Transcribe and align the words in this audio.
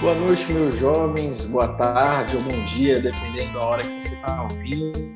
Boa 0.00 0.14
noite, 0.14 0.52
meus 0.52 0.76
jovens, 0.76 1.46
boa 1.46 1.66
tarde 1.74 2.36
ou 2.36 2.42
bom 2.44 2.64
dia, 2.66 3.00
dependendo 3.00 3.58
da 3.58 3.66
hora 3.66 3.82
que 3.82 4.00
você 4.00 4.14
está 4.14 4.42
ouvindo. 4.44 5.12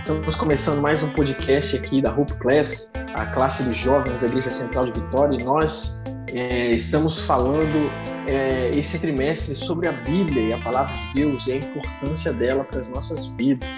Estamos 0.00 0.34
começando 0.34 0.82
mais 0.82 1.04
um 1.04 1.10
podcast 1.10 1.76
aqui 1.76 2.02
da 2.02 2.10
Hope 2.10 2.34
Class, 2.38 2.90
a 3.14 3.26
classe 3.26 3.62
dos 3.62 3.76
jovens 3.76 4.18
da 4.18 4.26
Igreja 4.26 4.50
Central 4.50 4.90
de 4.90 5.00
Vitória, 5.00 5.38
e 5.40 5.44
nós 5.44 6.02
é, 6.32 6.70
estamos 6.70 7.20
falando 7.20 7.88
é, 8.28 8.70
esse 8.70 8.98
trimestre 8.98 9.54
sobre 9.54 9.86
a 9.86 9.92
Bíblia 9.92 10.48
e 10.48 10.52
a 10.52 10.58
Palavra 10.58 10.92
de 10.92 11.14
Deus 11.14 11.46
e 11.46 11.52
a 11.52 11.56
importância 11.58 12.32
dela 12.32 12.64
para 12.64 12.80
as 12.80 12.90
nossas 12.90 13.28
vidas. 13.36 13.70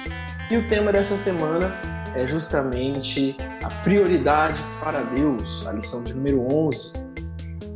E 0.51 0.57
o 0.57 0.67
tema 0.71 0.91
dessa 0.91 1.19
semana 1.19 1.79
é 2.15 2.27
justamente 2.27 3.37
a 3.63 3.69
prioridade 3.83 4.59
para 4.81 5.03
Deus, 5.03 5.67
a 5.67 5.73
lição 5.73 6.03
de 6.03 6.15
número 6.15 6.47
11. 6.51 7.06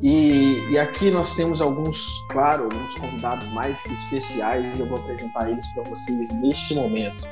E, 0.03 0.73
e, 0.73 0.79
aqui 0.79 1.11
nós 1.11 1.35
temos 1.35 1.61
alguns, 1.61 2.25
claro, 2.31 2.65
alguns 2.65 2.95
convidados 2.95 3.51
mais 3.51 3.85
especiais 3.85 4.77
e 4.79 4.81
eu 4.81 4.89
vou 4.89 4.99
apresentar 4.99 5.51
eles 5.51 5.67
para 5.75 5.83
vocês 5.83 6.31
neste 6.41 6.75
momento. 6.75 7.29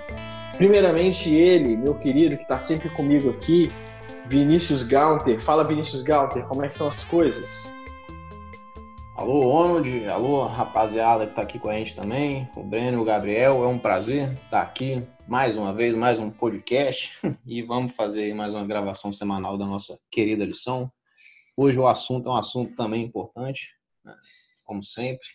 Primeiramente, 0.59 1.33
ele, 1.33 1.77
meu 1.77 1.95
querido, 1.95 2.37
que 2.37 2.43
está 2.43 2.59
sempre 2.59 2.91
comigo 2.91 3.31
aqui, 3.31 3.73
Vinícius 4.27 4.83
Gaunter. 4.83 5.43
Fala, 5.43 5.65
Vinícius 5.65 6.03
Gaunter, 6.03 6.45
como 6.45 6.63
é 6.63 6.67
que 6.67 6.75
estão 6.75 6.89
as 6.89 7.03
coisas? 7.05 7.75
Alô, 9.17 9.51
Ronald. 9.51 10.07
Alô, 10.07 10.47
rapaziada 10.47 11.25
que 11.25 11.33
está 11.33 11.43
aqui 11.43 11.59
com 11.59 11.71
a 11.71 11.73
gente 11.73 11.97
também. 11.97 12.49
O 12.55 12.63
Breno 12.63 13.01
o 13.01 13.05
Gabriel. 13.05 13.65
É 13.65 13.67
um 13.67 13.79
prazer 13.79 14.31
estar 14.45 14.61
aqui 14.61 15.03
mais 15.27 15.57
uma 15.57 15.73
vez, 15.73 15.95
mais 15.95 16.19
um 16.19 16.31
podcast. 16.31 17.19
E 17.47 17.63
vamos 17.63 17.97
fazer 17.97 18.35
mais 18.35 18.53
uma 18.53 18.67
gravação 18.67 19.11
semanal 19.11 19.57
da 19.57 19.65
nossa 19.65 19.99
querida 20.11 20.45
lição. 20.45 20.93
Hoje 21.59 21.77
o 21.77 21.89
assunto 21.89 22.29
é 22.29 22.33
um 22.33 22.37
assunto 22.37 22.77
também 22.77 23.03
importante, 23.03 23.75
né? 24.05 24.15
como 24.65 24.81
sempre. 24.81 25.27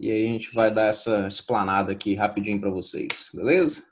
E 0.00 0.10
aí 0.10 0.26
a 0.26 0.32
gente 0.32 0.54
vai 0.54 0.72
dar 0.72 0.86
essa 0.86 1.26
explanada 1.26 1.92
aqui 1.92 2.14
rapidinho 2.14 2.58
para 2.58 2.70
vocês, 2.70 3.28
beleza? 3.34 3.84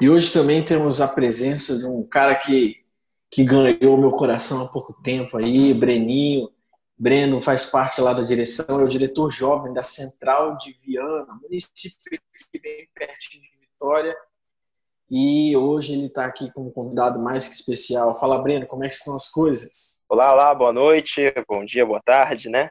E 0.00 0.08
hoje 0.08 0.32
também 0.32 0.64
temos 0.64 1.00
a 1.00 1.08
presença 1.08 1.76
de 1.76 1.84
um 1.86 2.06
cara 2.06 2.36
que 2.36 2.86
que 3.28 3.42
ganhou 3.42 3.98
meu 3.98 4.12
coração 4.12 4.64
há 4.64 4.68
pouco 4.68 4.92
tempo 5.02 5.36
aí, 5.36 5.74
Breninho. 5.74 6.48
Breno 6.96 7.42
faz 7.42 7.64
parte 7.64 8.00
lá 8.00 8.12
da 8.14 8.22
direção, 8.22 8.80
é 8.80 8.84
o 8.84 8.88
diretor 8.88 9.28
jovem 9.28 9.72
da 9.72 9.82
Central 9.82 10.56
de 10.56 10.72
Viana, 10.84 11.34
município 11.42 12.20
bem 12.62 12.88
pertinho 12.94 13.42
de 13.42 13.58
Vitória. 13.58 14.16
E 15.10 15.56
hoje 15.56 15.94
ele 15.94 16.06
está 16.06 16.26
aqui 16.26 16.52
com 16.52 16.68
um 16.68 16.70
convidado 16.70 17.18
mais 17.18 17.48
que 17.48 17.54
especial. 17.54 18.18
Fala, 18.20 18.40
Breno, 18.40 18.68
como 18.68 18.84
é 18.84 18.88
que 18.88 18.94
estão 18.94 19.16
as 19.16 19.28
coisas? 19.28 19.95
Olá, 20.08 20.32
olá, 20.32 20.54
boa 20.54 20.72
noite, 20.72 21.20
bom 21.48 21.64
dia, 21.64 21.84
boa 21.84 22.00
tarde, 22.00 22.48
né? 22.48 22.68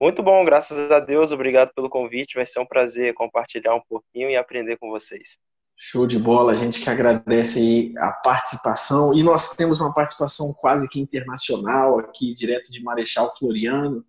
Muito 0.00 0.22
bom, 0.22 0.44
graças 0.44 0.88
a 0.88 1.00
Deus, 1.00 1.32
obrigado 1.32 1.72
pelo 1.74 1.90
convite. 1.90 2.36
Vai 2.36 2.46
ser 2.46 2.60
um 2.60 2.64
prazer 2.66 3.12
compartilhar 3.12 3.74
um 3.74 3.82
pouquinho 3.88 4.30
e 4.30 4.36
aprender 4.36 4.76
com 4.78 4.88
vocês. 4.88 5.36
Show 5.76 6.06
de 6.06 6.16
bola, 6.16 6.52
a 6.52 6.54
gente 6.54 6.80
que 6.80 6.88
agradece 6.88 7.92
a 7.98 8.12
participação 8.12 9.12
e 9.12 9.20
nós 9.20 9.48
temos 9.48 9.80
uma 9.80 9.92
participação 9.92 10.54
quase 10.60 10.88
que 10.88 11.00
internacional 11.00 11.98
aqui, 11.98 12.32
direto 12.34 12.70
de 12.70 12.80
Marechal 12.84 13.36
Floriano, 13.36 14.04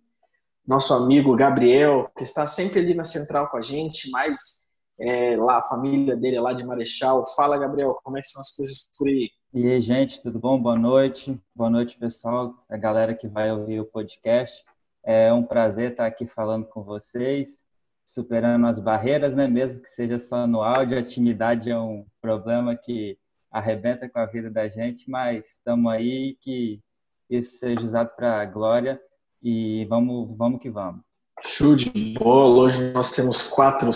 nosso 0.64 0.94
amigo 0.94 1.34
Gabriel, 1.34 2.12
que 2.16 2.22
está 2.22 2.46
sempre 2.46 2.78
ali 2.78 2.94
na 2.94 3.02
central 3.02 3.48
com 3.48 3.56
a 3.56 3.62
gente, 3.62 4.08
mas 4.10 4.68
é, 5.00 5.36
lá 5.36 5.58
a 5.58 5.62
família 5.62 6.14
dele 6.14 6.36
é 6.36 6.40
lá 6.40 6.52
de 6.52 6.64
Marechal. 6.64 7.26
Fala, 7.34 7.58
Gabriel, 7.58 7.98
como 8.04 8.18
é 8.18 8.20
que 8.20 8.28
são 8.28 8.40
as 8.40 8.52
coisas 8.52 8.88
por 8.96 9.08
aí? 9.08 9.30
E 9.54 9.66
aí, 9.66 9.82
gente, 9.82 10.22
tudo 10.22 10.38
bom? 10.38 10.58
Boa 10.58 10.78
noite. 10.78 11.38
Boa 11.54 11.68
noite, 11.68 11.98
pessoal, 11.98 12.54
a 12.70 12.76
galera 12.78 13.14
que 13.14 13.28
vai 13.28 13.52
ouvir 13.52 13.80
o 13.80 13.84
podcast. 13.84 14.64
É 15.04 15.30
um 15.30 15.42
prazer 15.42 15.90
estar 15.90 16.06
aqui 16.06 16.26
falando 16.26 16.64
com 16.64 16.82
vocês 16.82 17.58
superando 18.02 18.66
as 18.66 18.80
barreiras, 18.80 19.36
né? 19.36 19.46
Mesmo 19.46 19.82
que 19.82 19.90
seja 19.90 20.18
só 20.18 20.46
no 20.46 20.62
áudio, 20.62 20.98
a 20.98 21.02
timidez 21.02 21.66
é 21.66 21.78
um 21.78 22.06
problema 22.18 22.74
que 22.74 23.18
arrebenta 23.50 24.08
com 24.08 24.20
a 24.20 24.24
vida 24.24 24.50
da 24.50 24.66
gente, 24.68 25.10
mas 25.10 25.58
estamos 25.58 25.92
aí 25.92 26.34
que 26.40 26.80
isso 27.28 27.58
seja 27.58 27.82
usado 27.82 28.08
para 28.16 28.40
a 28.40 28.46
glória 28.46 28.98
e 29.42 29.84
vamos, 29.84 30.34
vamos 30.34 30.62
que 30.62 30.70
vamos. 30.70 31.02
Show 31.44 31.76
de 31.76 31.90
bola! 32.18 32.62
Hoje 32.62 32.90
nós 32.92 33.12
temos 33.12 33.42
quatro 33.50 33.90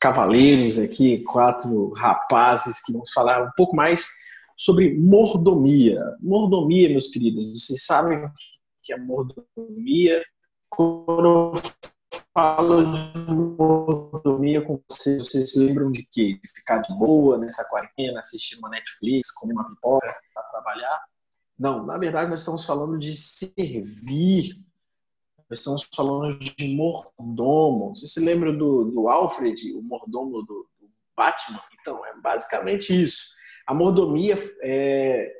cavaleiros 0.00 0.78
aqui, 0.78 1.24
quatro 1.24 1.92
rapazes 1.94 2.80
que 2.84 2.92
vamos 2.92 3.10
falar 3.10 3.42
um 3.42 3.50
pouco 3.56 3.74
mais 3.74 4.29
sobre 4.60 4.94
mordomia. 4.94 6.04
Mordomia, 6.20 6.90
meus 6.90 7.08
queridos, 7.08 7.64
vocês 7.64 7.82
sabem 7.86 8.26
o 8.26 8.30
que 8.82 8.92
é 8.92 8.98
mordomia? 8.98 10.22
Quando 10.68 11.52
falo 12.34 12.92
de 12.92 13.32
mordomia 13.32 14.60
com 14.60 14.78
vocês, 14.86 15.16
vocês 15.16 15.52
se 15.52 15.58
lembram 15.58 15.90
de 15.90 16.06
quê? 16.12 16.38
De 16.42 16.52
ficar 16.52 16.76
de 16.80 16.92
boa 16.98 17.38
nessa 17.38 17.66
quarentena, 17.70 18.20
assistir 18.20 18.58
uma 18.58 18.68
Netflix, 18.68 19.32
comer 19.32 19.54
uma 19.54 19.66
pipoca, 19.66 20.14
trabalhar? 20.50 21.04
Não, 21.58 21.86
na 21.86 21.96
verdade 21.96 22.28
nós 22.28 22.40
estamos 22.40 22.62
falando 22.66 22.98
de 22.98 23.14
servir. 23.14 24.56
Nós 25.48 25.58
estamos 25.58 25.88
falando 25.96 26.38
de 26.38 26.68
mordomo. 26.68 27.96
Você 27.96 28.06
se 28.06 28.20
lembra 28.20 28.52
do, 28.52 28.84
do 28.84 29.08
Alfred, 29.08 29.72
o 29.72 29.80
mordomo 29.80 30.42
do, 30.42 30.68
do 30.78 30.90
Batman? 31.16 31.62
Então, 31.80 32.04
é 32.04 32.14
basicamente 32.20 32.90
isso. 32.90 33.39
A 33.66 33.74
mordomia 33.74 34.36
é, 34.62 35.32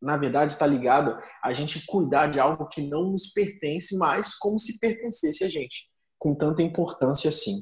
na 0.00 0.16
verdade, 0.16 0.52
está 0.52 0.66
ligado 0.66 1.18
a 1.42 1.52
gente 1.52 1.84
cuidar 1.86 2.28
de 2.28 2.38
algo 2.38 2.68
que 2.68 2.82
não 2.82 3.10
nos 3.10 3.28
pertence 3.28 3.96
mais 3.96 4.34
como 4.34 4.58
se 4.58 4.78
pertencesse 4.78 5.42
a 5.44 5.48
gente 5.48 5.88
com 6.18 6.34
tanta 6.34 6.62
importância 6.62 7.28
assim. 7.28 7.56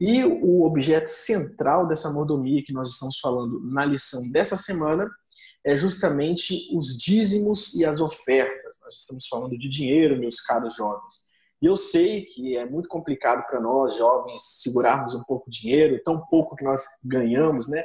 E 0.00 0.24
o 0.24 0.64
objeto 0.64 1.08
central 1.08 1.86
dessa 1.86 2.10
mordomia 2.10 2.62
que 2.64 2.72
nós 2.72 2.90
estamos 2.90 3.18
falando 3.18 3.60
na 3.70 3.84
lição 3.84 4.30
dessa 4.30 4.56
semana 4.56 5.10
é 5.64 5.76
justamente 5.76 6.54
os 6.74 6.96
dízimos 6.96 7.74
e 7.74 7.84
as 7.84 8.00
ofertas. 8.00 8.78
Nós 8.82 8.94
estamos 8.96 9.26
falando 9.28 9.58
de 9.58 9.68
dinheiro, 9.68 10.18
meus 10.18 10.40
caros 10.40 10.74
jovens. 10.74 11.28
E 11.60 11.66
eu 11.66 11.76
sei 11.76 12.24
que 12.24 12.56
é 12.56 12.64
muito 12.64 12.88
complicado 12.88 13.44
para 13.46 13.60
nós, 13.60 13.96
jovens, 13.96 14.42
segurarmos 14.62 15.14
um 15.14 15.22
pouco 15.24 15.50
de 15.50 15.60
dinheiro, 15.60 16.02
tão 16.02 16.18
pouco 16.26 16.56
que 16.56 16.64
nós 16.64 16.82
ganhamos, 17.04 17.68
né? 17.68 17.84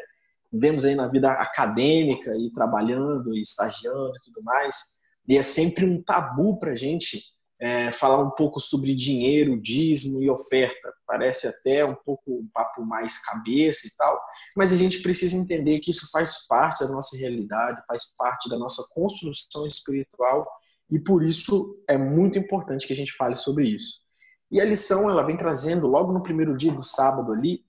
Vemos 0.59 0.85
aí 0.85 0.95
na 0.95 1.07
vida 1.07 1.31
acadêmica 1.31 2.35
e 2.35 2.51
trabalhando 2.51 3.35
e 3.35 3.41
estagiando 3.41 4.13
e 4.15 4.21
tudo 4.21 4.43
mais. 4.43 4.99
E 5.27 5.37
é 5.37 5.43
sempre 5.43 5.85
um 5.85 6.01
tabu 6.01 6.57
para 6.59 6.71
a 6.71 6.75
gente 6.75 7.19
é, 7.59 7.91
falar 7.91 8.21
um 8.21 8.31
pouco 8.31 8.59
sobre 8.59 8.93
dinheiro, 8.93 9.59
dízimo 9.59 10.21
e 10.21 10.29
oferta. 10.29 10.93
Parece 11.07 11.47
até 11.47 11.85
um 11.85 11.95
pouco 11.95 12.39
um 12.39 12.49
papo 12.53 12.83
mais 12.85 13.23
cabeça 13.23 13.87
e 13.87 13.95
tal, 13.97 14.21
mas 14.55 14.71
a 14.71 14.75
gente 14.75 15.01
precisa 15.01 15.35
entender 15.35 15.79
que 15.79 15.91
isso 15.91 16.09
faz 16.11 16.45
parte 16.47 16.83
da 16.83 16.91
nossa 16.91 17.17
realidade, 17.17 17.81
faz 17.87 18.13
parte 18.17 18.49
da 18.49 18.57
nossa 18.57 18.83
construção 18.93 19.65
espiritual 19.65 20.45
e 20.89 20.99
por 20.99 21.23
isso 21.23 21.81
é 21.87 21.97
muito 21.97 22.37
importante 22.37 22.85
que 22.85 22.93
a 22.93 22.95
gente 22.95 23.13
fale 23.13 23.35
sobre 23.35 23.67
isso. 23.67 23.99
E 24.51 24.61
a 24.61 24.65
lição 24.65 25.09
ela 25.09 25.23
vem 25.23 25.37
trazendo 25.37 25.87
logo 25.87 26.13
no 26.13 26.21
primeiro 26.21 26.55
dia 26.55 26.71
do 26.71 26.83
sábado 26.83 27.31
ali 27.31 27.63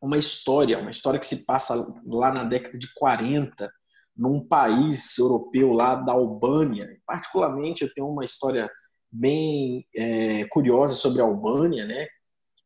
uma 0.00 0.16
história, 0.16 0.78
uma 0.78 0.90
história 0.90 1.20
que 1.20 1.26
se 1.26 1.44
passa 1.44 1.74
lá 2.06 2.32
na 2.32 2.44
década 2.44 2.78
de 2.78 2.92
40, 2.94 3.70
num 4.16 4.40
país 4.46 5.16
europeu 5.18 5.72
lá 5.72 5.94
da 5.94 6.12
Albânia. 6.12 6.98
Particularmente 7.06 7.82
eu 7.82 7.92
tenho 7.92 8.08
uma 8.08 8.24
história 8.24 8.70
bem 9.10 9.86
é, 9.94 10.44
curiosa 10.46 10.94
sobre 10.94 11.20
a 11.20 11.24
Albânia, 11.24 11.86
né? 11.86 12.06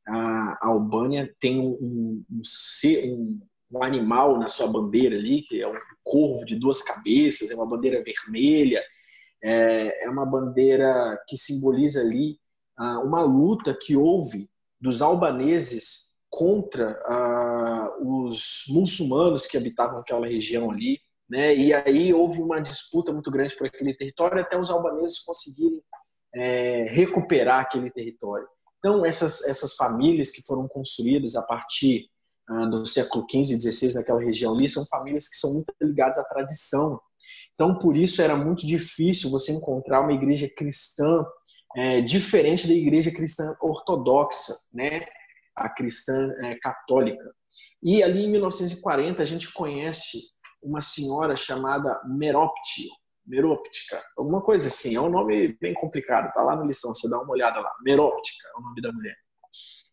A, 0.07 0.69
Albânia 0.69 1.35
tem 1.41 1.59
um, 1.59 1.79
um, 1.81 2.43
um, 3.05 3.41
um, 3.73 3.83
animal 3.83 4.39
na 4.39 4.49
sua 4.49 4.67
bandeira 4.67 5.17
ali, 5.17 5.43
que 5.43 5.63
é 5.63 5.67
um 5.67 5.75
corvo 6.03 6.45
de 6.45 6.57
duas 6.57 6.83
cabeças, 6.83 7.51
é 7.51 7.55
uma 7.55 7.67
bandeira 7.67 8.03
vermelha, 8.03 8.83
é, 9.43 10.05
é 10.05 10.11
uma 10.11 10.27
bandeira 10.27 11.19
que 11.27 11.37
simboliza 11.37 12.01
ali 12.01 12.39
ah, 12.77 12.99
uma 13.01 13.23
luta 13.23 13.77
que 13.79 13.97
houve 13.97 14.51
dos 14.81 15.01
albaneses 15.01 16.14
contra 16.37 17.01
ah, 17.07 17.97
os 18.01 18.65
muçulmanos 18.69 19.47
que 19.47 19.57
habitavam 19.57 19.99
aquela 19.99 20.27
região 20.27 20.71
ali, 20.71 20.99
né? 21.29 21.55
E 21.55 21.73
aí 21.73 22.13
houve 22.13 22.41
uma 22.43 22.61
disputa 22.61 23.13
muito 23.13 23.31
grande 23.31 23.57
por 23.57 23.67
aquele 23.67 23.95
território 23.95 24.41
até 24.41 24.59
os 24.59 24.71
albaneses 24.71 25.21
conseguirem 25.21 25.81
é, 26.35 26.87
recuperar 26.91 27.61
aquele 27.61 27.91
território. 27.91 28.47
Então, 28.79 29.07
essas, 29.07 29.47
essas 29.47 29.75
famílias 29.75 30.31
que 30.31 30.43
foram 30.43 30.69
construídas 30.69 31.37
a 31.37 31.43
partir 31.43 32.09
ah, 32.49 32.67
do 32.67 32.85
século 32.85 33.25
XV 33.31 33.55
e 33.55 33.61
XVI 33.61 33.95
naquela 33.95 34.21
região 34.21 34.55
ali 34.55 34.69
são 34.69 34.85
famílias 34.87 35.29
que 35.29 35.37
são 35.37 35.55
muito 35.55 35.73
ligadas 35.81 36.19
à 36.19 36.25
tradição. 36.25 37.01
Então, 37.55 37.79
por 37.79 37.97
isso 37.97 38.21
era 38.21 38.37
muito 38.37 38.67
difícil 38.67 39.31
você 39.31 39.53
encontrar 39.53 40.01
uma 40.01 40.13
igreja 40.13 40.49
cristã 40.49 41.25
é, 41.77 42.01
diferente 42.01 42.67
da 42.67 42.75
igreja 42.75 43.11
cristã 43.11 43.57
ortodoxa, 43.61 44.53
né? 44.73 45.07
A 45.57 45.69
cristã 45.69 46.33
é, 46.43 46.57
católica. 46.57 47.25
E 47.83 48.03
ali 48.03 48.25
em 48.25 48.31
1940 48.31 49.23
a 49.23 49.27
gente 49.27 49.53
conhece 49.53 50.19
uma 50.63 50.81
senhora 50.81 51.35
chamada 51.35 52.01
Meroptio, 52.07 52.91
Meróptica, 53.27 54.03
alguma 54.17 54.43
coisa 54.43 54.69
assim. 54.69 54.97
É 54.97 55.01
um 55.01 55.11
nome 55.11 55.57
bem 55.61 55.75
complicado, 55.75 56.33
tá 56.33 56.43
lá 56.43 56.57
na 56.57 56.65
lição, 56.65 56.95
você 56.95 57.09
dá 57.09 57.21
uma 57.21 57.31
olhada 57.31 57.61
lá. 57.61 57.71
Meróptica 57.83 58.49
é 58.49 58.59
o 58.59 58.63
nome 58.63 58.81
da 58.81 58.93
mulher. 58.93 59.17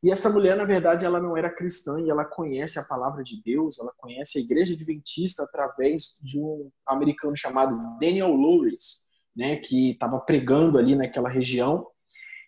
E 0.04 0.10
essa 0.10 0.32
mulher, 0.32 0.58
na 0.58 0.66
verdade, 0.66 1.06
ela 1.06 1.22
não 1.22 1.38
era 1.38 1.54
cristã 1.54 2.02
e 2.02 2.10
ela 2.10 2.26
conhece 2.26 2.80
a 2.80 2.84
palavra 2.84 3.24
de 3.24 3.40
Deus, 3.44 3.80
ela 3.80 3.94
conhece 3.98 4.40
a 4.40 4.42
igreja 4.42 4.74
adventista 4.74 5.44
através 5.44 6.18
de 6.22 6.40
um 6.40 6.72
americano 6.88 7.38
chamado 7.38 7.78
Daniel 8.00 8.36
Lewis, 8.36 9.02
né, 9.36 9.58
que 9.58 9.92
estava 9.92 10.20
pregando 10.20 10.80
ali 10.80 10.96
naquela 10.96 11.30
região. 11.30 11.86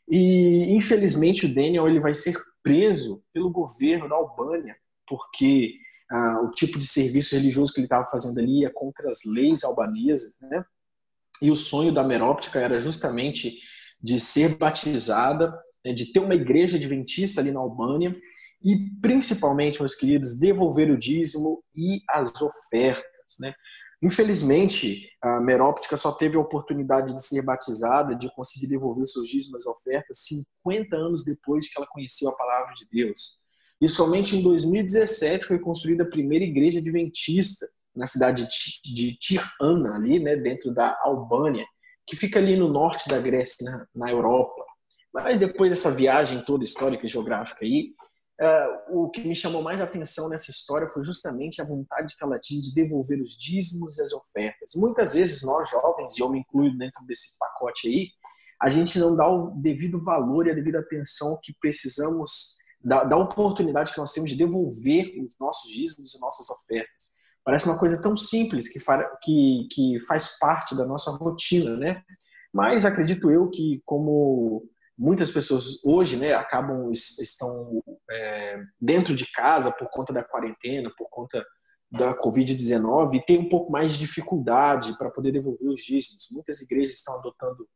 E 0.10 0.74
infelizmente 0.75 1.45
o 1.45 1.54
Daniel 1.54 1.88
ele 1.88 2.00
vai 2.00 2.13
ser 2.13 2.33
preso 2.63 3.21
pelo 3.33 3.51
governo 3.51 4.07
da 4.07 4.15
Albânia, 4.15 4.75
porque 5.07 5.74
ah, 6.10 6.42
o 6.42 6.51
tipo 6.51 6.80
de 6.80 6.88
serviço 6.88 7.36
religioso 7.36 7.74
que 7.74 7.80
ele 7.80 7.86
estava 7.86 8.07
fazendo 8.07 8.39
ali 8.39 8.65
é 8.65 8.69
contra 8.69 9.10
as 9.10 9.19
leis 9.25 9.63
albanesas, 9.63 10.36
né? 10.42 10.63
E 11.42 11.51
o 11.51 11.56
sonho 11.56 11.94
da 11.94 12.04
Meróptica 12.04 12.60
era 12.60 12.80
justamente 12.80 13.57
de 14.01 14.19
ser 14.19 14.56
batizada 14.57 15.54
né, 15.83 15.94
de 15.94 16.12
ter 16.12 16.19
uma 16.19 16.36
igreja 16.36 16.77
adventista 16.77 17.42
ali 17.42 17.51
na 17.51 17.60
Albânia 17.60 18.15
e, 18.63 18.89
principalmente, 19.01 19.80
meus 19.80 19.95
queridos, 19.95 20.38
devolver 20.38 20.89
o 20.89 20.98
dízimo 20.98 21.63
e 21.75 22.01
as 22.10 22.31
ofertas. 22.42 23.36
Né? 23.39 23.54
Infelizmente, 24.03 25.09
a 25.21 25.39
Meróptica 25.39 25.95
só 25.95 26.11
teve 26.11 26.35
a 26.35 26.39
oportunidade 26.41 27.15
de 27.15 27.25
ser 27.25 27.41
batizada, 27.41 28.13
de 28.13 28.29
conseguir 28.35 28.67
devolver 28.67 29.07
seus 29.07 29.29
dízimos 29.29 29.65
e 29.65 29.69
ofertas 29.69 30.25
50 30.61 30.94
anos 30.94 31.23
depois 31.23 31.71
que 31.71 31.79
ela 31.79 31.88
conheceu 31.88 32.27
a 32.27 32.35
palavra 32.35 32.73
de 32.73 32.85
Deus. 32.91 33.38
E 33.79 33.88
somente 33.88 34.35
em 34.35 34.44
2017 34.44 35.45
foi 35.45 35.57
construída 35.57 36.03
a 36.03 36.09
primeira 36.09 36.44
igreja 36.44 36.79
adventista 36.79 37.65
na 37.95 38.05
cidade 38.05 38.45
de 38.83 39.17
Tirana, 39.17 39.95
ali, 39.95 40.19
né, 40.19 40.35
dentro 40.35 40.73
da 40.73 41.00
Albânia, 41.01 41.65
que 42.05 42.17
fica 42.17 42.39
ali 42.39 42.57
no 42.57 42.67
norte 42.67 43.07
da 43.07 43.19
Grécia, 43.19 43.55
na, 43.61 43.88
na 43.95 44.11
Europa. 44.11 44.65
Mas 45.13 45.39
depois 45.39 45.69
dessa 45.69 45.91
viagem 45.91 46.44
toda 46.44 46.65
histórica 46.65 47.05
e 47.05 47.09
geográfica 47.09 47.63
aí, 47.63 47.94
uh, 48.41 49.03
o 49.03 49.09
que 49.09 49.21
me 49.21 49.35
chamou 49.35 49.62
mais 49.62 49.81
atenção 49.81 50.30
nessa 50.30 50.51
história 50.51 50.88
foi 50.89 51.03
justamente 51.03 51.62
a 51.62 51.65
vontade 51.65 52.15
que 52.15 52.24
ela 52.24 52.39
tinha 52.39 52.62
de 52.62 52.74
devolver 52.74 53.21
os 53.21 53.38
dízimos 53.38 53.97
e 53.97 54.01
as 54.01 54.12
ofertas. 54.13 54.71
Muitas 54.75 55.13
vezes 55.13 55.44
nós 55.44 55.69
jovens, 55.69 56.18
e 56.18 56.21
eu 56.21 56.30
me 56.30 56.39
incluo 56.39 56.75
dentro 56.77 57.03
desse 57.06 57.38
pacote 57.38 57.88
aí, 57.88 58.07
a 58.62 58.69
gente 58.69 58.97
não 58.97 59.15
dá 59.15 59.27
o 59.27 59.51
devido 59.51 60.01
valor 60.01 60.47
e 60.47 60.51
a 60.51 60.56
devida 60.56 60.80
atenção 60.80 61.38
que 61.44 61.53
precisamos 61.59 62.56
da, 62.83 63.03
da 63.03 63.18
oportunidade 63.18 63.91
que 63.91 63.97
nós 63.97 64.13
temos 64.13 64.30
de 64.30 64.36
devolver 64.36 65.13
os 65.21 65.38
nossos 65.39 65.71
dízimos 65.71 66.13
e 66.13 66.19
nossas 66.19 66.50
ofertas. 66.50 67.12
Parece 67.44 67.65
uma 67.65 67.77
coisa 67.77 68.01
tão 68.01 68.15
simples 68.15 68.69
que, 68.69 68.79
que, 69.21 69.68
que 69.69 70.00
faz 70.01 70.38
parte 70.39 70.75
da 70.75 70.86
nossa 70.86 71.12
rotina, 71.12 71.75
né? 71.75 72.01
Mas 72.53 72.86
acredito 72.86 73.31
eu 73.31 73.50
que 73.50 73.81
como 73.86 74.69
muitas 74.98 75.31
pessoas 75.31 75.84
hoje 75.84 76.16
né, 76.18 76.34
acabam 76.34 76.92
estão 76.92 77.84
é, 78.10 78.60
dentro 78.80 79.16
de 79.16 79.30
casa 79.31 79.72
por 79.72 79.90
conta 79.90 80.13
da 80.13 80.24
quarentena, 80.24 80.92
por 80.98 81.10
conta 81.10 81.45
da 81.92 82.16
Covid-19 82.19 83.16
e 83.16 83.25
tem 83.25 83.38
um 83.38 83.50
pouco 83.50 83.72
mais 83.72 83.94
de 83.94 84.00
dificuldade 84.00 84.98
para 84.98 85.12
poder 85.12 85.31
devolver 85.31 85.69
os 85.69 85.81
dízimos. 85.81 86.28
Muitas 86.31 86.60
igrejas 86.62 86.98
estão 86.98 87.16
adotando 87.16 87.68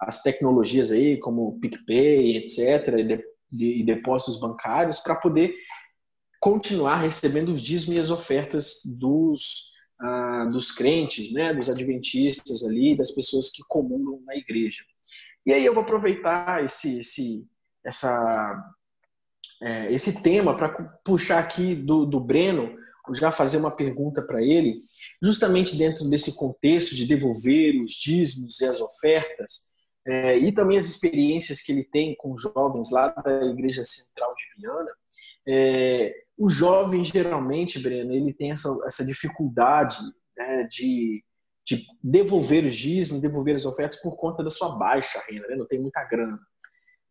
as 0.00 0.22
tecnologias 0.22 0.90
aí, 0.90 1.18
como 1.18 1.58
PicPay, 1.60 2.36
etc., 2.38 3.22
e, 3.52 3.84
depósitos 3.84 4.40
bancários, 4.40 4.98
para 4.98 5.14
poder 5.14 5.54
continuar 6.40 6.96
recebendo 6.96 7.50
os 7.50 7.62
dízimos 7.62 7.96
e 7.96 8.00
as 8.00 8.10
ofertas 8.10 8.80
dos, 8.84 9.72
ah, 10.00 10.48
dos 10.52 10.70
crentes, 10.70 11.32
né, 11.32 11.54
dos 11.54 11.68
adventistas 11.68 12.64
ali, 12.64 12.96
das 12.96 13.12
pessoas 13.12 13.50
que 13.50 13.62
comungam 13.68 14.20
na 14.26 14.36
igreja. 14.36 14.82
E 15.46 15.52
aí 15.52 15.64
eu 15.64 15.72
vou 15.72 15.84
aproveitar 15.84 16.64
esse, 16.64 16.98
esse, 16.98 17.46
essa, 17.84 18.74
é, 19.62 19.92
esse 19.92 20.20
tema 20.20 20.56
para 20.56 20.70
puxar 21.04 21.38
aqui 21.38 21.72
do, 21.72 22.04
do 22.04 22.18
Breno, 22.18 22.76
já 23.14 23.30
fazer 23.30 23.58
uma 23.58 23.70
pergunta 23.70 24.20
para 24.20 24.42
ele, 24.42 24.82
justamente 25.22 25.76
dentro 25.76 26.10
desse 26.10 26.36
contexto 26.36 26.96
de 26.96 27.06
devolver 27.06 27.80
os 27.80 27.92
dízimos 27.92 28.60
e 28.60 28.66
as 28.66 28.80
ofertas, 28.80 29.68
é, 30.04 30.36
e 30.36 30.50
também 30.50 30.78
as 30.78 30.86
experiências 30.86 31.60
que 31.60 31.70
ele 31.70 31.84
tem 31.84 32.16
com 32.16 32.36
jovens 32.36 32.90
lá 32.90 33.08
da 33.08 33.46
Igreja 33.46 33.84
Central 33.84 34.34
de 34.34 34.60
Viana. 34.60 34.90
É, 35.46 36.14
o 36.36 36.48
jovem, 36.48 37.04
geralmente, 37.04 37.78
Breno, 37.78 38.12
ele 38.12 38.32
tem 38.32 38.50
essa, 38.50 38.68
essa 38.84 39.04
dificuldade 39.04 39.98
né, 40.36 40.64
de 40.64 41.24
de 41.66 41.84
devolver 42.02 42.64
os 42.64 42.76
dízimos, 42.76 43.20
devolver 43.20 43.56
as 43.56 43.66
ofertas 43.66 44.00
por 44.00 44.16
conta 44.16 44.44
da 44.44 44.50
sua 44.50 44.76
baixa 44.78 45.20
renda, 45.28 45.48
né? 45.48 45.56
não 45.56 45.66
tem 45.66 45.80
muita 45.80 46.04
grana. 46.04 46.38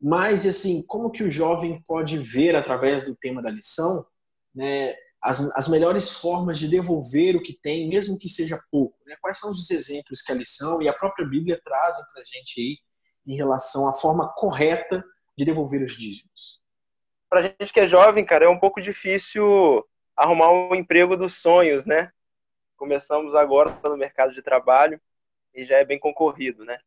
Mas, 0.02 0.46
assim, 0.46 0.86
como 0.88 1.12
que 1.12 1.24
o 1.24 1.30
jovem 1.30 1.82
pode 1.86 2.18
ver, 2.18 2.56
através 2.56 3.04
do 3.04 3.16
tema 3.16 3.42
da 3.42 3.50
lição, 3.50 4.06
né, 4.54 4.96
as, 5.22 5.40
as 5.56 5.68
melhores 5.68 6.10
formas 6.10 6.58
de 6.58 6.68
devolver 6.68 7.36
o 7.36 7.42
que 7.42 7.54
tem, 7.54 7.90
mesmo 7.90 8.18
que 8.18 8.30
seja 8.30 8.62
pouco? 8.72 8.98
Né? 9.06 9.16
Quais 9.22 9.40
são 9.40 9.52
os 9.52 9.70
exemplos 9.70 10.22
que 10.22 10.32
a 10.32 10.36
lição 10.36 10.82
e 10.82 10.88
a 10.88 10.94
própria 10.94 11.28
Bíblia 11.28 11.60
trazem 11.62 12.06
para 12.14 12.22
a 12.22 12.26
gente 12.26 12.62
aí 12.62 12.78
em 13.28 13.36
relação 13.36 13.90
à 13.90 13.94
forma 13.94 14.32
correta 14.36 15.04
de 15.38 15.44
devolver 15.44 15.82
os 15.82 15.98
dízimos? 15.98 16.62
Para 17.30 17.42
gente 17.42 17.74
que 17.74 17.80
é 17.80 17.88
jovem, 17.88 18.24
cara, 18.24 18.46
é 18.46 18.50
um 18.50 18.60
pouco 18.60 18.80
difícil 18.80 19.84
arrumar 20.16 20.52
um 20.52 20.76
emprego 20.76 21.18
dos 21.18 21.42
sonhos, 21.42 21.86
né? 21.86 22.10
Começamos 22.76 23.36
agora 23.36 23.78
no 23.84 23.98
mercado 23.98 24.34
de 24.34 24.42
trabalho 24.42 25.00
e 25.54 25.64
já 25.64 25.78
é 25.78 25.86
bem 25.86 26.00
concorrido, 26.00 26.66
né? 26.66 26.80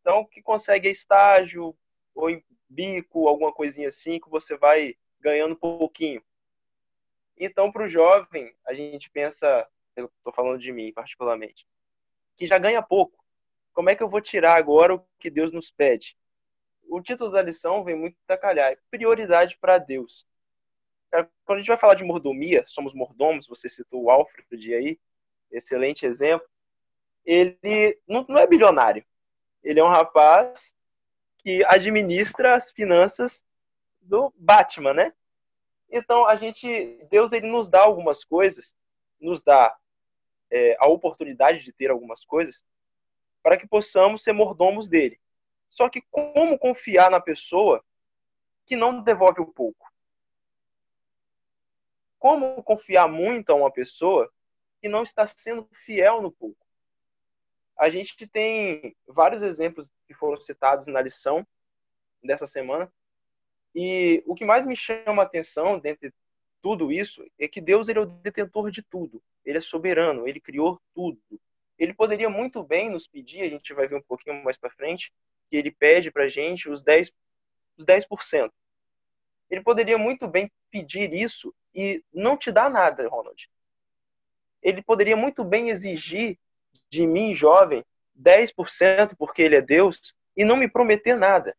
Então, 0.00 0.24
que 0.24 0.40
consegue 0.40 0.88
estágio 0.88 1.76
ou 2.14 2.30
em 2.30 2.42
bico, 2.68 3.28
alguma 3.28 3.52
coisinha 3.52 3.88
assim, 3.88 4.18
que 4.18 4.28
você 4.28 4.56
vai 4.56 4.96
ganhando 5.20 5.52
um 5.52 5.58
pouquinho. 5.58 6.22
Então, 7.36 7.70
para 7.70 7.84
o 7.84 7.88
jovem, 7.88 8.54
a 8.66 8.72
gente 8.72 9.10
pensa, 9.10 9.68
eu 9.94 10.06
estou 10.06 10.32
falando 10.32 10.58
de 10.58 10.72
mim 10.72 10.92
particularmente, 10.92 11.66
que 12.36 12.46
já 12.46 12.58
ganha 12.58 12.82
pouco. 12.82 13.24
Como 13.72 13.90
é 13.90 13.94
que 13.94 14.02
eu 14.02 14.08
vou 14.08 14.20
tirar 14.20 14.56
agora 14.56 14.94
o 14.94 15.06
que 15.18 15.28
Deus 15.28 15.52
nos 15.52 15.70
pede? 15.70 16.16
O 16.88 17.00
título 17.02 17.30
da 17.30 17.42
lição 17.42 17.84
vem 17.84 17.94
muito 17.94 18.16
da 18.26 18.38
calhar, 18.38 18.72
é 18.72 18.78
prioridade 18.90 19.58
para 19.58 19.76
Deus. 19.76 20.26
Quando 21.44 21.56
a 21.56 21.58
gente 21.58 21.68
vai 21.68 21.76
falar 21.76 21.94
de 21.94 22.04
mordomia, 22.04 22.64
somos 22.66 22.94
mordomos, 22.94 23.46
você 23.46 23.68
citou 23.68 24.04
o 24.04 24.10
Alfred 24.10 24.74
aí, 24.74 24.98
excelente 25.50 26.04
exemplo, 26.04 26.46
ele 27.24 27.98
não, 28.06 28.24
não 28.28 28.38
é 28.38 28.46
bilionário. 28.46 29.04
Ele 29.62 29.80
é 29.80 29.84
um 29.84 29.88
rapaz 29.88 30.74
que 31.38 31.64
administra 31.64 32.54
as 32.54 32.70
finanças 32.70 33.44
do 34.00 34.32
Batman, 34.36 34.94
né? 34.94 35.12
Então 35.90 36.26
a 36.26 36.36
gente, 36.36 37.04
Deus 37.10 37.32
ele 37.32 37.46
nos 37.46 37.68
dá 37.68 37.82
algumas 37.82 38.24
coisas, 38.24 38.76
nos 39.20 39.42
dá 39.42 39.76
é, 40.50 40.76
a 40.78 40.86
oportunidade 40.86 41.62
de 41.64 41.72
ter 41.72 41.90
algumas 41.90 42.24
coisas 42.24 42.64
para 43.42 43.56
que 43.56 43.66
possamos 43.66 44.22
ser 44.22 44.32
mordomos 44.32 44.88
dele. 44.88 45.20
Só 45.68 45.88
que 45.88 46.02
como 46.10 46.58
confiar 46.58 47.10
na 47.10 47.20
pessoa 47.20 47.84
que 48.64 48.76
não 48.76 49.00
devolve 49.00 49.40
o 49.40 49.46
pouco? 49.46 49.92
Como 52.18 52.62
confiar 52.62 53.08
muito 53.08 53.50
a 53.50 53.54
uma 53.54 53.70
pessoa 53.70 54.32
que 54.86 54.88
não 54.88 55.02
está 55.02 55.26
sendo 55.26 55.68
fiel 55.72 56.22
no 56.22 56.30
pouco. 56.30 56.64
A 57.76 57.90
gente 57.90 58.24
tem 58.24 58.94
vários 59.04 59.42
exemplos 59.42 59.92
que 60.06 60.14
foram 60.14 60.40
citados 60.40 60.86
na 60.86 61.02
lição 61.02 61.44
dessa 62.22 62.46
semana. 62.46 62.90
E 63.74 64.22
o 64.24 64.34
que 64.36 64.44
mais 64.44 64.64
me 64.64 64.76
chama 64.76 65.22
a 65.22 65.26
atenção 65.26 65.80
dentro 65.80 66.08
de 66.08 66.14
tudo 66.62 66.92
isso 66.92 67.26
é 67.36 67.48
que 67.48 67.60
Deus 67.60 67.88
ele 67.88 67.98
é 67.98 68.02
o 68.02 68.06
detentor 68.06 68.70
de 68.70 68.80
tudo. 68.80 69.20
Ele 69.44 69.58
é 69.58 69.60
soberano, 69.60 70.28
ele 70.28 70.38
criou 70.38 70.80
tudo. 70.94 71.18
Ele 71.76 71.92
poderia 71.92 72.30
muito 72.30 72.62
bem 72.62 72.88
nos 72.88 73.08
pedir, 73.08 73.42
a 73.42 73.48
gente 73.48 73.74
vai 73.74 73.88
ver 73.88 73.96
um 73.96 74.02
pouquinho 74.02 74.40
mais 74.44 74.56
para 74.56 74.70
frente, 74.70 75.12
que 75.50 75.56
ele 75.56 75.72
pede 75.72 76.12
para 76.12 76.24
a 76.24 76.28
gente 76.28 76.70
os 76.70 76.84
10%, 76.84 77.12
os 77.76 77.84
10%. 77.84 78.52
Ele 79.50 79.62
poderia 79.62 79.98
muito 79.98 80.28
bem 80.28 80.48
pedir 80.70 81.12
isso 81.12 81.52
e 81.74 82.04
não 82.14 82.36
te 82.36 82.52
dar 82.52 82.70
nada, 82.70 83.08
Ronald 83.08 83.48
ele 84.62 84.82
poderia 84.82 85.16
muito 85.16 85.44
bem 85.44 85.70
exigir 85.70 86.38
de 86.88 87.06
mim, 87.06 87.34
jovem, 87.34 87.84
10% 88.20 89.14
porque 89.18 89.42
ele 89.42 89.56
é 89.56 89.60
Deus 89.60 90.14
e 90.36 90.44
não 90.44 90.56
me 90.56 90.68
prometer 90.68 91.16
nada. 91.16 91.56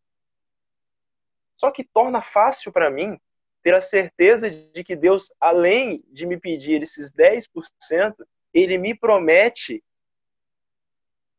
Só 1.57 1.71
que 1.71 1.83
torna 1.83 2.21
fácil 2.21 2.71
para 2.71 2.89
mim 2.89 3.19
ter 3.63 3.73
a 3.73 3.81
certeza 3.81 4.49
de 4.49 4.83
que 4.83 4.95
Deus, 4.95 5.31
além 5.39 6.03
de 6.07 6.25
me 6.25 6.39
pedir 6.39 6.83
esses 6.83 7.11
10%, 7.11 8.15
ele 8.53 8.77
me 8.77 8.93
promete, 8.93 9.83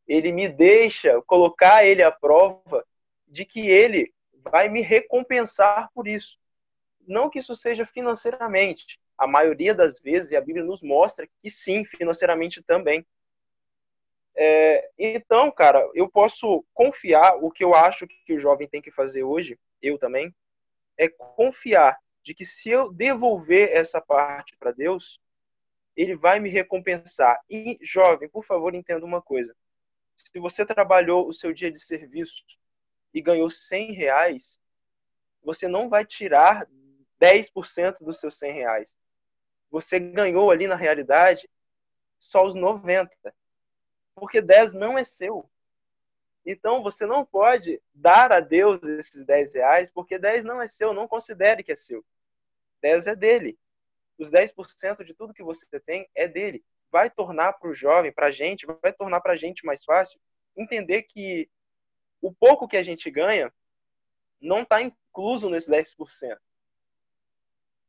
ele 0.07 0.31
me 0.31 0.47
deixa 0.47 1.21
colocar 1.23 1.85
ele 1.85 2.03
à 2.03 2.11
prova 2.11 2.85
de 3.27 3.45
que 3.45 3.67
ele 3.67 4.13
vai 4.43 4.69
me 4.69 4.81
recompensar 4.81 5.89
por 5.93 6.07
isso. 6.07 6.37
Não 7.07 7.29
que 7.29 7.39
isso 7.39 7.55
seja 7.55 7.85
financeiramente, 7.85 8.99
a 9.19 9.27
maioria 9.27 9.73
das 9.73 9.99
vezes, 9.99 10.31
e 10.31 10.37
a 10.37 10.41
Bíblia 10.41 10.63
nos 10.63 10.81
mostra 10.81 11.27
que 11.41 11.51
sim, 11.51 11.83
financeiramente 11.83 12.63
também. 12.63 13.05
É, 14.35 14.89
então, 14.97 15.51
cara, 15.51 15.85
eu 15.93 16.09
posso 16.09 16.65
confiar 16.73 17.35
o 17.43 17.51
que 17.51 17.63
eu 17.63 17.75
acho 17.75 18.07
que 18.07 18.33
o 18.33 18.39
jovem 18.39 18.67
tem 18.67 18.81
que 18.81 18.91
fazer 18.91 19.23
hoje, 19.23 19.59
eu 19.81 19.97
também, 19.97 20.33
é 20.97 21.09
confiar 21.09 21.99
de 22.23 22.33
que 22.33 22.45
se 22.45 22.69
eu 22.69 22.93
devolver 22.93 23.69
essa 23.73 23.99
parte 23.99 24.55
para 24.57 24.71
Deus, 24.71 25.19
ele 25.95 26.15
vai 26.15 26.39
me 26.39 26.49
recompensar. 26.49 27.41
E, 27.49 27.77
jovem, 27.81 28.29
por 28.29 28.45
favor, 28.45 28.73
entenda 28.73 29.05
uma 29.05 29.21
coisa. 29.21 29.53
Se 30.15 30.39
você 30.39 30.65
trabalhou 30.65 31.27
o 31.27 31.33
seu 31.33 31.53
dia 31.53 31.69
de 31.69 31.79
serviço 31.79 32.41
e 33.13 33.21
ganhou 33.21 33.49
100 33.49 33.91
reais, 33.93 34.59
você 35.43 35.67
não 35.67 35.89
vai 35.89 36.05
tirar 36.05 36.65
10% 37.19 37.97
dos 37.99 38.19
seus 38.19 38.37
100 38.37 38.53
reais. 38.53 38.97
Você 39.71 39.99
ganhou 39.99 40.51
ali, 40.51 40.67
na 40.67 40.75
realidade, 40.75 41.49
só 42.17 42.45
os 42.45 42.55
90. 42.55 43.11
Porque 44.15 44.41
10 44.41 44.73
não 44.73 44.97
é 44.97 45.03
seu. 45.03 45.49
Então, 46.45 46.81
você 46.81 47.05
não 47.05 47.25
pode 47.25 47.81
dar 47.93 48.31
a 48.31 48.39
Deus 48.39 48.81
esses 48.83 49.23
10 49.25 49.53
reais, 49.53 49.91
porque 49.91 50.17
10 50.17 50.43
não 50.43 50.61
é 50.61 50.67
seu, 50.67 50.93
não 50.93 51.07
considere 51.07 51.63
que 51.63 51.71
é 51.71 51.75
seu. 51.75 52.03
10 52.81 53.07
é 53.07 53.15
dele. 53.15 53.57
Os 54.17 54.29
10% 54.29 55.03
de 55.03 55.13
tudo 55.13 55.33
que 55.33 55.43
você 55.43 55.65
tem 55.79 56.09
é 56.15 56.27
dele. 56.27 56.63
Vai 56.91 57.09
tornar 57.09 57.53
para 57.53 57.69
o 57.69 57.73
jovem, 57.73 58.11
para 58.11 58.27
a 58.27 58.31
gente, 58.31 58.65
vai 58.65 58.91
tornar 58.91 59.21
para 59.21 59.33
a 59.33 59.37
gente 59.37 59.65
mais 59.65 59.83
fácil 59.85 60.19
entender 60.57 61.03
que 61.03 61.49
o 62.21 62.33
pouco 62.33 62.67
que 62.67 62.77
a 62.77 62.83
gente 62.83 63.09
ganha 63.09 63.53
não 64.41 64.61
está 64.61 64.81
incluso 64.81 65.49
nesses 65.49 65.69
10%. 65.69 66.37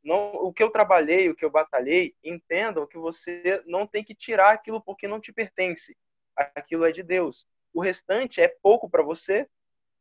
Não, 0.03 0.33
o 0.33 0.51
que 0.51 0.63
eu 0.63 0.71
trabalhei, 0.71 1.29
o 1.29 1.35
que 1.35 1.45
eu 1.45 1.49
batalhei, 1.49 2.15
entendam 2.23 2.87
que 2.87 2.97
você 2.97 3.61
não 3.65 3.85
tem 3.85 4.03
que 4.03 4.15
tirar 4.15 4.51
aquilo 4.51 4.81
porque 4.81 5.07
não 5.07 5.19
te 5.19 5.31
pertence. 5.31 5.95
Aquilo 6.35 6.85
é 6.85 6.91
de 6.91 7.03
Deus. 7.03 7.47
O 7.73 7.81
restante 7.81 8.41
é 8.41 8.47
pouco 8.47 8.89
para 8.89 9.03
você, 9.03 9.47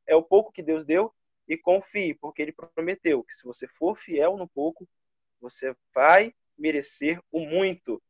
é 0.07 0.16
o 0.16 0.23
pouco 0.23 0.52
que 0.52 0.62
Deus 0.62 0.85
deu, 0.85 1.14
e 1.47 1.57
confie, 1.57 2.14
porque 2.14 2.40
Ele 2.40 2.52
prometeu 2.52 3.23
que 3.25 3.35
se 3.35 3.45
você 3.45 3.66
for 3.66 3.97
fiel 3.97 4.37
no 4.37 4.49
pouco, 4.49 4.88
você 5.40 5.75
vai 5.95 6.33
merecer 6.57 7.21
o 7.30 7.40
muito 7.40 8.00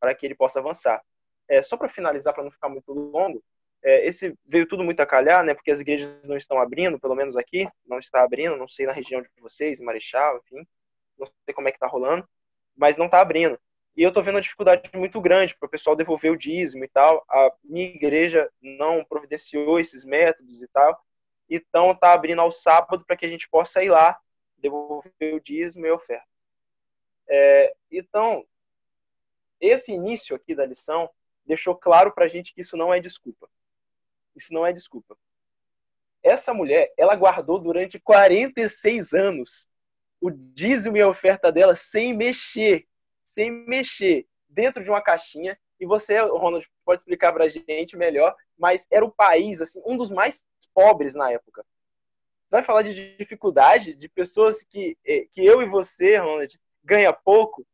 para 0.00 0.14
que 0.14 0.26
Ele 0.26 0.34
possa 0.34 0.58
avançar. 0.58 1.02
É, 1.46 1.62
só 1.62 1.76
para 1.76 1.88
finalizar, 1.88 2.34
para 2.34 2.42
não 2.42 2.50
ficar 2.50 2.68
muito 2.68 2.92
longo, 2.92 3.42
é, 3.82 4.06
esse 4.06 4.34
veio 4.44 4.66
tudo 4.66 4.82
muito 4.82 5.00
a 5.00 5.06
calhar, 5.06 5.44
né? 5.44 5.54
Porque 5.54 5.70
as 5.70 5.80
igrejas 5.80 6.26
não 6.26 6.36
estão 6.36 6.58
abrindo, 6.58 6.98
pelo 6.98 7.14
menos 7.14 7.36
aqui, 7.36 7.68
não 7.86 7.98
está 7.98 8.22
abrindo, 8.22 8.56
não 8.56 8.68
sei 8.68 8.86
na 8.86 8.92
região 8.92 9.22
de 9.22 9.28
vocês, 9.40 9.80
Marechal, 9.80 10.38
enfim, 10.38 10.66
não 11.18 11.26
sei 11.44 11.54
como 11.54 11.68
é 11.68 11.70
que 11.72 11.76
está 11.76 11.86
rolando, 11.86 12.28
mas 12.76 12.96
não 12.96 13.06
está 13.06 13.20
abrindo. 13.20 13.58
E 13.96 14.02
eu 14.02 14.08
estou 14.08 14.22
vendo 14.22 14.36
uma 14.36 14.40
dificuldade 14.40 14.88
muito 14.94 15.20
grande 15.20 15.56
para 15.56 15.66
o 15.66 15.70
pessoal 15.70 15.96
devolver 15.96 16.30
o 16.30 16.36
dízimo 16.36 16.84
e 16.84 16.88
tal. 16.88 17.24
A 17.28 17.52
minha 17.64 17.86
igreja 17.86 18.48
não 18.62 19.04
providenciou 19.04 19.80
esses 19.80 20.04
métodos 20.04 20.62
e 20.62 20.68
tal. 20.68 21.04
Então 21.50 21.90
está 21.90 22.12
abrindo 22.12 22.40
ao 22.40 22.52
sábado 22.52 23.04
para 23.04 23.16
que 23.16 23.26
a 23.26 23.28
gente 23.28 23.48
possa 23.48 23.82
ir 23.82 23.90
lá 23.90 24.18
devolver 24.56 25.34
o 25.34 25.40
dízimo 25.40 25.86
e 25.86 25.88
a 25.88 25.94
oferta. 25.94 26.26
É, 27.28 27.74
então, 27.90 28.46
esse 29.60 29.92
início 29.92 30.34
aqui 30.36 30.54
da 30.54 30.64
lição 30.64 31.10
deixou 31.44 31.74
claro 31.74 32.12
para 32.12 32.26
a 32.26 32.28
gente 32.28 32.54
que 32.54 32.60
isso 32.60 32.76
não 32.76 32.92
é 32.92 33.00
desculpa. 33.00 33.48
Isso 34.34 34.52
não 34.52 34.64
é 34.64 34.72
desculpa. 34.72 35.16
Essa 36.22 36.52
mulher, 36.52 36.92
ela 36.96 37.14
guardou 37.14 37.58
durante 37.58 37.98
46 37.98 39.12
anos 39.12 39.67
o 40.20 40.30
dízimo 40.30 40.96
e 40.96 41.00
a 41.00 41.08
oferta 41.08 41.50
dela 41.52 41.74
sem 41.74 42.14
mexer, 42.14 42.86
sem 43.22 43.50
mexer, 43.50 44.26
dentro 44.48 44.82
de 44.82 44.90
uma 44.90 45.02
caixinha. 45.02 45.58
E 45.80 45.86
você, 45.86 46.18
Ronald, 46.20 46.68
pode 46.84 47.02
explicar 47.02 47.32
para 47.32 47.44
a 47.44 47.48
gente 47.48 47.96
melhor, 47.96 48.34
mas 48.58 48.86
era 48.90 49.04
o 49.04 49.12
país, 49.12 49.60
assim, 49.60 49.80
um 49.86 49.96
dos 49.96 50.10
mais 50.10 50.44
pobres 50.74 51.14
na 51.14 51.30
época. 51.30 51.64
Vai 52.50 52.64
falar 52.64 52.82
de 52.82 53.16
dificuldade 53.16 53.94
de 53.94 54.08
pessoas 54.08 54.62
que, 54.62 54.96
eh, 55.06 55.26
que 55.32 55.44
eu 55.44 55.62
e 55.62 55.66
você, 55.66 56.16
Ronald, 56.16 56.58
ganha 56.82 57.12
pouco, 57.12 57.64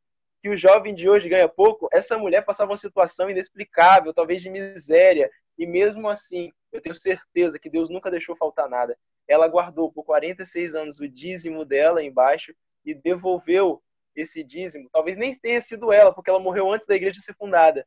que 0.43 0.49
o 0.51 0.57
jovem 0.57 0.95
de 0.95 1.09
hoje 1.09 1.29
ganha 1.29 1.49
pouco. 1.49 1.89
Essa 1.91 2.19
mulher 2.19 2.45
passava 2.45 2.73
uma 2.73 2.77
situação 2.77 3.31
inexplicável, 3.31 4.13
talvez 4.13 4.43
de 4.43 4.51
miséria, 4.51 5.31
e 5.57 5.67
mesmo 5.67 6.09
assim, 6.09 6.53
eu 6.73 6.83
tenho 6.83 6.95
certeza 6.95 7.59
que 7.59 7.71
Deus 7.71 7.89
nunca 7.89 8.11
deixou 8.11 8.37
faltar 8.37 8.69
nada. 8.69 8.99
Ela 9.27 9.49
guardou 9.49 9.91
por 9.91 10.05
46 10.05 10.75
anos 10.75 11.01
o 11.01 11.09
dízimo 11.09 11.65
dela 11.65 12.03
embaixo 12.03 12.55
e 12.85 12.95
devolveu 12.95 13.83
esse 14.15 14.45
dízimo. 14.45 14.89
Talvez 14.93 15.17
nem 15.17 15.35
tenha 15.35 15.61
sido 15.61 15.93
ela, 15.93 16.13
porque 16.13 16.31
ela 16.31 16.39
morreu 16.39 16.71
antes 16.71 16.87
da 16.87 16.95
igreja 16.95 17.21
ser 17.21 17.35
fundada. 17.35 17.87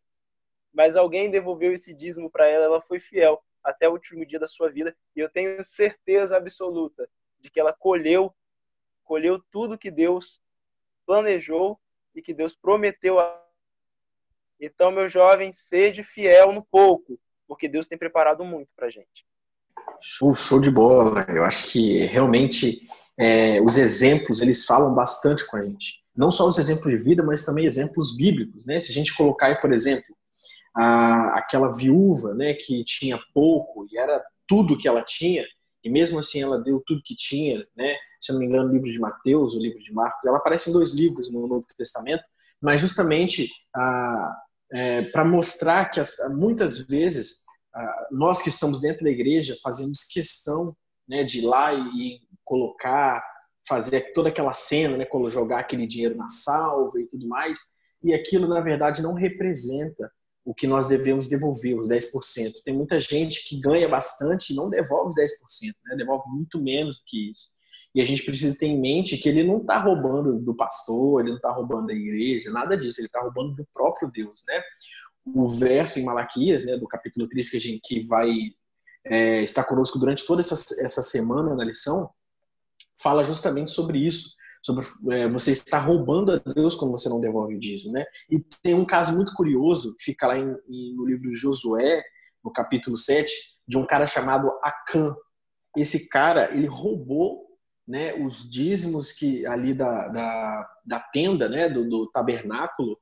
Mas 0.73 0.95
alguém 0.95 1.29
devolveu 1.31 1.73
esse 1.73 1.93
dízimo 1.93 2.29
para 2.29 2.47
ela, 2.47 2.65
ela 2.65 2.81
foi 2.81 2.99
fiel 2.99 3.41
até 3.63 3.87
o 3.87 3.93
último 3.93 4.25
dia 4.25 4.39
da 4.39 4.47
sua 4.47 4.69
vida, 4.69 4.95
e 5.15 5.19
eu 5.19 5.29
tenho 5.29 5.61
certeza 5.63 6.37
absoluta 6.37 7.09
de 7.39 7.49
que 7.49 7.59
ela 7.59 7.73
colheu 7.73 8.33
colheu 9.03 9.41
tudo 9.51 9.77
que 9.77 9.89
Deus 9.89 10.41
planejou 11.05 11.79
e 12.13 12.21
que 12.21 12.33
Deus 12.33 12.53
prometeu 12.53 13.19
a 13.19 13.47
então, 14.59 14.91
meu 14.91 15.07
jovem, 15.07 15.53
seja 15.53 16.03
fiel 16.03 16.51
no 16.51 16.63
pouco, 16.63 17.19
porque 17.47 17.67
Deus 17.67 17.87
tem 17.87 17.97
preparado 17.97 18.43
muito 18.43 18.69
para 18.75 18.89
gente. 18.89 19.25
Show, 20.01 20.35
show 20.35 20.59
de 20.59 20.71
bola. 20.71 21.25
Eu 21.29 21.43
acho 21.43 21.71
que 21.71 22.05
realmente 22.05 22.87
é, 23.17 23.61
os 23.61 23.77
exemplos 23.77 24.41
eles 24.41 24.65
falam 24.65 24.93
bastante 24.93 25.45
com 25.47 25.57
a 25.57 25.63
gente. 25.63 26.01
Não 26.15 26.31
só 26.31 26.47
os 26.47 26.57
exemplos 26.57 26.91
de 26.91 26.97
vida, 26.97 27.23
mas 27.23 27.45
também 27.45 27.65
exemplos 27.65 28.15
bíblicos, 28.15 28.65
né? 28.65 28.79
Se 28.79 28.91
a 28.91 28.93
gente 28.93 29.15
colocar 29.15 29.47
aí, 29.47 29.55
por 29.61 29.71
exemplo, 29.71 30.15
a, 30.75 31.37
aquela 31.37 31.73
viúva, 31.73 32.33
né, 32.33 32.53
que 32.53 32.83
tinha 32.83 33.19
pouco 33.33 33.87
e 33.91 33.97
era 33.97 34.23
tudo 34.47 34.77
que 34.77 34.87
ela 34.87 35.01
tinha, 35.03 35.43
e 35.83 35.89
mesmo 35.89 36.19
assim 36.19 36.41
ela 36.41 36.59
deu 36.59 36.81
tudo 36.85 37.01
que 37.03 37.15
tinha, 37.15 37.65
né? 37.75 37.95
Se 38.19 38.31
eu 38.31 38.33
não 38.33 38.39
me 38.39 38.47
engano, 38.47 38.69
o 38.69 38.73
livro 38.73 38.91
de 38.91 38.99
Mateus, 38.99 39.53
o 39.53 39.59
livro 39.59 39.79
de 39.79 39.93
Marcos, 39.93 40.25
ela 40.25 40.37
aparece 40.37 40.69
em 40.69 40.73
dois 40.73 40.93
livros 40.93 41.31
no 41.31 41.47
Novo 41.47 41.65
Testamento, 41.77 42.23
mas 42.61 42.81
justamente 42.81 43.49
a, 43.75 44.35
é, 44.71 45.01
para 45.03 45.23
mostrar 45.23 45.89
que 45.89 45.99
as, 45.99 46.15
muitas 46.31 46.79
vezes 46.79 47.45
nós 48.11 48.41
que 48.41 48.49
estamos 48.49 48.81
dentro 48.81 49.03
da 49.03 49.09
igreja 49.09 49.57
fazemos 49.61 50.03
questão 50.03 50.75
né, 51.07 51.23
de 51.23 51.39
ir 51.39 51.45
lá 51.45 51.73
e, 51.73 52.19
colocar, 52.43 53.23
fazer 53.67 54.13
toda 54.13 54.29
aquela 54.29 54.53
cena, 54.53 54.97
né, 54.97 55.05
jogar 55.29 55.59
aquele 55.59 55.85
dinheiro 55.85 56.15
na 56.15 56.29
salva 56.29 56.99
e 56.99 57.07
tudo 57.07 57.27
mais, 57.27 57.59
e 58.01 58.13
aquilo 58.13 58.47
na 58.47 58.61
verdade 58.61 59.01
não 59.01 59.13
representa 59.13 60.09
o 60.45 60.53
que 60.53 60.65
nós 60.65 60.87
devemos 60.87 61.27
devolver, 61.27 61.77
os 61.77 61.89
10%. 61.89 62.63
Tem 62.63 62.73
muita 62.73 63.01
gente 63.01 63.43
que 63.47 63.59
ganha 63.59 63.87
bastante 63.89 64.53
e 64.53 64.55
não 64.55 64.69
devolve 64.69 65.09
os 65.09 65.15
10%, 65.15 65.73
né, 65.85 65.95
devolve 65.97 66.29
muito 66.29 66.57
menos 66.61 66.99
do 66.99 67.03
que 67.05 67.31
isso. 67.31 67.49
E 67.93 68.01
a 68.01 68.05
gente 68.05 68.23
precisa 68.23 68.57
ter 68.57 68.67
em 68.67 68.79
mente 68.79 69.17
que 69.17 69.27
ele 69.27 69.43
não 69.43 69.57
está 69.57 69.77
roubando 69.79 70.39
do 70.39 70.55
pastor, 70.55 71.19
ele 71.19 71.31
não 71.31 71.37
está 71.37 71.51
roubando 71.51 71.87
da 71.87 71.93
igreja, 71.93 72.51
nada 72.51 72.77
disso, 72.77 73.01
ele 73.01 73.07
está 73.07 73.19
roubando 73.19 73.55
do 73.55 73.67
próprio 73.73 74.09
Deus, 74.09 74.43
né? 74.47 74.61
O 75.33 75.47
verso 75.47 75.99
em 75.99 76.03
Malaquias, 76.03 76.65
né, 76.65 76.77
do 76.77 76.87
capítulo 76.87 77.27
3, 77.27 77.49
que 77.49 77.57
a 77.57 77.59
gente 77.59 77.81
que 77.83 78.05
vai 78.05 78.29
é, 79.05 79.41
estar 79.43 79.63
conosco 79.63 79.99
durante 79.99 80.25
toda 80.25 80.41
essa, 80.41 80.55
essa 80.83 81.01
semana 81.01 81.55
na 81.55 81.63
lição, 81.63 82.09
fala 83.01 83.23
justamente 83.23 83.71
sobre 83.71 83.99
isso, 83.99 84.35
sobre 84.63 84.85
é, 85.11 85.29
você 85.29 85.51
estar 85.51 85.79
roubando 85.79 86.31
a 86.33 86.37
Deus 86.37 86.75
quando 86.75 86.91
você 86.91 87.07
não 87.07 87.21
devolve 87.21 87.55
o 87.55 87.59
dízimo, 87.59 87.93
né? 87.93 88.05
E 88.29 88.39
tem 88.61 88.73
um 88.73 88.85
caso 88.85 89.15
muito 89.15 89.33
curioso, 89.33 89.95
que 89.97 90.05
fica 90.05 90.27
lá 90.27 90.37
em, 90.37 90.55
em, 90.67 90.95
no 90.95 91.05
livro 91.05 91.33
Josué, 91.33 92.03
no 92.43 92.51
capítulo 92.51 92.97
7, 92.97 93.31
de 93.67 93.77
um 93.77 93.85
cara 93.85 94.07
chamado 94.07 94.51
Acã. 94.63 95.15
Esse 95.75 96.09
cara, 96.09 96.51
ele 96.53 96.67
roubou 96.67 97.47
né, 97.87 98.13
os 98.15 98.49
dízimos 98.49 99.11
que 99.11 99.45
ali 99.45 99.73
da, 99.73 100.07
da, 100.09 100.69
da 100.85 100.99
tenda, 100.99 101.47
né, 101.47 101.69
do, 101.69 101.87
do 101.87 102.07
tabernáculo, 102.11 102.99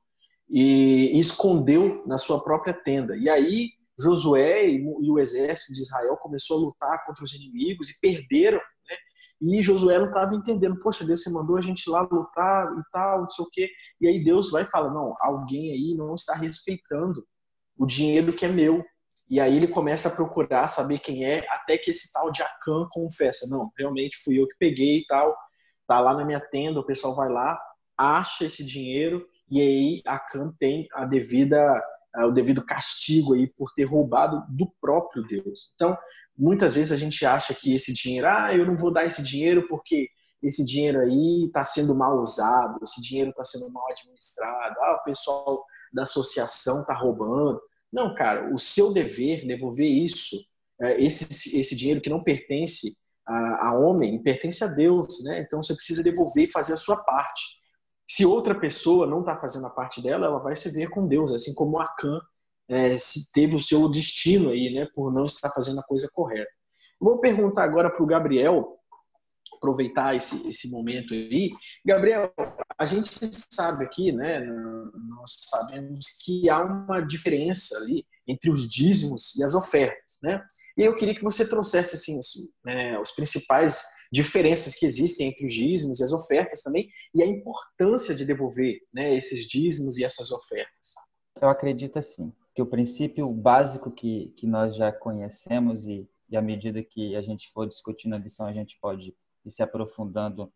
e, 0.48 1.18
escondeu 1.18 2.02
na 2.06 2.18
sua 2.18 2.42
própria 2.42 2.74
tenda. 2.74 3.16
E 3.16 3.28
aí 3.28 3.70
Josué 3.98 4.68
e, 4.68 5.10
o 5.10 5.18
exército 5.18 5.72
de 5.72 5.82
Israel 5.82 6.16
começou 6.18 6.58
a 6.58 6.60
lutar 6.60 7.04
contra 7.06 7.24
os 7.24 7.34
inimigos 7.34 7.90
e 7.90 7.98
perderam. 8.00 8.58
Né? 8.58 8.96
E 9.42 9.62
Josué 9.62 9.98
não 9.98 10.08
estava 10.08 10.34
entendendo, 10.34 10.78
poxa, 10.80 11.04
Deus, 11.04 11.22
você 11.22 11.30
mandou 11.30 11.56
a 11.56 11.60
gente 11.60 11.88
lá 11.88 12.02
lutar 12.02 12.66
e 12.78 12.82
tal, 12.92 13.22
não 13.22 13.30
sei 13.30 13.44
o 13.44 13.48
quê. 13.50 13.70
E 14.00 14.06
aí 14.06 14.22
Deus 14.22 14.50
vai 14.50 14.64
falar, 14.64 14.92
não, 14.92 15.14
alguém 15.20 15.72
aí 15.72 15.94
não 15.96 16.14
está 16.14 16.34
respeitando 16.34 17.26
o 17.78 17.86
dinheiro 17.86 18.32
que 18.32 18.44
é 18.44 18.48
meu. 18.48 18.84
E 19.28 19.40
aí 19.40 19.56
ele 19.56 19.66
começa 19.66 20.08
a 20.08 20.14
procurar 20.14 20.68
saber 20.68 21.00
quem 21.00 21.24
é, 21.24 21.44
até 21.50 21.76
que 21.76 21.90
esse 21.90 22.12
tal 22.12 22.30
de 22.30 22.42
Acan 22.42 22.86
confessa, 22.92 23.48
não, 23.48 23.72
realmente 23.76 24.18
fui 24.22 24.38
eu 24.38 24.46
que 24.46 24.54
peguei 24.56 24.98
e 24.98 25.06
tal, 25.06 25.36
tá 25.84 25.98
lá 25.98 26.14
na 26.14 26.24
minha 26.24 26.38
tenda, 26.38 26.78
o 26.78 26.86
pessoal 26.86 27.12
vai 27.12 27.28
lá, 27.28 27.58
acha 27.98 28.44
esse 28.44 28.64
dinheiro 28.64 29.26
e 29.50 29.60
aí 29.60 30.02
Acan 30.06 30.52
tem 30.58 30.86
a 30.92 31.04
devida 31.04 31.82
o 32.24 32.30
devido 32.30 32.64
castigo 32.64 33.34
aí 33.34 33.46
por 33.46 33.72
ter 33.74 33.84
roubado 33.84 34.42
do 34.48 34.72
próprio 34.80 35.22
Deus. 35.26 35.70
Então, 35.74 35.96
muitas 36.36 36.74
vezes 36.74 36.92
a 36.92 36.96
gente 36.96 37.24
acha 37.26 37.54
que 37.54 37.74
esse 37.74 37.92
dinheiro, 37.92 38.26
ah, 38.26 38.54
eu 38.54 38.64
não 38.64 38.76
vou 38.76 38.90
dar 38.90 39.04
esse 39.04 39.22
dinheiro 39.22 39.68
porque 39.68 40.08
esse 40.42 40.64
dinheiro 40.64 41.00
aí 41.00 41.44
está 41.46 41.64
sendo 41.64 41.94
mal 41.94 42.18
usado, 42.18 42.78
esse 42.82 43.02
dinheiro 43.02 43.30
está 43.30 43.44
sendo 43.44 43.70
mal 43.70 43.84
administrado, 43.90 44.76
ah, 44.80 44.98
o 45.00 45.04
pessoal 45.04 45.64
da 45.92 46.02
associação 46.02 46.80
está 46.80 46.94
roubando. 46.94 47.60
Não, 47.92 48.14
cara, 48.14 48.52
o 48.52 48.58
seu 48.58 48.92
dever 48.92 49.46
devolver 49.46 49.88
isso, 49.88 50.36
é, 50.80 51.02
esse, 51.02 51.58
esse 51.58 51.74
dinheiro 51.74 52.00
que 52.00 52.10
não 52.10 52.22
pertence 52.22 52.96
a, 53.26 53.68
a 53.68 53.78
homem 53.78 54.22
pertence 54.22 54.62
a 54.62 54.68
Deus, 54.68 55.22
né? 55.24 55.40
Então 55.40 55.62
você 55.62 55.74
precisa 55.74 56.02
devolver 56.02 56.44
e 56.44 56.50
fazer 56.50 56.74
a 56.74 56.76
sua 56.76 56.96
parte. 56.96 57.42
Se 58.08 58.24
outra 58.24 58.54
pessoa 58.54 59.06
não 59.06 59.20
está 59.20 59.36
fazendo 59.36 59.66
a 59.66 59.70
parte 59.70 60.02
dela, 60.02 60.26
ela 60.26 60.38
vai 60.38 60.54
se 60.54 60.70
ver 60.70 60.90
com 60.90 61.06
Deus, 61.06 61.32
assim 61.32 61.54
como 61.54 61.80
Acã 61.80 62.20
é, 62.68 62.98
se 62.98 63.30
teve 63.32 63.54
o 63.56 63.60
seu 63.60 63.88
destino 63.88 64.50
aí, 64.50 64.72
né, 64.72 64.88
por 64.94 65.12
não 65.12 65.26
estar 65.26 65.50
fazendo 65.50 65.80
a 65.80 65.84
coisa 65.84 66.08
correta. 66.12 66.50
Vou 67.00 67.18
perguntar 67.18 67.64
agora 67.64 67.90
para 67.90 68.02
o 68.02 68.06
Gabriel, 68.06 68.76
aproveitar 69.54 70.14
esse, 70.14 70.48
esse 70.48 70.70
momento 70.70 71.14
aí. 71.14 71.50
Gabriel, 71.84 72.32
a 72.78 72.86
gente 72.86 73.10
sabe 73.50 73.84
aqui, 73.84 74.12
né, 74.12 74.40
nós 74.40 75.36
sabemos 75.48 76.06
que 76.24 76.48
há 76.48 76.64
uma 76.64 77.00
diferença 77.00 77.76
ali 77.78 78.04
entre 78.26 78.50
os 78.50 78.68
dízimos 78.68 79.34
e 79.36 79.42
as 79.42 79.54
ofertas, 79.54 80.18
né? 80.22 80.44
E 80.76 80.82
eu 80.82 80.94
queria 80.94 81.14
que 81.14 81.22
você 81.22 81.48
trouxesse 81.48 81.94
assim, 81.94 82.18
os, 82.18 82.32
né, 82.64 82.98
os 82.98 83.12
principais 83.12 83.82
diferenças 84.12 84.74
que 84.74 84.86
existem 84.86 85.28
entre 85.28 85.46
os 85.46 85.52
dízimos 85.52 86.00
e 86.00 86.04
as 86.04 86.12
ofertas 86.12 86.62
também, 86.62 86.90
e 87.14 87.22
a 87.22 87.26
importância 87.26 88.14
de 88.14 88.24
devolver 88.24 88.80
né, 88.92 89.16
esses 89.16 89.48
dízimos 89.48 89.98
e 89.98 90.04
essas 90.04 90.30
ofertas. 90.30 90.94
Eu 91.40 91.48
acredito 91.48 91.98
assim, 91.98 92.32
que 92.54 92.62
o 92.62 92.66
princípio 92.66 93.28
básico 93.30 93.90
que, 93.90 94.32
que 94.36 94.46
nós 94.46 94.74
já 94.74 94.90
conhecemos 94.90 95.86
e, 95.86 96.08
e 96.28 96.36
à 96.36 96.42
medida 96.42 96.82
que 96.82 97.14
a 97.14 97.22
gente 97.22 97.50
for 97.50 97.68
discutindo 97.68 98.14
a 98.14 98.18
lição, 98.18 98.46
a 98.46 98.52
gente 98.52 98.78
pode 98.80 99.14
ir 99.44 99.50
se 99.50 99.62
aprofundando 99.62 100.52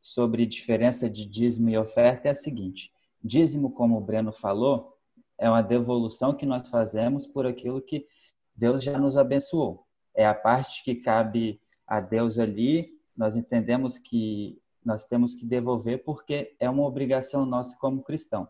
sobre 0.00 0.46
diferença 0.46 1.08
de 1.08 1.26
dízimo 1.26 1.70
e 1.70 1.78
oferta 1.78 2.28
é 2.28 2.30
a 2.32 2.34
seguinte: 2.34 2.90
dízimo, 3.22 3.70
como 3.70 3.96
o 3.96 4.00
Breno 4.00 4.32
falou, 4.32 4.96
é 5.38 5.48
uma 5.48 5.62
devolução 5.62 6.34
que 6.34 6.46
nós 6.46 6.68
fazemos 6.68 7.26
por 7.26 7.46
aquilo 7.46 7.80
que 7.80 8.06
Deus 8.54 8.82
já 8.82 8.98
nos 8.98 9.16
abençoou. 9.16 9.86
É 10.14 10.26
a 10.26 10.34
parte 10.34 10.82
que 10.82 10.96
cabe 10.96 11.60
a 11.92 12.00
Deus 12.00 12.38
ali. 12.38 12.90
Nós 13.14 13.36
entendemos 13.36 13.98
que 13.98 14.58
nós 14.82 15.04
temos 15.04 15.34
que 15.34 15.44
devolver 15.44 16.02
porque 16.02 16.56
é 16.58 16.70
uma 16.70 16.84
obrigação 16.84 17.44
nossa 17.44 17.76
como 17.78 18.02
cristão. 18.02 18.48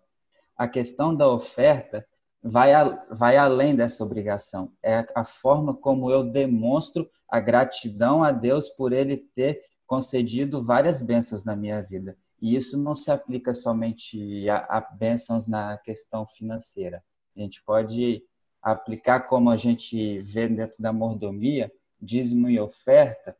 A 0.57 0.69
questão 0.69 1.13
da 1.13 1.29
oferta 1.29 2.07
vai, 2.41 2.73
a, 2.73 3.05
vai 3.11 3.37
além 3.37 3.75
dessa 3.75 4.05
obrigação. 4.05 4.73
É 4.81 5.05
a 5.13 5.25
forma 5.25 5.75
como 5.75 6.09
eu 6.09 6.23
demonstro 6.23 7.11
a 7.29 7.41
gratidão 7.41 8.23
a 8.23 8.31
Deus 8.31 8.69
por 8.69 8.93
Ele 8.93 9.17
ter 9.17 9.61
concedido 9.89 10.63
várias 10.63 11.03
bênçãos 11.03 11.45
na 11.45 11.57
minha 11.57 11.83
vida. 11.83 12.17
E 12.41 12.55
isso 12.55 12.81
não 12.81 12.95
se 12.95 13.11
aplica 13.11 13.53
somente 13.53 14.49
a, 14.49 14.59
a 14.69 14.81
bênçãos 14.81 15.49
na 15.49 15.77
questão 15.79 16.25
financeira. 16.29 17.03
A 17.37 17.41
gente 17.41 17.61
pode 17.65 18.23
aplicar 18.63 19.23
como 19.23 19.51
a 19.51 19.57
gente 19.57 20.21
vê 20.21 20.49
dentro 20.49 20.81
da 20.81 20.93
mordomia, 20.93 21.73
dízimo 22.03 22.51
e 22.51 22.59
oferta, 22.59 23.37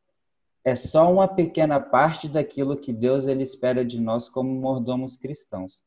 é 0.65 0.77
só 0.77 1.13
uma 1.13 1.27
pequena 1.27 1.81
parte 1.81 2.29
daquilo 2.29 2.77
que 2.77 2.93
Deus 2.93 3.27
ele 3.27 3.43
espera 3.43 3.85
de 3.85 4.01
nós 4.01 4.29
como 4.29 4.49
mordomos 4.49 5.17
cristãos. 5.17 5.83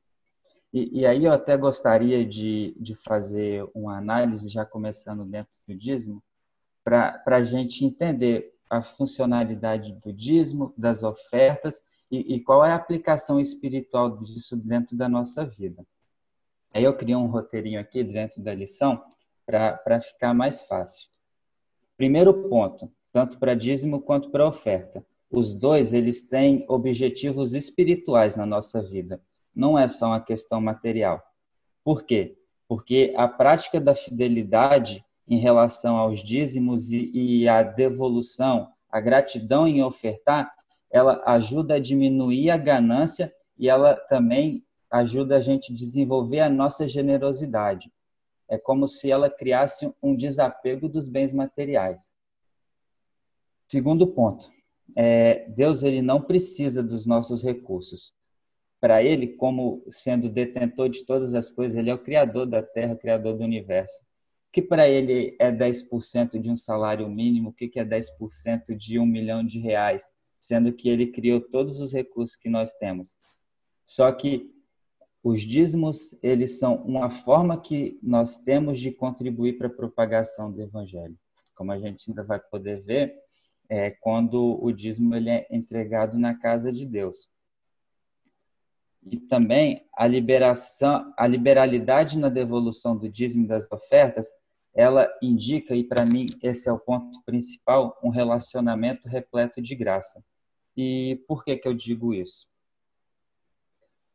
E, 0.74 1.00
e 1.00 1.06
aí 1.06 1.24
eu 1.24 1.32
até 1.32 1.56
gostaria 1.56 2.26
de, 2.26 2.76
de 2.78 2.94
fazer 2.94 3.66
uma 3.74 3.98
análise, 3.98 4.50
já 4.50 4.66
começando 4.66 5.24
dentro 5.24 5.54
do 5.66 5.74
dízimo, 5.74 6.22
para 6.84 7.22
a 7.26 7.42
gente 7.42 7.86
entender 7.86 8.54
a 8.70 8.82
funcionalidade 8.82 9.94
do 9.94 10.12
dízimo, 10.12 10.74
das 10.78 11.04
ofertas 11.04 11.82
e, 12.12 12.36
e 12.36 12.44
qual 12.44 12.66
é 12.66 12.72
a 12.72 12.76
aplicação 12.76 13.40
espiritual 13.40 14.18
disso 14.18 14.58
dentro 14.58 14.98
da 14.98 15.08
nossa 15.08 15.46
vida. 15.46 15.86
Aí 16.74 16.84
eu 16.84 16.96
criei 16.96 17.16
um 17.16 17.28
roteirinho 17.28 17.80
aqui 17.80 18.04
dentro 18.04 18.42
da 18.42 18.54
lição 18.54 19.02
para 19.46 20.02
ficar 20.02 20.34
mais 20.34 20.64
fácil. 20.64 21.15
Primeiro 21.98 22.50
ponto, 22.50 22.92
tanto 23.12 23.40
para 23.40 23.56
dízimo 23.56 24.02
quanto 24.02 24.30
para 24.30 24.48
oferta. 24.48 25.06
Os 25.32 25.56
dois, 25.56 25.94
eles 25.94 26.22
têm 26.28 26.66
objetivos 26.68 27.54
espirituais 27.54 28.36
na 28.36 28.46
nossa 28.46 28.82
vida. 28.84 29.22
Não 29.56 29.80
é 29.80 29.88
só 29.88 30.08
uma 30.08 30.20
questão 30.20 30.60
material. 30.60 31.24
Por 31.84 32.04
quê? 32.04 32.38
Porque 32.68 33.14
a 33.16 33.28
prática 33.28 33.80
da 33.80 33.96
fidelidade 33.96 35.06
em 35.28 35.38
relação 35.38 35.98
aos 35.98 36.22
dízimos 36.22 36.92
e, 36.92 37.48
a 37.48 37.64
devolução, 37.64 38.70
a 38.90 39.00
gratidão 39.00 39.68
em 39.68 39.82
ofertar, 39.82 40.54
ela 40.92 41.24
ajuda 41.26 41.76
a 41.76 41.80
diminuir 41.80 42.50
a 42.50 42.58
ganância 42.58 43.34
e 43.58 43.70
ela 43.70 43.96
também 43.96 44.64
ajuda 44.92 45.38
a 45.38 45.42
gente 45.42 45.72
a 45.72 45.76
desenvolver 45.76 46.42
a 46.42 46.50
nossa 46.50 46.88
generosidade. 46.88 47.92
É 48.48 48.58
como 48.58 48.88
se 48.88 49.12
ela 49.12 49.30
criasse 49.30 49.92
um 50.02 50.16
desapego 50.16 50.88
dos 50.88 51.08
bens 51.08 51.34
materiais. 51.34 52.12
Segundo 53.68 54.08
ponto, 54.08 54.50
é, 54.96 55.48
Deus 55.50 55.84
ele 55.84 56.02
não 56.02 56.22
precisa 56.22 56.84
dos 56.84 57.06
nossos 57.06 57.44
recursos. 57.44 58.14
Para 58.80 59.04
ele, 59.04 59.30
como 59.30 59.84
sendo 59.90 60.30
detentor 60.30 60.90
de 60.90 61.04
todas 61.06 61.34
as 61.34 61.50
coisas, 61.50 61.76
ele 61.78 61.90
é 61.90 61.94
o 61.94 62.02
criador 62.02 62.46
da 62.46 62.62
terra, 62.62 62.96
criador 62.96 63.36
do 63.36 63.44
universo. 63.44 64.04
O 64.48 64.52
que 64.52 64.62
para 64.62 64.88
ele 64.88 65.36
é 65.40 65.52
10% 65.52 66.40
de 66.40 66.50
um 66.50 66.56
salário 66.56 67.10
mínimo, 67.10 67.50
o 67.50 67.54
que 67.54 67.72
é 67.80 67.84
10% 67.84 68.76
de 68.76 69.00
um 69.00 69.06
milhão 69.06 69.44
de 69.44 69.60
reais, 69.60 70.06
sendo 70.40 70.72
que 70.72 70.88
ele 70.88 71.08
criou 71.08 71.42
todos 71.42 71.80
os 71.80 71.92
recursos 71.92 72.36
que 72.36 72.50
nós 72.50 72.74
temos. 72.74 73.18
Só 73.84 74.12
que 74.12 74.55
os 75.26 75.42
dízimos, 75.42 76.16
eles 76.22 76.60
são 76.60 76.76
uma 76.84 77.10
forma 77.10 77.60
que 77.60 77.98
nós 78.04 78.38
temos 78.38 78.80
de 78.80 78.92
contribuir 78.92 79.58
para 79.58 79.66
a 79.66 79.74
propagação 79.74 80.52
do 80.52 80.62
evangelho. 80.62 81.18
Como 81.56 81.72
a 81.72 81.80
gente 81.80 82.12
ainda 82.12 82.24
vai 82.24 82.40
poder 82.40 82.84
ver, 82.84 83.12
é, 83.68 83.90
quando 83.90 84.64
o 84.64 84.72
dízimo 84.72 85.16
ele 85.16 85.32
é 85.32 85.48
entregado 85.50 86.16
na 86.20 86.38
casa 86.38 86.72
de 86.72 86.86
Deus. 86.86 87.28
E 89.02 89.18
também 89.18 89.88
a 89.98 90.06
liberação, 90.06 91.12
a 91.18 91.26
liberalidade 91.26 92.20
na 92.20 92.30
devolução 92.30 92.96
do 92.96 93.10
dízimo 93.10 93.48
das 93.48 93.68
ofertas, 93.72 94.28
ela 94.76 95.12
indica, 95.24 95.76
e 95.76 95.84
para 95.84 96.06
mim 96.06 96.28
esse 96.44 96.70
é 96.70 96.72
o 96.72 96.78
ponto 96.78 97.20
principal, 97.26 98.00
um 98.04 98.10
relacionamento 98.10 99.08
repleto 99.08 99.60
de 99.60 99.74
graça. 99.74 100.24
E 100.78 101.20
por 101.28 101.44
que, 101.44 101.58
que 101.58 101.68
eu 101.68 101.74
digo 101.74 102.14
isso? 102.14 102.46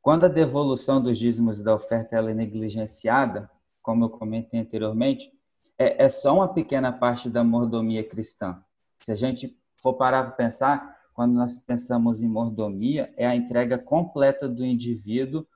Quando 0.02 0.24
a 0.24 0.28
devolução 0.28 1.00
dos 1.00 1.18
dízimos 1.18 1.60
da 1.60 1.74
oferta 1.74 2.16
é 2.16 2.34
negligenciada, 2.34 3.50
como 3.82 4.04
eu 4.04 4.10
comentei 4.10 4.58
anteriormente, 4.58 5.30
é, 5.78 6.04
é 6.04 6.08
só 6.08 6.34
uma 6.34 6.48
pequena 6.48 6.90
parte 6.90 7.28
da 7.28 7.44
mordomia 7.44 8.02
cristã. 8.02 8.62
Se 9.00 9.12
a 9.12 9.14
gente 9.14 9.58
for 9.76 9.94
parar 9.94 10.24
para 10.24 10.32
pensar, 10.32 10.98
quando 11.12 11.34
nós 11.34 11.58
pensamos 11.58 12.22
em 12.22 12.28
mordomia, 12.28 13.12
é 13.14 13.26
a 13.26 13.36
entrega 13.36 13.78
completa 13.78 14.48
do 14.48 14.64
indivíduo 14.64 15.46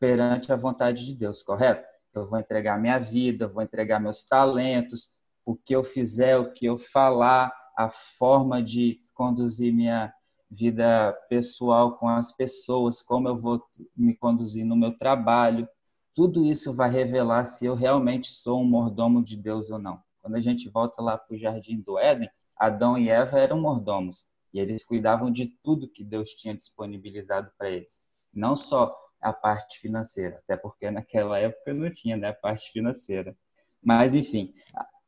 perante 0.00 0.52
a 0.52 0.56
vontade 0.56 1.06
de 1.06 1.14
Deus, 1.14 1.42
correto? 1.42 1.86
Eu 2.12 2.26
vou 2.26 2.40
entregar 2.40 2.80
minha 2.80 2.98
vida, 2.98 3.46
vou 3.46 3.62
entregar 3.62 4.00
meus 4.00 4.24
talentos, 4.24 5.10
o 5.44 5.54
que 5.54 5.74
eu 5.74 5.84
fizer, 5.84 6.36
o 6.36 6.52
que 6.52 6.66
eu 6.66 6.76
falar, 6.76 7.52
a 7.76 7.88
forma 7.88 8.60
de 8.60 8.98
conduzir 9.14 9.72
minha 9.72 10.12
vida 10.50 11.12
pessoal 11.28 11.96
com 11.96 12.08
as 12.08 12.32
pessoas, 12.32 13.00
como 13.00 13.28
eu 13.28 13.36
vou 13.36 13.62
me 13.96 14.14
conduzir 14.16 14.64
no 14.64 14.76
meu 14.76 14.96
trabalho. 14.96 15.68
Tudo 16.14 16.44
isso 16.44 16.74
vai 16.74 16.90
revelar 16.90 17.44
se 17.44 17.64
eu 17.64 17.74
realmente 17.74 18.32
sou 18.32 18.60
um 18.60 18.64
mordomo 18.64 19.22
de 19.22 19.36
Deus 19.36 19.70
ou 19.70 19.78
não. 19.78 20.02
Quando 20.20 20.34
a 20.34 20.40
gente 20.40 20.68
volta 20.68 21.00
lá 21.00 21.16
para 21.16 21.34
o 21.34 21.38
jardim 21.38 21.80
do 21.80 21.98
Éden, 21.98 22.28
Adão 22.56 22.98
e 22.98 23.08
Eva 23.08 23.38
eram 23.38 23.60
mordomos 23.60 24.26
e 24.52 24.58
eles 24.58 24.84
cuidavam 24.84 25.30
de 25.30 25.46
tudo 25.62 25.88
que 25.88 26.04
Deus 26.04 26.30
tinha 26.30 26.54
disponibilizado 26.54 27.50
para 27.56 27.70
eles, 27.70 28.02
não 28.34 28.56
só 28.56 28.94
a 29.20 29.32
parte 29.32 29.78
financeira, 29.78 30.38
até 30.38 30.56
porque 30.56 30.90
naquela 30.90 31.38
época 31.38 31.72
não 31.72 31.90
tinha 31.90 32.16
né, 32.16 32.28
a 32.28 32.34
parte 32.34 32.70
financeira. 32.72 33.36
Mas, 33.82 34.14
enfim, 34.14 34.52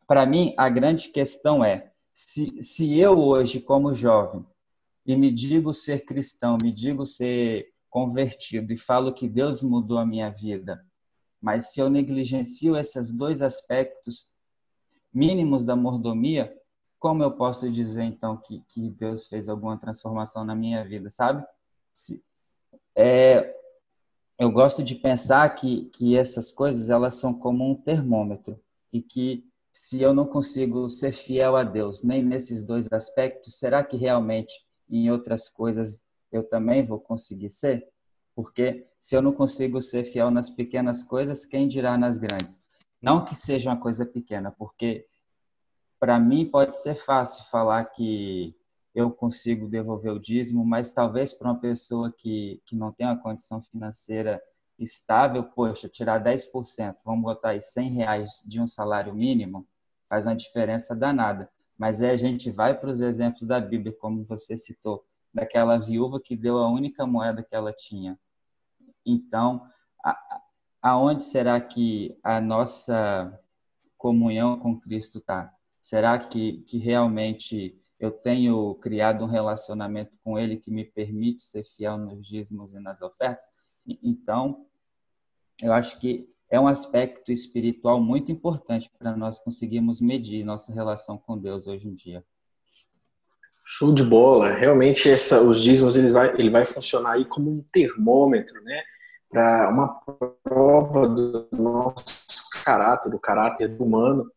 para 0.06 0.24
mim, 0.24 0.54
a 0.56 0.68
grande 0.68 1.08
questão 1.08 1.64
é: 1.64 1.90
se, 2.14 2.62
se 2.62 2.98
eu 2.98 3.18
hoje, 3.18 3.60
como 3.60 3.94
jovem, 3.94 4.46
e 5.04 5.16
me 5.16 5.30
digo 5.30 5.72
ser 5.74 6.04
cristão, 6.04 6.56
me 6.62 6.72
digo 6.72 7.06
ser 7.06 7.72
convertido 7.90 8.72
e 8.72 8.76
falo 8.76 9.12
que 9.12 9.28
Deus 9.28 9.62
mudou 9.62 9.98
a 9.98 10.06
minha 10.06 10.30
vida, 10.30 10.84
mas 11.40 11.72
se 11.72 11.80
eu 11.80 11.90
negligencio 11.90 12.76
esses 12.76 13.12
dois 13.12 13.42
aspectos 13.42 14.30
mínimos 15.12 15.64
da 15.64 15.76
mordomia, 15.76 16.56
como 16.98 17.22
eu 17.22 17.32
posso 17.32 17.70
dizer 17.70 18.04
então 18.04 18.36
que, 18.36 18.62
que 18.68 18.88
Deus 18.90 19.26
fez 19.26 19.48
alguma 19.48 19.76
transformação 19.76 20.44
na 20.44 20.54
minha 20.54 20.84
vida, 20.84 21.10
sabe? 21.10 21.44
Se, 21.92 22.24
é, 22.94 23.54
eu 24.38 24.50
gosto 24.50 24.82
de 24.82 24.94
pensar 24.94 25.52
que, 25.54 25.86
que 25.86 26.16
essas 26.16 26.52
coisas 26.52 26.88
elas 26.88 27.16
são 27.16 27.34
como 27.34 27.68
um 27.68 27.74
termômetro 27.74 28.58
e 28.92 29.02
que 29.02 29.44
se 29.72 30.00
eu 30.00 30.14
não 30.14 30.26
consigo 30.26 30.88
ser 30.88 31.12
fiel 31.12 31.56
a 31.56 31.64
Deus 31.64 32.02
nem 32.02 32.22
nesses 32.22 32.62
dois 32.62 32.90
aspectos, 32.92 33.58
será 33.58 33.82
que 33.82 33.96
realmente 33.96 34.52
em 34.98 35.10
outras 35.10 35.48
coisas 35.48 36.04
eu 36.30 36.42
também 36.42 36.84
vou 36.84 36.98
conseguir 36.98 37.50
ser? 37.50 37.86
Porque 38.34 38.86
se 39.00 39.14
eu 39.14 39.22
não 39.22 39.32
consigo 39.32 39.80
ser 39.82 40.04
fiel 40.04 40.30
nas 40.30 40.48
pequenas 40.48 41.02
coisas, 41.02 41.44
quem 41.44 41.68
dirá 41.68 41.98
nas 41.98 42.18
grandes? 42.18 42.58
Não 43.00 43.24
que 43.24 43.34
seja 43.34 43.70
uma 43.70 43.80
coisa 43.80 44.06
pequena, 44.06 44.50
porque 44.50 45.06
para 45.98 46.18
mim 46.18 46.46
pode 46.46 46.76
ser 46.76 46.94
fácil 46.94 47.44
falar 47.50 47.84
que 47.86 48.56
eu 48.94 49.10
consigo 49.10 49.68
devolver 49.68 50.12
o 50.12 50.20
dízimo, 50.20 50.64
mas 50.64 50.92
talvez 50.92 51.32
para 51.32 51.50
uma 51.50 51.58
pessoa 51.60 52.12
que, 52.12 52.60
que 52.66 52.76
não 52.76 52.92
tem 52.92 53.06
uma 53.06 53.18
condição 53.18 53.60
financeira 53.60 54.42
estável, 54.78 55.44
poxa, 55.44 55.88
tirar 55.88 56.22
10%, 56.22 56.96
vamos 57.04 57.22
botar 57.22 57.50
aí 57.50 57.62
100 57.62 57.90
reais 57.90 58.44
de 58.46 58.60
um 58.60 58.66
salário 58.66 59.14
mínimo, 59.14 59.66
faz 60.08 60.26
uma 60.26 60.36
diferença 60.36 60.94
danada. 60.94 61.50
Mas 61.82 62.00
aí 62.00 62.10
a 62.10 62.16
gente 62.16 62.48
vai 62.48 62.78
para 62.78 62.90
os 62.90 63.00
exemplos 63.00 63.42
da 63.42 63.58
Bíblia, 63.58 63.92
como 63.98 64.22
você 64.22 64.56
citou, 64.56 65.04
daquela 65.34 65.76
viúva 65.78 66.20
que 66.20 66.36
deu 66.36 66.58
a 66.58 66.70
única 66.70 67.04
moeda 67.04 67.42
que 67.42 67.56
ela 67.56 67.72
tinha. 67.72 68.16
Então, 69.04 69.66
a, 70.04 70.42
aonde 70.80 71.24
será 71.24 71.60
que 71.60 72.16
a 72.22 72.40
nossa 72.40 73.36
comunhão 73.98 74.60
com 74.60 74.78
Cristo 74.78 75.18
está? 75.18 75.52
Será 75.80 76.16
que, 76.20 76.58
que 76.68 76.78
realmente 76.78 77.76
eu 77.98 78.12
tenho 78.12 78.76
criado 78.76 79.24
um 79.24 79.28
relacionamento 79.28 80.16
com 80.22 80.38
Ele 80.38 80.58
que 80.58 80.70
me 80.70 80.84
permite 80.84 81.42
ser 81.42 81.64
fiel 81.64 81.98
nos 81.98 82.24
dízimos 82.24 82.72
e 82.72 82.78
nas 82.78 83.02
ofertas? 83.02 83.50
Então, 84.00 84.66
eu 85.60 85.72
acho 85.72 85.98
que 85.98 86.31
é 86.52 86.60
um 86.60 86.68
aspecto 86.68 87.32
espiritual 87.32 87.98
muito 87.98 88.30
importante 88.30 88.90
para 88.98 89.16
nós 89.16 89.38
conseguirmos 89.38 90.02
medir 90.02 90.44
nossa 90.44 90.70
relação 90.70 91.16
com 91.16 91.38
Deus 91.38 91.66
hoje 91.66 91.88
em 91.88 91.94
dia. 91.94 92.22
Show 93.64 93.90
de 93.90 94.04
bola. 94.04 94.50
Realmente 94.50 95.10
essa, 95.10 95.40
os 95.40 95.62
dízimos 95.62 95.96
eles 95.96 96.12
vai, 96.12 96.38
ele 96.38 96.50
vai 96.50 96.66
funcionar 96.66 97.12
aí 97.12 97.24
como 97.24 97.50
um 97.50 97.64
termômetro, 97.72 98.62
né? 98.62 98.82
Para 99.30 99.70
uma 99.70 99.88
prova 100.44 101.08
do 101.08 101.48
nosso 101.52 102.50
caráter, 102.62 103.08
do 103.08 103.18
caráter 103.18 103.74
humano, 103.80 104.30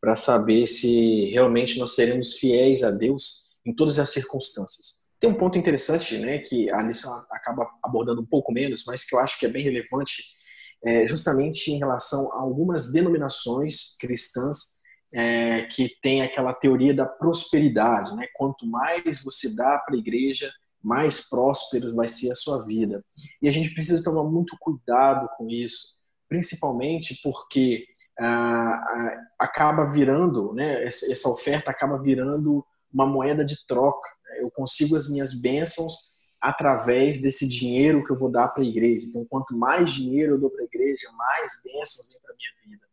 para 0.00 0.16
saber 0.16 0.66
se 0.66 1.26
realmente 1.26 1.78
nós 1.78 1.94
seremos 1.94 2.34
fiéis 2.34 2.82
a 2.82 2.90
Deus 2.90 3.44
em 3.64 3.72
todas 3.72 3.96
as 4.00 4.10
circunstâncias. 4.10 5.02
Tem 5.20 5.30
um 5.30 5.34
ponto 5.34 5.56
interessante, 5.56 6.18
né, 6.18 6.38
que 6.38 6.68
a 6.70 6.82
lição 6.82 7.12
acaba 7.30 7.70
abordando 7.82 8.22
um 8.22 8.26
pouco 8.26 8.50
menos, 8.50 8.84
mas 8.86 9.04
que 9.04 9.14
eu 9.14 9.20
acho 9.20 9.38
que 9.38 9.44
é 9.44 9.48
bem 9.50 9.62
relevante, 9.62 10.39
é 10.84 11.06
justamente 11.06 11.70
em 11.70 11.78
relação 11.78 12.32
a 12.32 12.40
algumas 12.40 12.92
denominações 12.92 13.96
cristãs 13.98 14.80
é, 15.12 15.62
que 15.70 15.90
tem 16.02 16.22
aquela 16.22 16.54
teoria 16.54 16.94
da 16.94 17.04
prosperidade, 17.04 18.14
né? 18.14 18.26
Quanto 18.34 18.66
mais 18.66 19.22
você 19.22 19.54
dá 19.54 19.78
para 19.78 19.94
a 19.94 19.98
igreja, 19.98 20.50
mais 20.82 21.28
próspero 21.28 21.94
vai 21.94 22.08
ser 22.08 22.30
a 22.30 22.34
sua 22.34 22.64
vida. 22.64 23.04
E 23.42 23.48
a 23.48 23.50
gente 23.50 23.74
precisa 23.74 24.02
tomar 24.02 24.24
muito 24.24 24.56
cuidado 24.58 25.28
com 25.36 25.48
isso, 25.50 25.96
principalmente 26.28 27.20
porque 27.22 27.84
ah, 28.18 29.16
acaba 29.38 29.90
virando, 29.90 30.52
né? 30.54 30.84
Essa 30.84 31.28
oferta 31.28 31.70
acaba 31.70 32.00
virando 32.00 32.64
uma 32.92 33.06
moeda 33.06 33.44
de 33.44 33.66
troca. 33.66 34.08
Eu 34.38 34.50
consigo 34.50 34.96
as 34.96 35.08
minhas 35.08 35.34
bênçãos 35.40 36.09
através 36.40 37.20
desse 37.20 37.46
dinheiro 37.46 38.04
que 38.04 38.10
eu 38.10 38.18
vou 38.18 38.30
dar 38.30 38.48
para 38.48 38.62
a 38.62 38.66
igreja. 38.66 39.06
Então, 39.06 39.26
quanto 39.28 39.56
mais 39.56 39.92
dinheiro 39.92 40.34
eu 40.34 40.38
dou 40.38 40.50
para 40.50 40.62
a 40.62 40.66
igreja, 40.66 41.10
mais 41.12 41.52
bênçãos 41.62 42.08
vem 42.08 42.18
para 42.20 42.34
minha 42.34 42.50
vida. 42.70 42.86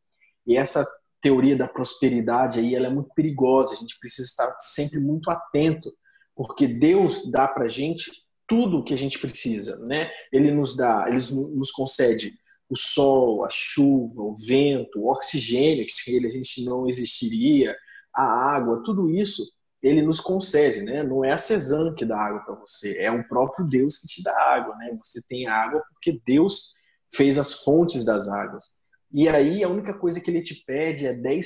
E 0.45 0.57
essa 0.57 0.85
teoria 1.21 1.55
da 1.55 1.67
prosperidade 1.67 2.59
aí, 2.59 2.75
ela 2.75 2.87
é 2.87 2.89
muito 2.89 3.09
perigosa. 3.13 3.73
A 3.73 3.77
gente 3.77 3.97
precisa 3.99 4.27
estar 4.27 4.53
sempre 4.59 4.99
muito 4.99 5.31
atento, 5.31 5.91
porque 6.35 6.67
Deus 6.67 7.29
dá 7.31 7.47
para 7.47 7.67
gente 7.67 8.11
tudo 8.47 8.77
o 8.79 8.83
que 8.83 8.93
a 8.93 8.97
gente 8.97 9.19
precisa, 9.19 9.77
né? 9.79 10.09
Ele 10.31 10.51
nos 10.51 10.75
dá, 10.75 11.05
ele 11.07 11.19
nos 11.55 11.71
concede 11.71 12.33
o 12.69 12.75
sol, 12.75 13.45
a 13.45 13.49
chuva, 13.49 14.21
o 14.21 14.35
vento, 14.35 14.99
o 14.99 15.09
oxigênio, 15.09 15.85
que 15.85 15.93
sem 15.93 16.15
ele 16.15 16.27
a 16.27 16.31
gente 16.31 16.63
não 16.63 16.87
existiria, 16.87 17.75
a 18.13 18.23
água, 18.23 18.81
tudo 18.83 19.09
isso 19.09 19.43
ele 19.87 20.01
nos 20.01 20.19
concede, 20.19 20.81
né? 20.81 21.03
Não 21.03 21.23
é 21.23 21.31
a 21.31 21.37
Cezanne 21.37 21.95
que 21.95 22.05
dá 22.05 22.17
água 22.19 22.41
para 22.41 22.55
você, 22.55 22.97
é 22.97 23.11
o 23.11 23.27
próprio 23.27 23.65
Deus 23.65 23.97
que 23.97 24.07
te 24.07 24.23
dá 24.23 24.35
água, 24.53 24.75
né? 24.75 24.97
Você 25.03 25.21
tem 25.27 25.47
água 25.47 25.83
porque 25.91 26.21
Deus 26.25 26.73
fez 27.13 27.37
as 27.37 27.53
fontes 27.63 28.03
das 28.03 28.27
águas. 28.27 28.77
E 29.11 29.29
aí 29.29 29.63
a 29.63 29.69
única 29.69 29.93
coisa 29.93 30.19
que 30.19 30.29
ele 30.29 30.41
te 30.41 30.55
pede 30.65 31.07
é 31.07 31.13
10% 31.13 31.45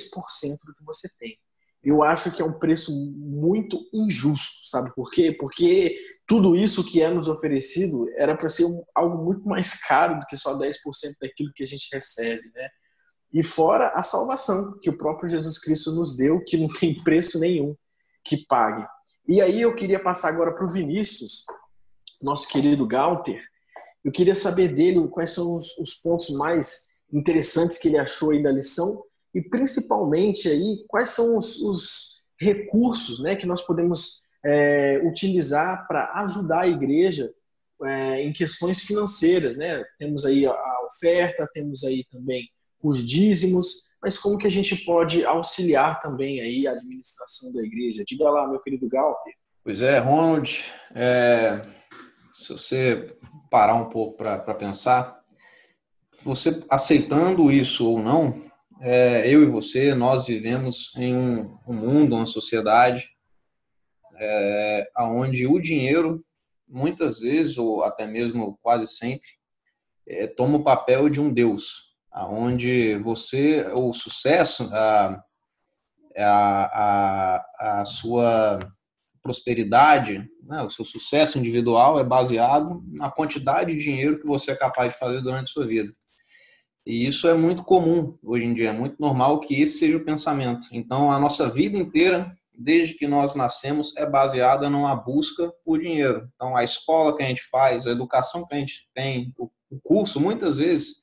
do 0.65 0.73
que 0.75 0.83
você 0.83 1.07
tem. 1.19 1.37
Eu 1.83 2.03
acho 2.03 2.31
que 2.31 2.41
é 2.41 2.45
um 2.45 2.59
preço 2.59 2.91
muito 3.15 3.79
injusto, 3.93 4.69
sabe 4.69 4.93
por 4.93 5.09
quê? 5.11 5.35
Porque 5.39 5.95
tudo 6.27 6.55
isso 6.55 6.83
que 6.83 7.01
é 7.01 7.09
nos 7.09 7.27
oferecido 7.27 8.07
era 8.15 8.35
para 8.37 8.49
ser 8.49 8.65
algo 8.95 9.23
muito 9.23 9.47
mais 9.47 9.79
caro 9.83 10.19
do 10.19 10.25
que 10.25 10.37
só 10.37 10.57
10% 10.57 10.75
daquilo 11.19 11.51
que 11.55 11.63
a 11.63 11.67
gente 11.67 11.87
recebe, 11.93 12.43
né? 12.53 12.69
E 13.33 13.41
fora 13.41 13.91
a 13.95 14.01
salvação 14.01 14.77
que 14.79 14.89
o 14.89 14.97
próprio 14.97 15.29
Jesus 15.29 15.57
Cristo 15.57 15.91
nos 15.91 16.15
deu, 16.15 16.43
que 16.43 16.57
não 16.57 16.67
tem 16.67 17.01
preço 17.03 17.39
nenhum 17.39 17.75
que 18.23 18.45
pague. 18.45 18.85
E 19.27 19.41
aí 19.41 19.61
eu 19.61 19.75
queria 19.75 20.01
passar 20.01 20.29
agora 20.29 20.51
para 20.51 20.65
o 20.65 20.69
Vinícius, 20.69 21.45
nosso 22.21 22.47
querido 22.47 22.85
Galter. 22.87 23.41
Eu 24.03 24.11
queria 24.11 24.35
saber 24.35 24.69
dele 24.69 25.07
quais 25.09 25.31
são 25.31 25.55
os, 25.55 25.77
os 25.77 25.93
pontos 25.93 26.29
mais 26.31 26.99
interessantes 27.11 27.77
que 27.77 27.87
ele 27.87 27.97
achou 27.97 28.31
aí 28.31 28.41
da 28.41 28.51
lição 28.51 29.03
e 29.33 29.41
principalmente 29.41 30.47
aí 30.49 30.83
quais 30.87 31.09
são 31.09 31.37
os, 31.37 31.61
os 31.61 32.21
recursos 32.39 33.21
né, 33.21 33.35
que 33.35 33.45
nós 33.45 33.61
podemos 33.61 34.25
é, 34.43 34.99
utilizar 35.05 35.87
para 35.87 36.11
ajudar 36.23 36.61
a 36.61 36.67
igreja 36.67 37.31
é, 37.83 38.21
em 38.23 38.33
questões 38.33 38.81
financeiras. 38.81 39.55
Né? 39.55 39.83
Temos 39.97 40.25
aí 40.25 40.45
a 40.45 40.85
oferta, 40.87 41.47
temos 41.53 41.83
aí 41.83 42.05
também 42.11 42.49
os 42.81 43.05
dízimos, 43.05 43.90
mas 44.01 44.17
como 44.17 44.37
que 44.37 44.47
a 44.47 44.51
gente 44.51 44.75
pode 44.83 45.23
auxiliar 45.23 46.01
também 46.01 46.41
aí 46.41 46.67
a 46.67 46.71
administração 46.71 47.53
da 47.53 47.61
igreja? 47.61 48.03
Diga 48.05 48.29
lá, 48.29 48.47
meu 48.47 48.59
querido 48.59 48.87
Galter. 48.89 49.33
Pois 49.63 49.81
é, 49.81 49.99
Ronald, 49.99 50.63
é, 50.95 51.61
se 52.33 52.51
você 52.51 53.15
parar 53.49 53.75
um 53.75 53.89
pouco 53.89 54.17
para 54.17 54.55
pensar, 54.55 55.21
você 56.23 56.63
aceitando 56.69 57.51
isso 57.51 57.87
ou 57.87 57.99
não, 57.99 58.33
é, 58.81 59.27
eu 59.31 59.43
e 59.43 59.45
você, 59.45 59.93
nós 59.93 60.25
vivemos 60.25 60.91
em 60.95 61.15
um, 61.15 61.57
um 61.67 61.73
mundo, 61.73 62.15
uma 62.15 62.25
sociedade, 62.25 63.09
é, 64.17 64.89
onde 64.97 65.45
o 65.45 65.59
dinheiro, 65.59 66.25
muitas 66.67 67.19
vezes, 67.19 67.59
ou 67.59 67.83
até 67.83 68.07
mesmo 68.07 68.57
quase 68.63 68.87
sempre, 68.87 69.27
é, 70.07 70.25
toma 70.25 70.57
o 70.57 70.63
papel 70.63 71.09
de 71.09 71.21
um 71.21 71.31
Deus, 71.31 71.90
onde 72.13 72.95
você, 72.97 73.71
o 73.73 73.93
sucesso, 73.93 74.69
a, 74.73 75.23
a, 76.17 77.45
a, 77.59 77.85
sua 77.85 78.59
prosperidade, 79.23 80.27
né, 80.43 80.61
o 80.61 80.69
seu 80.69 80.83
sucesso 80.83 81.39
individual 81.39 81.99
é 81.99 82.03
baseado 82.03 82.83
na 82.87 83.09
quantidade 83.09 83.71
de 83.71 83.83
dinheiro 83.83 84.19
que 84.19 84.27
você 84.27 84.51
é 84.51 84.55
capaz 84.55 84.91
de 84.93 84.99
fazer 84.99 85.21
durante 85.21 85.49
a 85.49 85.53
sua 85.53 85.65
vida. 85.65 85.93
E 86.85 87.05
isso 87.05 87.27
é 87.27 87.33
muito 87.33 87.63
comum 87.63 88.17
hoje 88.23 88.45
em 88.45 88.53
dia, 88.53 88.69
é 88.69 88.73
muito 88.73 88.95
normal 88.99 89.39
que 89.39 89.61
esse 89.61 89.77
seja 89.77 89.97
o 89.97 90.03
pensamento. 90.03 90.67
Então, 90.71 91.11
a 91.11 91.19
nossa 91.19 91.47
vida 91.47 91.77
inteira, 91.77 92.35
desde 92.57 92.95
que 92.95 93.07
nós 93.07 93.35
nascemos, 93.35 93.95
é 93.95 94.05
baseada 94.05 94.69
numa 94.69 94.95
busca 94.95 95.53
por 95.63 95.79
dinheiro. 95.79 96.27
Então, 96.35 96.57
a 96.57 96.63
escola 96.63 97.15
que 97.15 97.21
a 97.21 97.27
gente 97.27 97.43
faz, 97.43 97.85
a 97.85 97.91
educação 97.91 98.45
que 98.47 98.55
a 98.55 98.57
gente 98.57 98.89
tem, 98.95 99.31
o 99.37 99.79
curso, 99.83 100.19
muitas 100.19 100.57
vezes, 100.57 101.01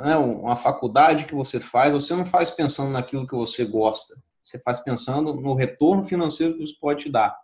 né, 0.00 0.16
uma 0.16 0.56
faculdade 0.56 1.26
que 1.26 1.34
você 1.34 1.60
faz, 1.60 1.92
você 1.92 2.14
não 2.14 2.24
faz 2.24 2.50
pensando 2.50 2.90
naquilo 2.90 3.26
que 3.26 3.34
você 3.34 3.64
gosta, 3.64 4.14
você 4.42 4.58
faz 4.58 4.80
pensando 4.80 5.34
no 5.34 5.54
retorno 5.54 6.04
financeiro 6.04 6.56
que 6.56 6.64
isso 6.64 6.78
pode 6.80 7.04
te 7.04 7.10
dar. 7.10 7.36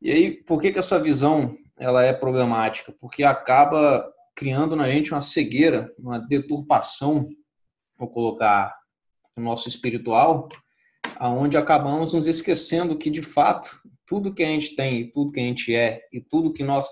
E 0.00 0.10
aí, 0.10 0.30
por 0.44 0.60
que, 0.60 0.72
que 0.72 0.78
essa 0.78 0.98
visão 0.98 1.54
ela 1.78 2.02
é 2.02 2.12
problemática? 2.12 2.94
Porque 3.00 3.22
acaba 3.22 4.10
criando 4.34 4.74
na 4.74 4.90
gente 4.90 5.12
uma 5.12 5.20
cegueira, 5.20 5.92
uma 5.98 6.18
deturpação, 6.18 7.28
vou 7.98 8.08
colocar 8.08 8.74
no 9.36 9.44
nosso 9.44 9.68
espiritual, 9.68 10.48
aonde 11.16 11.56
acabamos 11.56 12.14
nos 12.14 12.26
esquecendo 12.26 12.96
que 12.96 13.10
de 13.10 13.22
fato 13.22 13.78
tudo 14.06 14.34
que 14.34 14.42
a 14.42 14.46
gente 14.46 14.74
tem, 14.74 15.10
tudo 15.10 15.32
que 15.32 15.40
a 15.40 15.42
gente 15.42 15.74
é 15.74 16.00
e 16.12 16.20
tudo 16.20 16.52
que 16.52 16.64
nós 16.64 16.88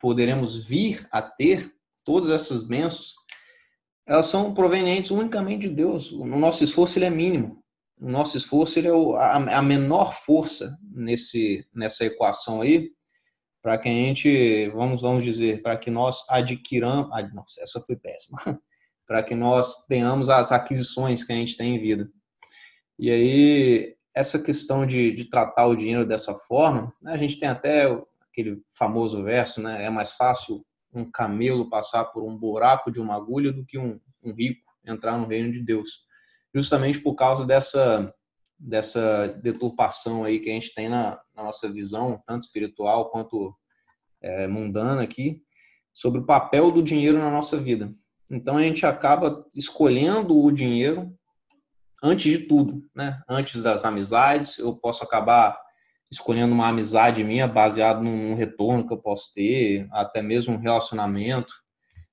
poderemos 0.00 0.66
vir 0.66 1.06
a 1.12 1.22
ter, 1.22 1.72
todas 2.04 2.30
essas 2.30 2.62
bênçãos, 2.62 3.14
elas 4.06 4.26
são 4.26 4.52
provenientes 4.52 5.10
unicamente 5.10 5.68
de 5.68 5.74
Deus. 5.74 6.12
O 6.12 6.24
nosso 6.24 6.62
esforço 6.62 6.98
ele 6.98 7.06
é 7.06 7.10
mínimo. 7.10 7.62
O 7.98 8.08
nosso 8.08 8.36
esforço 8.36 8.78
ele 8.78 8.88
é 8.88 9.54
a 9.54 9.62
menor 9.62 10.12
força 10.12 10.76
nesse 10.92 11.66
nessa 11.74 12.04
equação 12.04 12.60
aí 12.60 12.90
para 13.64 13.78
que 13.78 13.88
a 13.88 13.92
gente, 13.92 14.68
vamos, 14.74 15.00
vamos 15.00 15.24
dizer, 15.24 15.62
para 15.62 15.74
que 15.78 15.90
nós 15.90 16.22
adquiramos, 16.28 17.10
ah, 17.10 17.26
nossa, 17.32 17.62
essa 17.62 17.80
foi 17.80 17.96
péssima, 17.96 18.36
para 19.08 19.22
que 19.22 19.34
nós 19.34 19.86
tenhamos 19.86 20.28
as 20.28 20.52
aquisições 20.52 21.24
que 21.24 21.32
a 21.32 21.36
gente 21.36 21.56
tem 21.56 21.74
em 21.74 21.80
vida. 21.80 22.06
E 22.98 23.10
aí, 23.10 23.96
essa 24.14 24.38
questão 24.38 24.84
de, 24.84 25.12
de 25.12 25.30
tratar 25.30 25.64
o 25.64 25.74
dinheiro 25.74 26.04
dessa 26.04 26.34
forma, 26.34 26.92
né, 27.00 27.14
a 27.14 27.16
gente 27.16 27.38
tem 27.38 27.48
até 27.48 27.86
aquele 28.30 28.60
famoso 28.76 29.24
verso, 29.24 29.62
né, 29.62 29.82
é 29.82 29.88
mais 29.88 30.12
fácil 30.12 30.62
um 30.94 31.10
camelo 31.10 31.68
passar 31.68 32.04
por 32.06 32.22
um 32.22 32.36
buraco 32.36 32.90
de 32.90 33.00
uma 33.00 33.16
agulha 33.16 33.52
do 33.52 33.64
que 33.64 33.78
um, 33.78 34.00
um 34.22 34.32
rico 34.32 34.62
entrar 34.86 35.18
no 35.18 35.26
reino 35.26 35.52
de 35.52 35.60
Deus. 35.60 36.04
Justamente 36.54 37.00
por 37.00 37.14
causa 37.14 37.44
dessa 37.44 38.06
dessa 38.56 39.28
deturpação 39.42 40.24
aí 40.24 40.38
que 40.38 40.48
a 40.48 40.52
gente 40.52 40.72
tem 40.72 40.88
na, 40.88 41.20
na 41.34 41.42
nossa 41.42 41.70
visão, 41.70 42.22
tanto 42.26 42.42
espiritual 42.42 43.10
quanto 43.10 43.54
é, 44.22 44.46
mundana 44.46 45.02
aqui, 45.02 45.42
sobre 45.92 46.20
o 46.20 46.24
papel 46.24 46.70
do 46.70 46.82
dinheiro 46.82 47.18
na 47.18 47.30
nossa 47.30 47.58
vida. 47.58 47.92
Então 48.30 48.56
a 48.56 48.62
gente 48.62 48.86
acaba 48.86 49.44
escolhendo 49.54 50.38
o 50.38 50.50
dinheiro 50.50 51.14
antes 52.02 52.30
de 52.32 52.46
tudo, 52.46 52.82
né? 52.94 53.22
Antes 53.28 53.62
das 53.62 53.84
amizades, 53.84 54.58
eu 54.58 54.74
posso 54.74 55.04
acabar 55.04 55.58
escolhendo 56.14 56.54
uma 56.54 56.68
amizade 56.68 57.24
minha 57.24 57.46
baseado 57.46 58.02
num 58.02 58.34
retorno 58.34 58.86
que 58.86 58.92
eu 58.92 58.98
posso 58.98 59.32
ter, 59.32 59.86
até 59.90 60.22
mesmo 60.22 60.54
um 60.54 60.58
relacionamento 60.58 61.52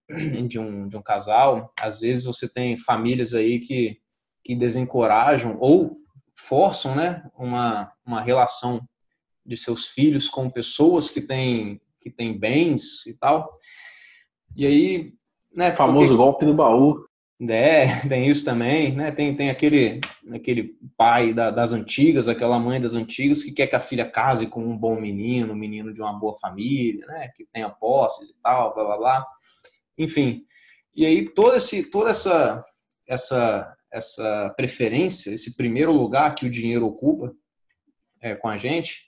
de 0.48 0.60
um, 0.60 0.88
de 0.88 0.98
um 0.98 1.02
casal. 1.02 1.72
Às 1.80 2.00
vezes 2.00 2.26
você 2.26 2.52
tem 2.52 2.78
famílias 2.78 3.34
aí 3.34 3.60
que, 3.60 4.00
que 4.44 4.56
desencorajam 4.56 5.58
ou 5.60 5.92
forçam 6.36 6.96
né, 6.96 7.24
uma, 7.38 7.92
uma 8.06 8.22
relação 8.22 8.82
de 9.46 9.56
seus 9.56 9.88
filhos 9.88 10.28
com 10.28 10.50
pessoas 10.50 11.10
que 11.10 11.22
têm, 11.22 11.80
que 12.00 12.10
têm 12.10 12.38
bens 12.38 13.06
e 13.06 13.18
tal. 13.18 13.58
E 14.56 14.66
aí. 14.66 15.14
Né, 15.54 15.72
famoso 15.74 16.16
porque... 16.16 16.24
golpe 16.24 16.46
do 16.46 16.54
baú. 16.54 17.06
É, 17.50 17.88
tem 18.08 18.28
isso 18.28 18.46
também, 18.46 18.94
né? 18.94 19.12
Tem, 19.12 19.36
tem 19.36 19.50
aquele, 19.50 20.00
aquele 20.32 20.76
pai 20.96 21.34
da, 21.34 21.50
das 21.50 21.74
antigas, 21.74 22.28
aquela 22.28 22.60
mãe 22.60 22.80
das 22.80 22.94
antigas 22.94 23.44
que 23.44 23.52
quer 23.52 23.68
que 23.68 23.76
a 23.76 23.80
filha 23.80 24.10
case 24.10 24.46
com 24.46 24.64
um 24.64 24.78
bom 24.78 25.00
menino, 25.00 25.54
um 25.54 25.56
menino 25.56 25.94
de 25.94 26.02
uma 26.02 26.14
boa 26.14 26.38
família, 26.40 27.06
né? 27.08 27.30
Que 27.36 27.46
tenha 27.52 27.70
posses 27.70 28.30
e 28.30 28.36
tal, 28.42 28.74
blá 28.76 28.84
blá 28.84 28.98
blá. 28.98 29.28
Enfim. 29.98 30.46
E 30.94 31.06
aí 31.06 31.30
todo 31.30 31.56
esse, 31.56 31.90
toda 31.90 32.12
essa, 32.12 32.64
essa, 33.08 33.76
essa 33.92 34.54
preferência, 34.56 35.32
esse 35.32 35.56
primeiro 35.56 35.92
lugar 35.92 36.36
que 36.36 36.46
o 36.46 36.50
dinheiro 36.50 36.86
ocupa 36.86 37.34
é, 38.22 38.36
com 38.36 38.50
a 38.50 38.58
gente, 38.58 39.02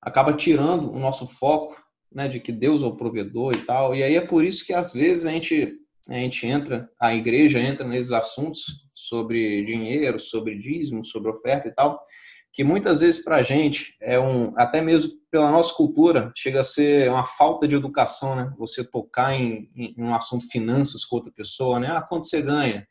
acaba 0.00 0.34
tirando 0.34 0.92
o 0.92 0.98
nosso 0.98 1.26
foco, 1.26 1.80
né? 2.12 2.28
De 2.28 2.38
que 2.38 2.52
Deus 2.52 2.82
é 2.82 2.86
o 2.86 2.96
provedor 2.96 3.54
e 3.54 3.64
tal. 3.64 3.94
E 3.94 4.02
aí 4.02 4.14
é 4.14 4.20
por 4.20 4.44
isso 4.44 4.66
que 4.66 4.74
às 4.74 4.92
vezes 4.92 5.24
a 5.24 5.30
gente 5.30 5.81
a 6.08 6.14
gente 6.14 6.46
entra, 6.46 6.90
a 7.00 7.14
igreja 7.14 7.60
entra 7.60 7.86
nesses 7.86 8.12
assuntos 8.12 8.88
sobre 8.92 9.64
dinheiro, 9.64 10.18
sobre 10.18 10.58
dízimo, 10.58 11.04
sobre 11.04 11.30
oferta 11.30 11.68
e 11.68 11.72
tal, 11.72 12.02
que 12.52 12.62
muitas 12.62 13.00
vezes 13.00 13.24
para 13.24 13.36
a 13.36 13.42
gente 13.42 13.96
é 14.00 14.18
um, 14.18 14.52
até 14.56 14.80
mesmo 14.80 15.12
pela 15.30 15.50
nossa 15.50 15.74
cultura, 15.74 16.30
chega 16.36 16.60
a 16.60 16.64
ser 16.64 17.10
uma 17.10 17.24
falta 17.24 17.66
de 17.66 17.74
educação, 17.74 18.36
né? 18.36 18.52
Você 18.58 18.84
tocar 18.84 19.32
em, 19.34 19.70
em 19.74 19.94
um 19.96 20.14
assunto 20.14 20.46
finanças 20.48 21.04
com 21.04 21.16
outra 21.16 21.32
pessoa, 21.32 21.80
né? 21.80 21.88
Ah, 21.90 22.02
quanto 22.02 22.28
você 22.28 22.42
ganha? 22.42 22.86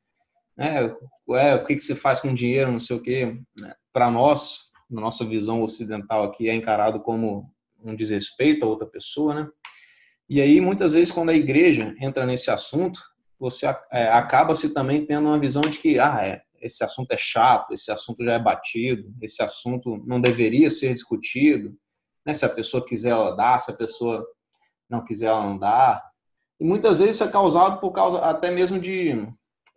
É, 0.57 0.91
é, 1.35 1.55
o 1.55 1.65
que, 1.65 1.75
que 1.75 1.81
você 1.81 1.95
faz 1.95 2.19
com 2.19 2.33
dinheiro, 2.33 2.71
não 2.71 2.79
sei 2.79 2.95
o 2.95 3.01
quê. 3.01 3.39
Né? 3.55 3.73
Para 3.93 4.09
nós, 4.09 4.71
na 4.89 5.01
nossa 5.01 5.23
visão 5.23 5.61
ocidental 5.61 6.23
aqui, 6.23 6.49
é 6.49 6.53
encarado 6.53 6.99
como 6.99 7.51
um 7.83 7.95
desrespeito 7.95 8.65
a 8.65 8.67
outra 8.67 8.87
pessoa, 8.87 9.35
né? 9.35 9.49
E 10.31 10.39
aí, 10.39 10.61
muitas 10.61 10.93
vezes, 10.93 11.11
quando 11.11 11.27
a 11.27 11.35
igreja 11.35 11.93
entra 11.99 12.25
nesse 12.25 12.49
assunto, 12.49 13.01
você 13.37 13.65
é, 13.91 14.07
acaba-se 14.07 14.73
também 14.73 15.05
tendo 15.05 15.27
uma 15.27 15.37
visão 15.37 15.61
de 15.61 15.77
que, 15.77 15.99
ah, 15.99 16.25
é, 16.25 16.41
esse 16.61 16.81
assunto 16.85 17.11
é 17.11 17.17
chato, 17.17 17.73
esse 17.73 17.91
assunto 17.91 18.23
já 18.23 18.35
é 18.35 18.39
batido, 18.39 19.13
esse 19.21 19.43
assunto 19.43 20.01
não 20.07 20.21
deveria 20.21 20.69
ser 20.69 20.93
discutido. 20.93 21.77
Né? 22.25 22.33
Se 22.33 22.45
a 22.45 22.49
pessoa 22.49 22.85
quiser, 22.85 23.09
ela 23.09 23.35
dá, 23.35 23.59
se 23.59 23.71
a 23.71 23.73
pessoa 23.73 24.25
não 24.89 25.03
quiser, 25.03 25.25
ela 25.25 25.43
não 25.43 25.57
dá. 25.57 26.01
E 26.57 26.63
muitas 26.63 26.99
vezes 26.99 27.15
isso 27.15 27.25
é 27.25 27.29
causado 27.29 27.81
por 27.81 27.91
causa 27.91 28.19
até 28.19 28.49
mesmo 28.49 28.79
de, 28.79 29.27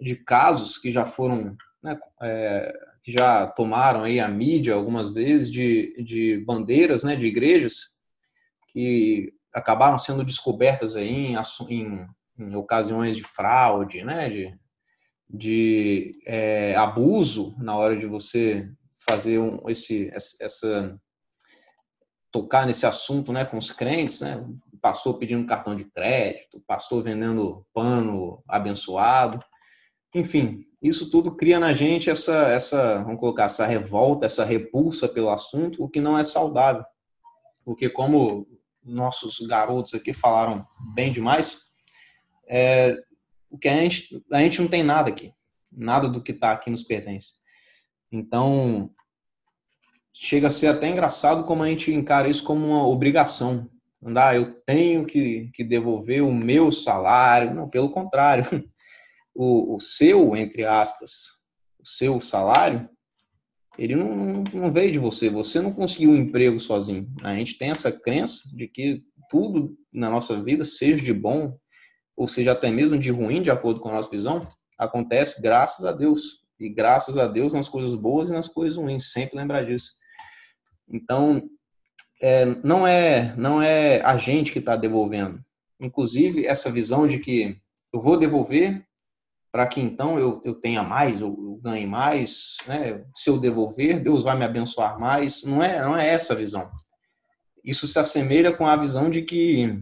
de 0.01 0.15
casos 0.15 0.79
que 0.79 0.93
já 0.93 1.05
foram, 1.05 1.57
né, 1.83 1.99
é, 2.23 2.73
que 3.03 3.11
já 3.11 3.49
tomaram 3.49 4.05
aí 4.05 4.21
a 4.21 4.29
mídia 4.29 4.75
algumas 4.75 5.13
vezes 5.13 5.51
de, 5.51 6.01
de 6.01 6.39
bandeiras 6.47 7.03
né, 7.03 7.17
de 7.17 7.27
igrejas 7.27 7.99
que 8.69 9.35
acabaram 9.55 9.99
sendo 9.99 10.25
descobertas 10.25 10.97
aí 10.97 11.33
em, 11.33 11.37
em, 11.71 12.07
em 12.39 12.57
ocasiões 12.57 13.17
de 13.17 13.23
fraude, 13.23 14.03
né, 14.03 14.29
de, 14.29 14.59
de 15.31 16.13
é, 16.27 16.75
abuso 16.75 17.55
na 17.59 17.77
hora 17.77 17.97
de 17.97 18.07
você 18.07 18.69
fazer 19.07 19.39
um, 19.39 19.61
esse 19.69 20.11
essa 20.13 20.99
tocar 22.33 22.67
nesse 22.67 22.85
assunto, 22.85 23.33
né, 23.33 23.45
com 23.45 23.57
os 23.57 23.71
crentes, 23.71 24.21
né, 24.21 24.45
pastor 24.83 25.19
pedindo 25.19 25.47
cartão 25.47 25.77
de 25.77 25.85
crédito, 25.85 26.61
pastor 26.67 27.01
vendendo 27.01 27.65
pano 27.73 28.43
abençoado, 28.49 29.39
enfim, 30.13 30.65
isso 30.83 31.09
tudo 31.11 31.37
cria 31.37 31.61
na 31.61 31.73
gente 31.73 32.11
essa 32.11 32.49
essa 32.49 33.03
vamos 33.05 33.21
colocar 33.21 33.45
essa 33.45 33.65
revolta, 33.65 34.27
essa 34.27 34.45
repulsa 34.45 35.09
pelo 35.09 35.31
assunto, 35.31 35.85
o 35.85 35.89
que 35.89 36.01
não 36.01 36.19
é 36.19 36.25
saudável, 36.25 36.85
porque 37.65 37.89
como 37.89 38.49
nossos 38.85 39.39
garotos 39.47 39.95
aqui 39.95 40.13
falaram 40.13 40.67
bem 40.95 41.11
demais. 41.11 41.59
É, 42.49 42.97
o 43.51 43.59
que 43.59 43.69
a 43.69 43.77
gente, 43.77 44.23
a 44.33 44.41
gente 44.41 44.61
não 44.61 44.69
tem 44.69 44.83
nada 44.83 45.09
aqui, 45.09 45.33
nada 45.73 46.09
do 46.09 46.23
que 46.23 46.33
está 46.33 46.53
aqui 46.53 46.71
nos 46.71 46.83
pertence. 46.83 47.33
Então, 48.13 48.91
chega 50.13 50.49
a 50.49 50.51
ser 50.51 50.69
até 50.69 50.89
engraçado 50.89 51.45
como 51.45 51.63
a 51.63 51.69
gente 51.69 51.93
encara 51.93 52.29
isso 52.29 52.45
como 52.45 52.67
uma 52.67 52.87
obrigação. 52.87 53.69
Andar, 54.03 54.37
eu 54.37 54.55
tenho 54.67 55.07
que, 55.07 55.51
que 55.55 55.65
devolver 55.65 56.23
o 56.23 56.33
meu 56.33 56.71
salário. 56.71 57.55
Não, 57.55 57.69
pelo 57.69 57.91
contrário. 57.91 58.45
O, 59.37 59.75
o 59.75 59.81
seu, 59.81 60.37
entre 60.37 60.65
aspas, 60.65 61.11
o 61.81 61.85
seu 61.85 62.21
salário 62.21 62.89
ele 63.79 63.97
não, 63.97 64.45
não, 64.53 64.71
veio 64.71 64.93
de 64.93 64.99
você, 64.99 65.29
você 65.29 65.61
não 65.61 65.73
conseguiu 65.73 66.11
um 66.11 66.17
emprego 66.17 66.59
sozinho. 66.61 67.09
A 67.23 67.35
gente 67.35 67.59
tem 67.59 67.71
essa 67.71 67.91
crença 67.91 68.49
de 68.55 68.69
que 68.69 69.03
tudo 69.29 69.77
na 69.93 70.09
nossa 70.09 70.41
vida, 70.43 70.65
seja 70.65 71.05
de 71.05 71.13
bom, 71.13 71.57
ou 72.17 72.29
seja 72.29 72.53
até 72.53 72.71
mesmo 72.71 72.99
de 72.99 73.11
ruim, 73.11 73.43
de 73.43 73.51
acordo 73.51 73.81
com 73.81 73.89
a 73.89 73.95
nossa 73.95 74.11
visão, 74.11 74.47
acontece 74.79 75.43
graças 75.43 75.85
a 75.85 75.93
Deus. 75.93 76.45
E 76.59 76.69
graças 76.69 77.19
a 77.19 77.27
Deus 77.27 77.53
nas 77.53 77.69
coisas 77.69 77.95
boas 77.97 78.31
e 78.31 78.33
nas 78.33 78.47
coisas 78.47 78.77
ruins, 78.77 79.11
sempre 79.11 79.37
lembrar 79.37 79.65
disso. 79.65 79.91
Então, 80.89 81.43
é, 82.23 82.45
não 82.63 82.87
é 82.87 83.35
não 83.37 83.61
é 83.61 84.01
a 84.03 84.17
gente 84.17 84.53
que 84.53 84.61
está 84.61 84.77
devolvendo. 84.77 85.41
Inclusive, 85.81 86.47
essa 86.47 86.71
visão 86.71 87.09
de 87.09 87.19
que 87.19 87.59
eu 87.93 88.01
vou 88.01 88.17
devolver 88.17 88.87
para 89.55 89.69
que 89.69 89.81
então 89.81 90.19
eu, 90.19 90.43
eu 90.45 90.53
tenha 90.53 90.83
mais, 90.83 91.21
eu, 91.21 91.29
eu 91.29 91.61
ganhe 91.63 91.87
mais, 91.87 92.57
né? 92.67 93.05
se 93.15 93.31
eu 93.31 93.39
devolver, 93.39 94.03
Deus 94.03 94.25
vai 94.25 94.37
me 94.37 94.45
abençoar 94.45 94.99
mais. 94.99 95.45
Não 95.45 95.63
é, 95.63 95.81
não 95.81 95.97
é 95.97 96.09
essa 96.09 96.33
a 96.33 96.37
visão. 96.37 96.69
Isso 97.63 97.87
se 97.87 97.97
assemelha 97.97 98.53
com 98.53 98.67
a 98.67 98.77
visão 98.77 99.09
de 99.09 99.23
que 99.23 99.81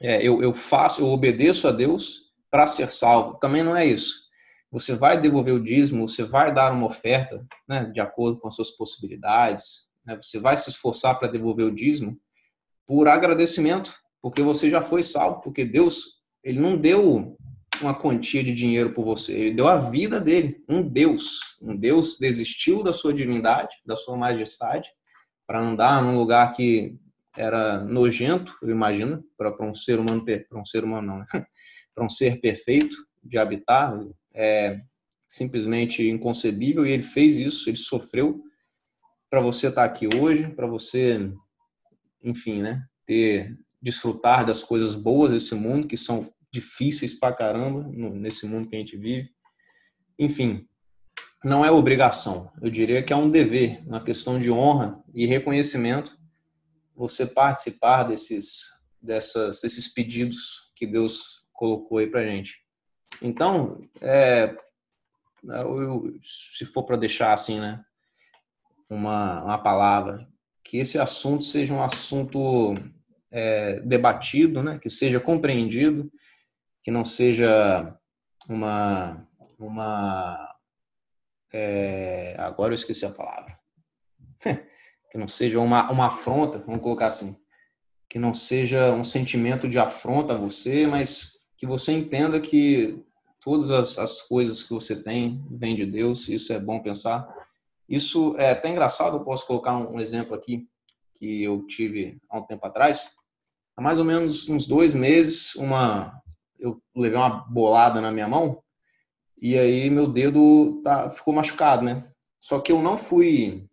é, 0.00 0.22
eu, 0.22 0.40
eu 0.40 0.54
faço, 0.54 1.00
eu 1.00 1.08
obedeço 1.08 1.66
a 1.66 1.72
Deus 1.72 2.32
para 2.48 2.68
ser 2.68 2.88
salvo. 2.88 3.36
Também 3.40 3.64
não 3.64 3.76
é 3.76 3.84
isso. 3.84 4.14
Você 4.70 4.94
vai 4.94 5.20
devolver 5.20 5.54
o 5.54 5.60
dízimo, 5.60 6.06
você 6.06 6.22
vai 6.22 6.54
dar 6.54 6.72
uma 6.72 6.86
oferta 6.86 7.44
né, 7.68 7.86
de 7.86 7.98
acordo 8.00 8.38
com 8.38 8.46
as 8.46 8.54
suas 8.54 8.70
possibilidades, 8.70 9.88
né? 10.06 10.16
você 10.22 10.38
vai 10.38 10.56
se 10.56 10.70
esforçar 10.70 11.18
para 11.18 11.26
devolver 11.26 11.66
o 11.66 11.74
dízimo 11.74 12.16
por 12.86 13.08
agradecimento, 13.08 13.92
porque 14.22 14.40
você 14.40 14.70
já 14.70 14.80
foi 14.80 15.02
salvo, 15.02 15.40
porque 15.40 15.64
Deus 15.64 16.22
ele 16.44 16.60
não 16.60 16.76
deu 16.76 17.36
uma 17.80 17.94
quantia 17.94 18.42
de 18.42 18.52
dinheiro 18.52 18.92
por 18.92 19.04
você, 19.04 19.32
ele 19.32 19.50
deu 19.52 19.68
a 19.68 19.76
vida 19.76 20.20
dele, 20.20 20.62
um 20.68 20.82
Deus. 20.82 21.56
Um 21.60 21.76
Deus 21.76 22.18
desistiu 22.18 22.82
da 22.82 22.92
sua 22.92 23.12
divindade, 23.12 23.74
da 23.84 23.96
sua 23.96 24.16
majestade, 24.16 24.88
para 25.46 25.60
andar 25.60 26.02
num 26.02 26.18
lugar 26.18 26.54
que 26.54 26.96
era 27.36 27.80
nojento, 27.82 28.56
eu 28.62 28.70
imagino, 28.70 29.24
para 29.36 29.54
um 29.60 29.74
ser 29.74 29.98
humano, 29.98 30.24
para 30.24 30.60
um 30.60 30.64
ser 30.64 30.84
humano 30.84 31.06
não, 31.06 31.18
né? 31.18 31.26
para 31.94 32.04
um 32.04 32.08
ser 32.08 32.40
perfeito 32.40 32.96
de 33.22 33.38
habitar, 33.38 33.98
é 34.32 34.80
simplesmente 35.26 36.08
inconcebível 36.08 36.86
e 36.86 36.90
ele 36.90 37.02
fez 37.02 37.36
isso, 37.36 37.68
ele 37.68 37.76
sofreu 37.76 38.42
para 39.30 39.40
você 39.40 39.68
estar 39.68 39.82
tá 39.82 39.84
aqui 39.84 40.06
hoje, 40.06 40.48
para 40.48 40.66
você, 40.66 41.32
enfim, 42.22 42.62
né, 42.62 42.84
ter 43.04 43.56
desfrutar 43.82 44.46
das 44.46 44.62
coisas 44.62 44.94
boas 44.94 45.32
desse 45.32 45.54
mundo 45.54 45.86
que 45.86 45.96
são 45.96 46.32
difíceis 46.54 47.12
pra 47.12 47.32
caramba 47.32 47.82
nesse 47.88 48.46
mundo 48.46 48.68
que 48.68 48.76
a 48.76 48.78
gente 48.78 48.96
vive. 48.96 49.28
Enfim, 50.16 50.68
não 51.44 51.64
é 51.64 51.70
obrigação. 51.70 52.52
Eu 52.62 52.70
diria 52.70 53.02
que 53.02 53.12
é 53.12 53.16
um 53.16 53.28
dever, 53.28 53.82
uma 53.86 54.02
questão 54.02 54.40
de 54.40 54.52
honra 54.52 55.02
e 55.12 55.26
reconhecimento 55.26 56.16
você 56.94 57.26
participar 57.26 58.04
desses, 58.04 58.68
dessas, 59.02 59.60
desses 59.60 59.92
pedidos 59.92 60.70
que 60.76 60.86
Deus 60.86 61.42
colocou 61.52 61.98
aí 61.98 62.06
pra 62.06 62.24
gente. 62.24 62.56
Então, 63.20 63.80
é, 64.00 64.56
eu, 65.42 66.14
se 66.22 66.64
for 66.64 66.84
para 66.84 66.96
deixar 66.96 67.32
assim, 67.32 67.58
né, 67.58 67.84
uma, 68.88 69.42
uma 69.42 69.58
palavra, 69.58 70.24
que 70.62 70.78
esse 70.78 71.00
assunto 71.00 71.42
seja 71.42 71.74
um 71.74 71.82
assunto 71.82 72.74
é, 73.32 73.80
debatido, 73.80 74.62
né, 74.62 74.78
que 74.78 74.88
seja 74.88 75.18
compreendido 75.18 76.10
que 76.84 76.90
não 76.90 77.04
seja 77.04 77.98
uma, 78.46 79.26
uma 79.58 80.54
é, 81.50 82.36
agora 82.38 82.72
eu 82.72 82.74
esqueci 82.74 83.06
a 83.06 83.10
palavra. 83.10 83.58
que 85.10 85.16
não 85.16 85.26
seja 85.26 85.58
uma, 85.58 85.90
uma 85.90 86.08
afronta, 86.08 86.58
vamos 86.58 86.82
colocar 86.82 87.06
assim. 87.06 87.36
Que 88.08 88.18
não 88.18 88.34
seja 88.34 88.92
um 88.92 89.02
sentimento 89.02 89.66
de 89.66 89.78
afronta 89.78 90.34
a 90.34 90.38
você, 90.38 90.86
mas 90.86 91.38
que 91.56 91.66
você 91.66 91.90
entenda 91.92 92.38
que 92.38 93.02
todas 93.40 93.70
as, 93.70 93.98
as 93.98 94.20
coisas 94.20 94.62
que 94.62 94.74
você 94.74 95.02
tem 95.02 95.42
vêm 95.50 95.74
de 95.74 95.86
Deus, 95.86 96.28
isso 96.28 96.52
é 96.52 96.60
bom 96.60 96.82
pensar. 96.82 97.26
Isso 97.88 98.36
é 98.36 98.50
até 98.50 98.68
engraçado, 98.68 99.16
eu 99.16 99.24
posso 99.24 99.46
colocar 99.46 99.74
um, 99.74 99.94
um 99.94 100.00
exemplo 100.00 100.34
aqui 100.34 100.68
que 101.14 101.42
eu 101.42 101.66
tive 101.66 102.20
há 102.28 102.38
um 102.38 102.42
tempo 102.42 102.66
atrás. 102.66 103.10
Há 103.74 103.80
mais 103.80 103.98
ou 103.98 104.04
menos 104.04 104.48
uns 104.48 104.66
dois 104.66 104.92
meses, 104.92 105.54
uma, 105.54 106.20
eu 106.64 106.82
levei 106.96 107.18
uma 107.18 107.44
bolada 107.48 108.00
na 108.00 108.10
minha 108.10 108.26
mão 108.26 108.62
e 109.40 109.58
aí 109.58 109.90
meu 109.90 110.06
dedo 110.06 110.80
tá, 110.82 111.10
ficou 111.10 111.34
machucado, 111.34 111.82
né? 111.82 112.08
Só 112.40 112.58
que 112.58 112.72
eu 112.72 112.82
não 112.82 112.96
fui 112.96 113.68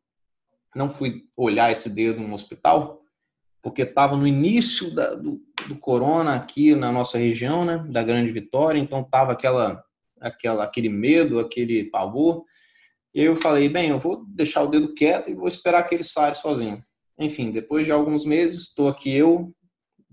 não 0.76 0.90
fui 0.90 1.24
olhar 1.38 1.72
esse 1.72 1.90
dedo 1.90 2.22
no 2.22 2.34
hospital 2.34 3.02
porque 3.62 3.84
estava 3.84 4.18
no 4.18 4.26
início 4.26 4.94
da, 4.94 5.14
do, 5.14 5.40
do 5.68 5.76
corona 5.78 6.36
aqui 6.36 6.74
na 6.74 6.92
nossa 6.92 7.18
região, 7.18 7.64
né, 7.64 7.86
da 7.90 8.02
Grande 8.02 8.32
Vitória, 8.32 8.80
então 8.80 9.04
tava 9.04 9.34
aquela 9.34 9.84
aquela 10.20 10.64
aquele 10.64 10.90
medo, 10.90 11.40
aquele 11.40 11.86
pavor. 11.86 12.44
E 13.14 13.22
eu 13.22 13.36
falei, 13.36 13.68
bem, 13.68 13.90
eu 13.90 14.00
vou 14.00 14.26
deixar 14.28 14.64
o 14.64 14.68
dedo 14.68 14.94
quieto 14.94 15.30
e 15.30 15.36
vou 15.36 15.48
esperar 15.48 15.84
que 15.84 15.94
ele 15.94 16.04
saia 16.04 16.34
sozinho. 16.34 16.82
Enfim, 17.18 17.52
depois 17.52 17.86
de 17.86 17.92
alguns 17.92 18.26
meses, 18.26 18.68
estou 18.68 18.88
aqui 18.88 19.14
eu, 19.14 19.54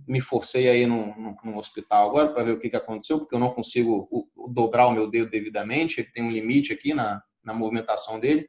me 0.09 0.21
forcei 0.23 0.69
aí 0.69 0.87
no, 0.87 1.15
hospital 1.57 2.09
agora 2.09 2.33
para 2.33 2.43
ver 2.43 2.53
o 2.53 2.59
que, 2.59 2.71
que 2.71 2.77
aconteceu, 2.77 3.19
porque 3.19 3.35
eu 3.35 3.39
não 3.39 3.53
consigo 3.53 4.09
dobrar 4.51 4.87
o 4.87 4.91
meu 4.91 5.09
dedo 5.09 5.31
devidamente, 5.31 6.01
ele 6.01 6.11
tem 6.11 6.25
um 6.25 6.31
limite 6.31 6.73
aqui 6.73 6.95
na, 6.95 7.23
na 7.45 7.53
movimentação 7.53 8.19
dele. 8.19 8.49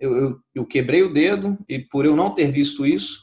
Eu, 0.00 0.16
eu, 0.16 0.38
eu, 0.54 0.66
quebrei 0.66 1.02
o 1.02 1.12
dedo 1.12 1.58
e 1.68 1.78
por 1.78 2.06
eu 2.06 2.16
não 2.16 2.34
ter 2.34 2.50
visto 2.50 2.86
isso, 2.86 3.20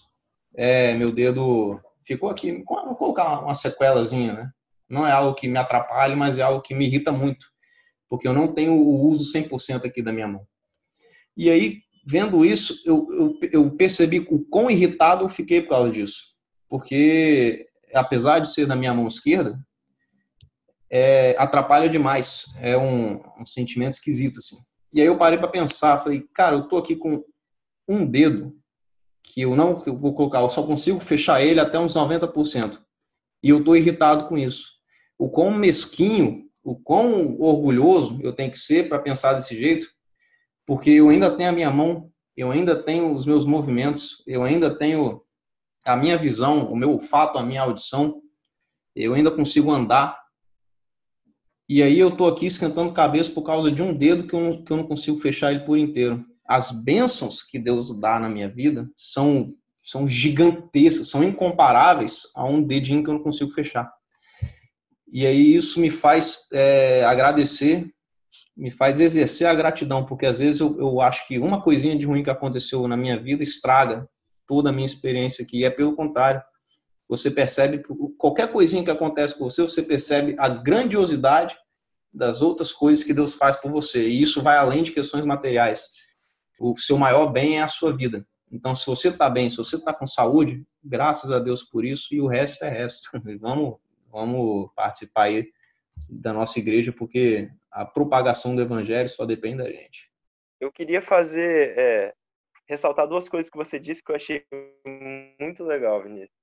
é, 0.55 0.93
meu 0.93 1.11
dedo 1.11 1.79
ficou 2.05 2.29
aqui, 2.29 2.63
vou 2.63 2.95
colocar 2.95 3.39
uma 3.39 3.53
sequelazinha, 3.53 4.33
né? 4.33 4.51
Não 4.87 5.05
é 5.05 5.11
algo 5.11 5.35
que 5.35 5.47
me 5.47 5.57
atrapalhe, 5.57 6.15
mas 6.15 6.37
é 6.37 6.43
algo 6.43 6.61
que 6.61 6.73
me 6.73 6.85
irrita 6.85 7.11
muito, 7.11 7.47
porque 8.07 8.27
eu 8.27 8.33
não 8.33 8.53
tenho 8.53 8.73
o 8.73 9.05
uso 9.07 9.31
100% 9.31 9.85
aqui 9.85 10.01
da 10.01 10.11
minha 10.11 10.27
mão. 10.27 10.47
E 11.35 11.49
aí, 11.49 11.79
vendo 12.05 12.45
isso, 12.45 12.81
eu, 12.85 13.07
eu, 13.11 13.39
eu 13.51 13.71
percebi 13.71 14.19
o 14.29 14.39
quão 14.49 14.69
irritado 14.69 15.25
eu 15.25 15.29
fiquei 15.29 15.61
por 15.61 15.69
causa 15.69 15.91
disso 15.91 16.28
porque 16.69 17.67
apesar 17.93 18.39
de 18.39 18.53
ser 18.53 18.65
da 18.65 18.75
minha 18.75 18.93
mão 18.93 19.07
esquerda, 19.07 19.59
é, 20.91 21.35
atrapalha 21.37 21.89
demais. 21.89 22.45
É 22.59 22.77
um, 22.77 23.21
um, 23.39 23.45
sentimento 23.45 23.93
esquisito, 23.93 24.39
assim. 24.39 24.57
E 24.93 25.01
aí 25.01 25.07
eu 25.07 25.17
parei 25.17 25.37
para 25.37 25.47
pensar, 25.47 25.99
falei, 25.99 26.25
cara, 26.33 26.55
eu 26.55 26.67
tô 26.67 26.77
aqui 26.77 26.95
com 26.95 27.23
um 27.87 28.05
dedo 28.05 28.55
que 29.23 29.41
eu 29.41 29.55
não 29.55 29.79
que 29.79 29.89
eu 29.89 29.97
vou 29.97 30.13
colocar, 30.15 30.39
eu 30.39 30.49
só 30.49 30.63
consigo 30.63 30.99
fechar 30.99 31.43
ele 31.43 31.59
até 31.59 31.77
uns 31.77 31.93
90%. 31.93 32.79
E 33.43 33.49
eu 33.49 33.63
tô 33.63 33.75
irritado 33.75 34.27
com 34.27 34.37
isso. 34.37 34.67
O 35.17 35.29
quão 35.29 35.51
mesquinho, 35.51 36.45
o 36.63 36.75
quão 36.75 37.39
orgulhoso 37.39 38.19
eu 38.23 38.33
tenho 38.33 38.51
que 38.51 38.57
ser 38.57 38.89
para 38.89 38.99
pensar 38.99 39.33
desse 39.33 39.55
jeito, 39.55 39.87
porque 40.65 40.89
eu 40.89 41.09
ainda 41.09 41.35
tenho 41.35 41.49
a 41.49 41.53
minha 41.53 41.71
mão, 41.71 42.11
eu 42.35 42.51
ainda 42.51 42.75
tenho 42.75 43.13
os 43.13 43.25
meus 43.25 43.45
movimentos, 43.45 44.23
eu 44.25 44.43
ainda 44.43 44.75
tenho 44.75 45.21
a 45.85 45.95
minha 45.95 46.17
visão, 46.17 46.71
o 46.71 46.75
meu 46.75 46.91
olfato, 46.91 47.37
a 47.37 47.43
minha 47.43 47.61
audição, 47.61 48.21
eu 48.95 49.13
ainda 49.13 49.31
consigo 49.31 49.71
andar. 49.71 50.19
E 51.67 51.83
aí 51.83 51.99
eu 51.99 52.15
tô 52.15 52.27
aqui 52.27 52.45
esquentando 52.45 52.93
cabeça 52.93 53.31
por 53.31 53.43
causa 53.43 53.71
de 53.71 53.81
um 53.81 53.93
dedo 53.93 54.27
que 54.27 54.33
eu 54.33 54.39
não, 54.39 54.63
que 54.63 54.71
eu 54.71 54.77
não 54.77 54.87
consigo 54.87 55.19
fechar 55.19 55.51
ele 55.51 55.65
por 55.65 55.77
inteiro. 55.77 56.25
As 56.45 56.71
bênçãos 56.71 57.43
que 57.43 57.59
Deus 57.59 57.97
dá 57.99 58.19
na 58.19 58.27
minha 58.27 58.49
vida 58.49 58.89
são, 58.95 59.53
são 59.81 60.07
gigantescas, 60.07 61.09
são 61.09 61.23
incomparáveis 61.23 62.23
a 62.35 62.45
um 62.45 62.61
dedinho 62.61 63.03
que 63.03 63.09
eu 63.09 63.13
não 63.13 63.23
consigo 63.23 63.51
fechar. 63.51 63.91
E 65.11 65.25
aí 65.25 65.55
isso 65.55 65.79
me 65.79 65.89
faz 65.89 66.47
é, 66.51 67.03
agradecer, 67.05 67.87
me 68.57 68.71
faz 68.71 68.99
exercer 68.99 69.47
a 69.47 69.53
gratidão, 69.53 70.05
porque 70.05 70.25
às 70.25 70.39
vezes 70.39 70.59
eu, 70.59 70.77
eu 70.79 71.01
acho 71.01 71.27
que 71.27 71.39
uma 71.39 71.61
coisinha 71.61 71.97
de 71.97 72.05
ruim 72.05 72.23
que 72.23 72.29
aconteceu 72.29 72.87
na 72.87 72.97
minha 72.97 73.19
vida 73.19 73.43
estraga 73.43 74.07
toda 74.49 74.71
a 74.71 74.73
minha 74.73 74.85
experiência 74.85 75.43
aqui. 75.45 75.63
É 75.63 75.69
pelo 75.69 75.95
contrário. 75.95 76.41
Você 77.07 77.29
percebe 77.29 77.77
que 77.77 77.93
qualquer 78.17 78.51
coisinha 78.51 78.83
que 78.83 78.89
acontece 78.89 79.37
com 79.37 79.47
você, 79.47 79.61
você 79.61 79.83
percebe 79.83 80.35
a 80.39 80.49
grandiosidade 80.49 81.55
das 82.11 82.41
outras 82.41 82.73
coisas 82.73 83.03
que 83.05 83.13
Deus 83.13 83.35
faz 83.35 83.55
por 83.57 83.71
você. 83.71 84.07
E 84.07 84.23
isso 84.23 84.41
vai 84.41 84.57
além 84.57 84.81
de 84.81 84.91
questões 84.91 85.23
materiais. 85.23 85.87
O 86.59 86.75
seu 86.75 86.97
maior 86.97 87.27
bem 87.27 87.59
é 87.59 87.61
a 87.61 87.67
sua 87.67 87.95
vida. 87.95 88.25
Então, 88.51 88.73
se 88.73 88.85
você 88.87 89.09
está 89.09 89.29
bem, 89.29 89.49
se 89.49 89.57
você 89.57 89.75
está 89.75 89.93
com 89.93 90.07
saúde, 90.07 90.65
graças 90.83 91.31
a 91.31 91.37
Deus 91.37 91.63
por 91.63 91.85
isso, 91.85 92.13
e 92.13 92.19
o 92.19 92.27
resto 92.27 92.63
é 92.63 92.69
resto. 92.69 93.09
Vamos, 93.39 93.77
vamos 94.11 94.71
participar 94.75 95.25
aí 95.25 95.47
da 96.09 96.33
nossa 96.33 96.57
igreja, 96.57 96.91
porque 96.91 97.49
a 97.71 97.85
propagação 97.85 98.55
do 98.55 98.61
evangelho 98.63 99.07
só 99.07 99.23
depende 99.25 99.57
da 99.57 99.69
gente. 99.69 100.09
Eu 100.59 100.71
queria 100.71 101.01
fazer 101.01 101.73
é, 101.77 102.13
ressaltar 102.69 103.07
duas 103.07 103.27
coisas 103.27 103.49
que 103.49 103.57
você 103.57 103.79
disse 103.79 104.03
que 104.03 104.11
eu 104.11 104.15
achei 104.15 104.45
muito 105.39 105.63
legal, 105.63 106.03
Vinícius. 106.03 106.37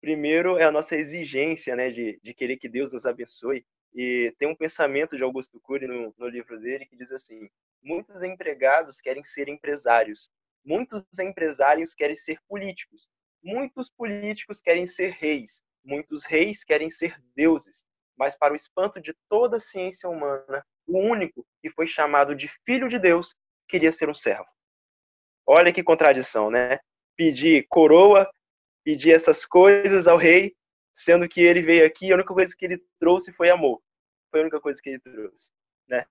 Primeiro 0.00 0.58
é 0.58 0.64
a 0.64 0.70
nossa 0.70 0.94
exigência, 0.94 1.74
né, 1.74 1.90
de, 1.90 2.20
de 2.22 2.34
querer 2.34 2.58
que 2.58 2.68
Deus 2.68 2.92
nos 2.92 3.06
abençoe. 3.06 3.64
E 3.94 4.32
tem 4.38 4.46
um 4.46 4.54
pensamento 4.54 5.16
de 5.16 5.22
Augusto 5.22 5.58
Cury 5.60 5.86
no, 5.86 6.14
no 6.16 6.28
livro 6.28 6.60
dele 6.60 6.86
que 6.86 6.96
diz 6.96 7.10
assim: 7.10 7.48
muitos 7.82 8.22
empregados 8.22 9.00
querem 9.00 9.24
ser 9.24 9.48
empresários, 9.48 10.30
muitos 10.64 11.02
empresários 11.18 11.94
querem 11.94 12.14
ser 12.14 12.38
políticos, 12.46 13.10
muitos 13.42 13.90
políticos 13.90 14.60
querem 14.60 14.86
ser 14.86 15.12
reis, 15.12 15.62
muitos 15.82 16.24
reis 16.24 16.62
querem 16.62 16.90
ser 16.90 17.16
deuses. 17.34 17.84
Mas 18.16 18.36
para 18.36 18.52
o 18.52 18.56
espanto 18.56 19.00
de 19.00 19.14
toda 19.28 19.56
a 19.56 19.60
ciência 19.60 20.08
humana, 20.08 20.64
o 20.86 20.98
único 20.98 21.44
que 21.62 21.70
foi 21.70 21.86
chamado 21.86 22.34
de 22.34 22.48
filho 22.64 22.88
de 22.88 22.98
Deus 22.98 23.34
queria 23.66 23.90
ser 23.90 24.08
um 24.08 24.14
servo. 24.14 24.46
Olha 25.52 25.72
que 25.72 25.82
contradição, 25.82 26.48
né? 26.48 26.78
Pedir 27.16 27.66
coroa, 27.68 28.30
pedir 28.84 29.12
essas 29.12 29.44
coisas 29.44 30.06
ao 30.06 30.16
rei, 30.16 30.54
sendo 30.94 31.28
que 31.28 31.40
ele 31.40 31.60
veio 31.60 31.84
aqui 31.84 32.12
a 32.12 32.14
única 32.14 32.32
coisa 32.32 32.54
que 32.56 32.64
ele 32.64 32.80
trouxe 33.00 33.32
foi 33.32 33.50
amor. 33.50 33.82
Foi 34.30 34.38
a 34.38 34.42
única 34.44 34.60
coisa 34.60 34.80
que 34.80 34.90
ele 34.90 35.00
trouxe, 35.00 35.50
né? 35.88 36.06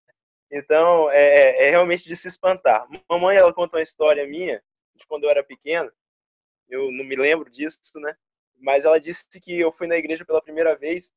Então, 0.51 1.09
é, 1.09 1.21
é, 1.21 1.67
é 1.67 1.69
realmente 1.69 2.03
de 2.03 2.17
se 2.17 2.27
espantar. 2.27 2.85
Mamãe, 3.09 3.37
ela 3.37 3.53
conta 3.53 3.77
uma 3.77 3.81
história 3.81 4.27
minha, 4.27 4.61
de 4.93 5.07
quando 5.07 5.23
eu 5.23 5.29
era 5.29 5.41
pequeno, 5.41 5.89
eu 6.67 6.91
não 6.91 7.05
me 7.05 7.15
lembro 7.15 7.49
disso, 7.49 7.79
né? 7.95 8.13
Mas 8.57 8.83
ela 8.83 8.99
disse 8.99 9.39
que 9.39 9.57
eu 9.57 9.71
fui 9.71 9.87
na 9.87 9.95
igreja 9.95 10.25
pela 10.25 10.41
primeira 10.41 10.75
vez 10.75 11.13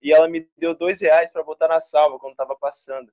e 0.00 0.12
ela 0.12 0.28
me 0.28 0.48
deu 0.56 0.72
dois 0.72 1.00
reais 1.00 1.32
para 1.32 1.42
botar 1.42 1.66
na 1.66 1.80
salva 1.80 2.16
quando 2.16 2.34
estava 2.34 2.54
passando. 2.54 3.12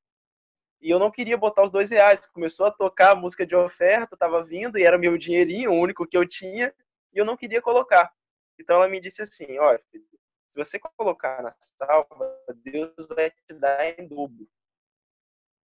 E 0.81 0.89
eu 0.89 0.99
não 0.99 1.11
queria 1.11 1.37
botar 1.37 1.63
os 1.63 1.71
dois 1.71 1.89
reais. 1.89 2.25
Começou 2.27 2.65
a 2.65 2.71
tocar 2.71 3.11
a 3.11 3.15
música 3.15 3.45
de 3.45 3.55
oferta, 3.55 4.15
estava 4.15 4.43
vindo, 4.43 4.77
e 4.77 4.83
era 4.83 4.97
meu 4.97 5.17
dinheirinho, 5.17 5.71
o 5.71 5.79
único 5.79 6.05
que 6.05 6.17
eu 6.17 6.27
tinha, 6.27 6.73
e 7.13 7.17
eu 7.17 7.25
não 7.25 7.37
queria 7.37 7.61
colocar. 7.61 8.13
Então 8.59 8.77
ela 8.77 8.87
me 8.87 8.99
disse 8.99 9.21
assim: 9.21 9.57
olha, 9.57 9.81
se 9.91 10.55
você 10.55 10.79
colocar 10.79 11.41
na 11.43 11.55
salva, 11.61 12.39
Deus 12.55 12.93
vai 13.09 13.31
te 13.31 13.53
dar 13.53 13.99
em 13.99 14.07
dobro. 14.07 14.47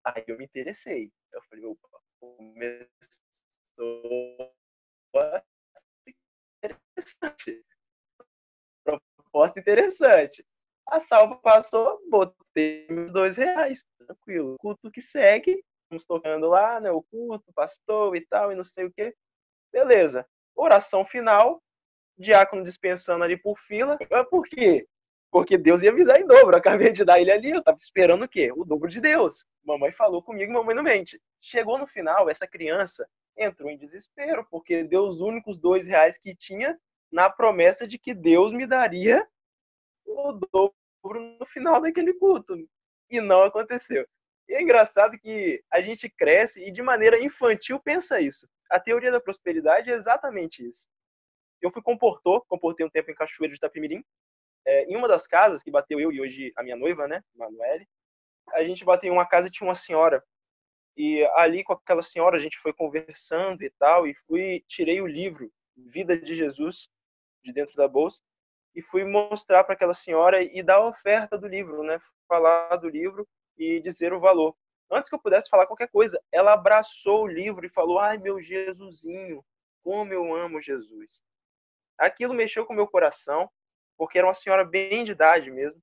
Aí 0.04 0.24
eu 0.28 0.38
me 0.38 0.46
interessei. 0.46 1.12
Eu 1.32 1.42
falei: 1.44 1.66
opa, 1.66 1.88
começou 2.20 2.90
interessante. 6.64 7.66
Proposta 8.84 9.60
interessante. 9.60 10.46
A 10.92 11.00
salva 11.00 11.38
passou, 11.38 12.02
botei 12.10 12.86
meus 12.90 13.14
dois 13.14 13.38
reais, 13.38 13.86
tranquilo. 13.98 14.58
Culto 14.60 14.92
que 14.92 15.00
segue, 15.00 15.64
vamos 15.90 16.06
tocando 16.06 16.50
lá, 16.50 16.82
né? 16.82 16.92
O 16.92 17.02
culto, 17.02 17.46
pastor 17.56 18.14
e 18.18 18.28
tal, 18.28 18.52
e 18.52 18.56
não 18.56 18.64
sei 18.66 18.84
o 18.84 18.92
que. 18.92 19.16
Beleza. 19.72 20.28
Oração 20.54 21.06
final, 21.06 21.64
diácono 22.18 22.62
dispensando 22.62 23.24
ali 23.24 23.38
por 23.38 23.58
fila. 23.58 23.98
Por 24.30 24.46
quê? 24.46 24.86
Porque 25.32 25.58
Deus 25.58 25.82
ia 25.82 25.94
me 25.94 26.04
dar 26.04 26.20
em 26.20 26.28
dobro. 26.28 26.58
Acabei 26.58 26.92
de 26.92 27.06
dar 27.06 27.22
ele 27.22 27.32
ali, 27.32 27.52
eu 27.52 27.64
tava 27.64 27.78
esperando 27.78 28.26
o 28.26 28.28
quê? 28.28 28.52
O 28.52 28.66
dobro 28.66 28.90
de 28.90 29.00
Deus. 29.00 29.46
Mamãe 29.64 29.94
falou 29.94 30.22
comigo, 30.22 30.52
mamãe 30.52 30.76
não 30.76 30.84
mente. 30.84 31.22
Chegou 31.40 31.78
no 31.78 31.88
final, 31.88 32.30
essa 32.30 32.46
criança 32.46 33.08
entrou 33.38 33.70
em 33.70 33.78
desespero, 33.78 34.46
porque 34.52 34.84
deu 34.84 35.08
os 35.08 35.22
únicos 35.22 35.58
dois 35.58 35.88
reais 35.88 36.18
que 36.18 36.36
tinha 36.36 36.78
na 37.10 37.30
promessa 37.30 37.88
de 37.88 37.98
que 37.98 38.14
Deus 38.14 38.52
me 38.52 38.68
daria 38.68 39.26
o 40.06 40.34
dobro 40.34 40.81
no 41.04 41.46
final 41.46 41.82
daquele 41.82 42.14
culto. 42.14 42.56
E 43.10 43.20
não 43.20 43.44
aconteceu. 43.44 44.08
E 44.48 44.54
é 44.54 44.62
engraçado 44.62 45.18
que 45.18 45.64
a 45.72 45.82
gente 45.82 46.10
cresce 46.10 46.64
e 46.64 46.72
de 46.72 46.82
maneira 46.82 47.20
infantil 47.20 47.80
pensa 47.80 48.20
isso. 48.20 48.48
A 48.70 48.80
teoria 48.80 49.12
da 49.12 49.20
prosperidade 49.20 49.90
é 49.90 49.96
exatamente 49.96 50.68
isso. 50.68 50.88
Eu 51.62 51.72
fui 51.72 51.82
comportor, 51.82 52.46
comportei 52.48 52.86
um 52.86 52.90
tempo 52.90 53.12
em 53.12 53.16
Cachoeiro 53.16 53.54
de 53.54 53.58
Itapemirim. 53.58 54.04
É, 54.66 54.86
em 54.86 54.96
uma 54.96 55.08
das 55.08 55.26
casas 55.26 55.64
que 55.64 55.72
bateu 55.72 56.00
eu 56.00 56.12
e 56.12 56.22
hoje 56.22 56.54
a 56.56 56.64
minha 56.64 56.76
noiva, 56.76 57.08
né, 57.08 57.24
Manuele, 57.36 57.88
a 58.52 58.64
gente 58.64 58.86
bateu 58.86 59.10
em 59.10 59.14
uma 59.14 59.26
casa 59.26 59.48
e 59.48 59.52
tinha 59.52 59.68
uma 59.68 59.76
senhora. 59.76 60.24
E 60.96 61.24
ali 61.36 61.64
com 61.64 61.74
aquela 61.74 62.04
senhora 62.04 62.36
a 62.38 62.40
gente 62.40 62.60
foi 62.60 62.74
conversando 62.74 63.64
e 63.64 63.70
tal, 63.72 64.06
e 64.06 64.14
fui 64.28 64.64
tirei 64.68 65.02
o 65.02 65.08
livro 65.08 65.52
Vida 65.76 66.18
de 66.18 66.36
Jesus 66.36 66.90
de 67.44 67.52
dentro 67.54 67.76
da 67.76 67.88
bolsa 67.88 68.22
e 68.76 68.82
fui 68.82 69.04
mostrar 69.04 69.64
para 69.64 69.74
aquela 69.74 69.94
senhora 69.94 70.42
e 70.42 70.64
dar 70.64 70.76
a 70.76 70.88
oferta 70.88 71.38
do 71.38 71.48
livro, 71.48 71.84
né? 71.84 72.00
Falar 72.28 72.78
do 72.78 72.90
livro 72.90 73.28
e 73.58 73.80
dizer 73.82 74.14
o 74.14 74.20
valor. 74.20 74.56
Antes 74.90 75.10
que 75.10 75.16
eu 75.16 75.20
pudesse 75.20 75.50
falar 75.50 75.68
qualquer 75.68 75.90
coisa, 75.90 76.22
ela 76.32 76.54
abraçou 76.54 77.24
o 77.24 77.28
livro 77.28 77.66
e 77.66 77.70
falou: 77.70 78.00
"Ai, 78.00 78.18
meu 78.18 78.42
Jesusinho, 78.42 79.44
como 79.84 80.14
eu 80.14 80.34
amo 80.36 80.62
Jesus". 80.62 81.22
Aquilo 81.98 82.34
mexeu 82.34 82.66
com 82.66 82.74
o 82.74 82.76
meu 82.76 82.88
coração, 82.88 83.50
porque 83.98 84.18
era 84.18 84.28
uma 84.28 84.34
senhora 84.34 84.66
bem 84.66 85.04
de 85.04 85.12
idade 85.12 85.52
mesmo. 85.52 85.82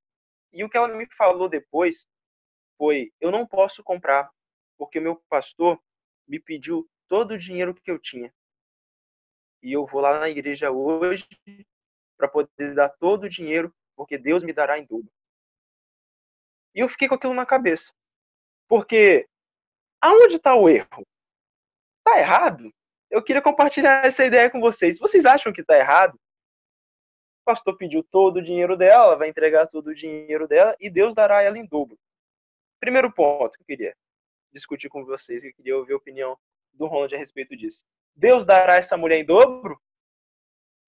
E 0.53 0.64
o 0.64 0.68
que 0.68 0.76
ela 0.76 0.89
me 0.89 1.07
falou 1.16 1.49
depois 1.49 2.07
foi: 2.76 3.12
"Eu 3.20 3.30
não 3.30 3.47
posso 3.47 3.82
comprar, 3.82 4.30
porque 4.78 5.01
meu 5.01 5.16
pastor 5.28 5.80
me 6.26 6.41
pediu 6.41 6.89
todo 7.09 7.32
o 7.32 7.39
dinheiro 7.39 7.74
que 7.74 7.91
eu 7.91 7.99
tinha. 7.99 8.32
E 9.62 9.72
eu 9.72 9.86
vou 9.86 10.01
lá 10.01 10.20
na 10.20 10.28
igreja 10.28 10.70
hoje 10.70 11.26
para 12.18 12.28
poder 12.28 12.74
dar 12.74 12.88
todo 12.88 13.24
o 13.24 13.28
dinheiro, 13.28 13.72
porque 13.96 14.18
Deus 14.18 14.42
me 14.42 14.52
dará 14.52 14.78
em 14.78 14.84
dobro. 14.84 15.10
E 16.74 16.80
eu 16.80 16.88
fiquei 16.88 17.08
com 17.08 17.14
aquilo 17.14 17.32
na 17.32 17.46
cabeça. 17.46 17.92
Porque 18.68 19.26
aonde 20.00 20.36
está 20.36 20.54
o 20.54 20.68
erro? 20.68 21.06
Está 21.98 22.18
errado? 22.18 22.72
Eu 23.10 23.22
queria 23.22 23.40
compartilhar 23.40 24.04
essa 24.04 24.24
ideia 24.24 24.50
com 24.50 24.60
vocês. 24.60 24.98
Vocês 24.98 25.24
acham 25.24 25.52
que 25.52 25.62
está 25.62 25.78
errado? 25.78 26.14
O 26.14 27.44
pastor 27.46 27.76
pediu 27.76 28.02
todo 28.02 28.36
o 28.36 28.42
dinheiro 28.42 28.76
dela, 28.76 29.16
vai 29.16 29.28
entregar 29.28 29.66
todo 29.66 29.88
o 29.88 29.94
dinheiro 29.94 30.46
dela 30.46 30.76
e 30.78 30.90
Deus 30.90 31.14
dará 31.14 31.42
ela 31.42 31.56
em 31.56 31.66
dobro. 31.66 31.98
Primeiro 32.78 33.12
ponto 33.12 33.56
que 33.56 33.62
eu 33.62 33.66
queria 33.66 33.96
discutir 34.52 34.88
com 34.88 35.04
vocês, 35.04 35.40
que 35.40 35.48
eu 35.48 35.54
queria 35.54 35.76
ouvir 35.76 35.94
a 35.94 35.96
opinião 35.96 36.38
do 36.74 36.86
Ronald 36.86 37.14
a 37.14 37.18
respeito 37.18 37.56
disso. 37.56 37.84
Deus 38.14 38.44
dará 38.44 38.76
essa 38.76 38.96
mulher 38.96 39.18
em 39.18 39.24
dobro? 39.24 39.80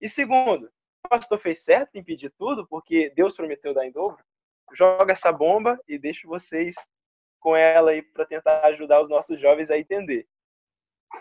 E 0.00 0.08
segundo, 0.08 0.70
pastor 1.10 1.40
fez 1.40 1.64
certo 1.64 1.96
em 1.96 2.04
pedir 2.04 2.32
tudo, 2.38 2.66
porque 2.68 3.12
Deus 3.16 3.34
prometeu 3.34 3.74
dar 3.74 3.84
em 3.84 3.90
dobro? 3.90 4.22
Joga 4.72 5.12
essa 5.12 5.32
bomba 5.32 5.78
e 5.88 5.98
deixo 5.98 6.28
vocês 6.28 6.76
com 7.40 7.56
ela 7.56 7.90
aí 7.90 8.00
para 8.00 8.24
tentar 8.24 8.64
ajudar 8.66 9.02
os 9.02 9.08
nossos 9.08 9.40
jovens 9.40 9.70
a 9.70 9.76
entender. 9.76 10.26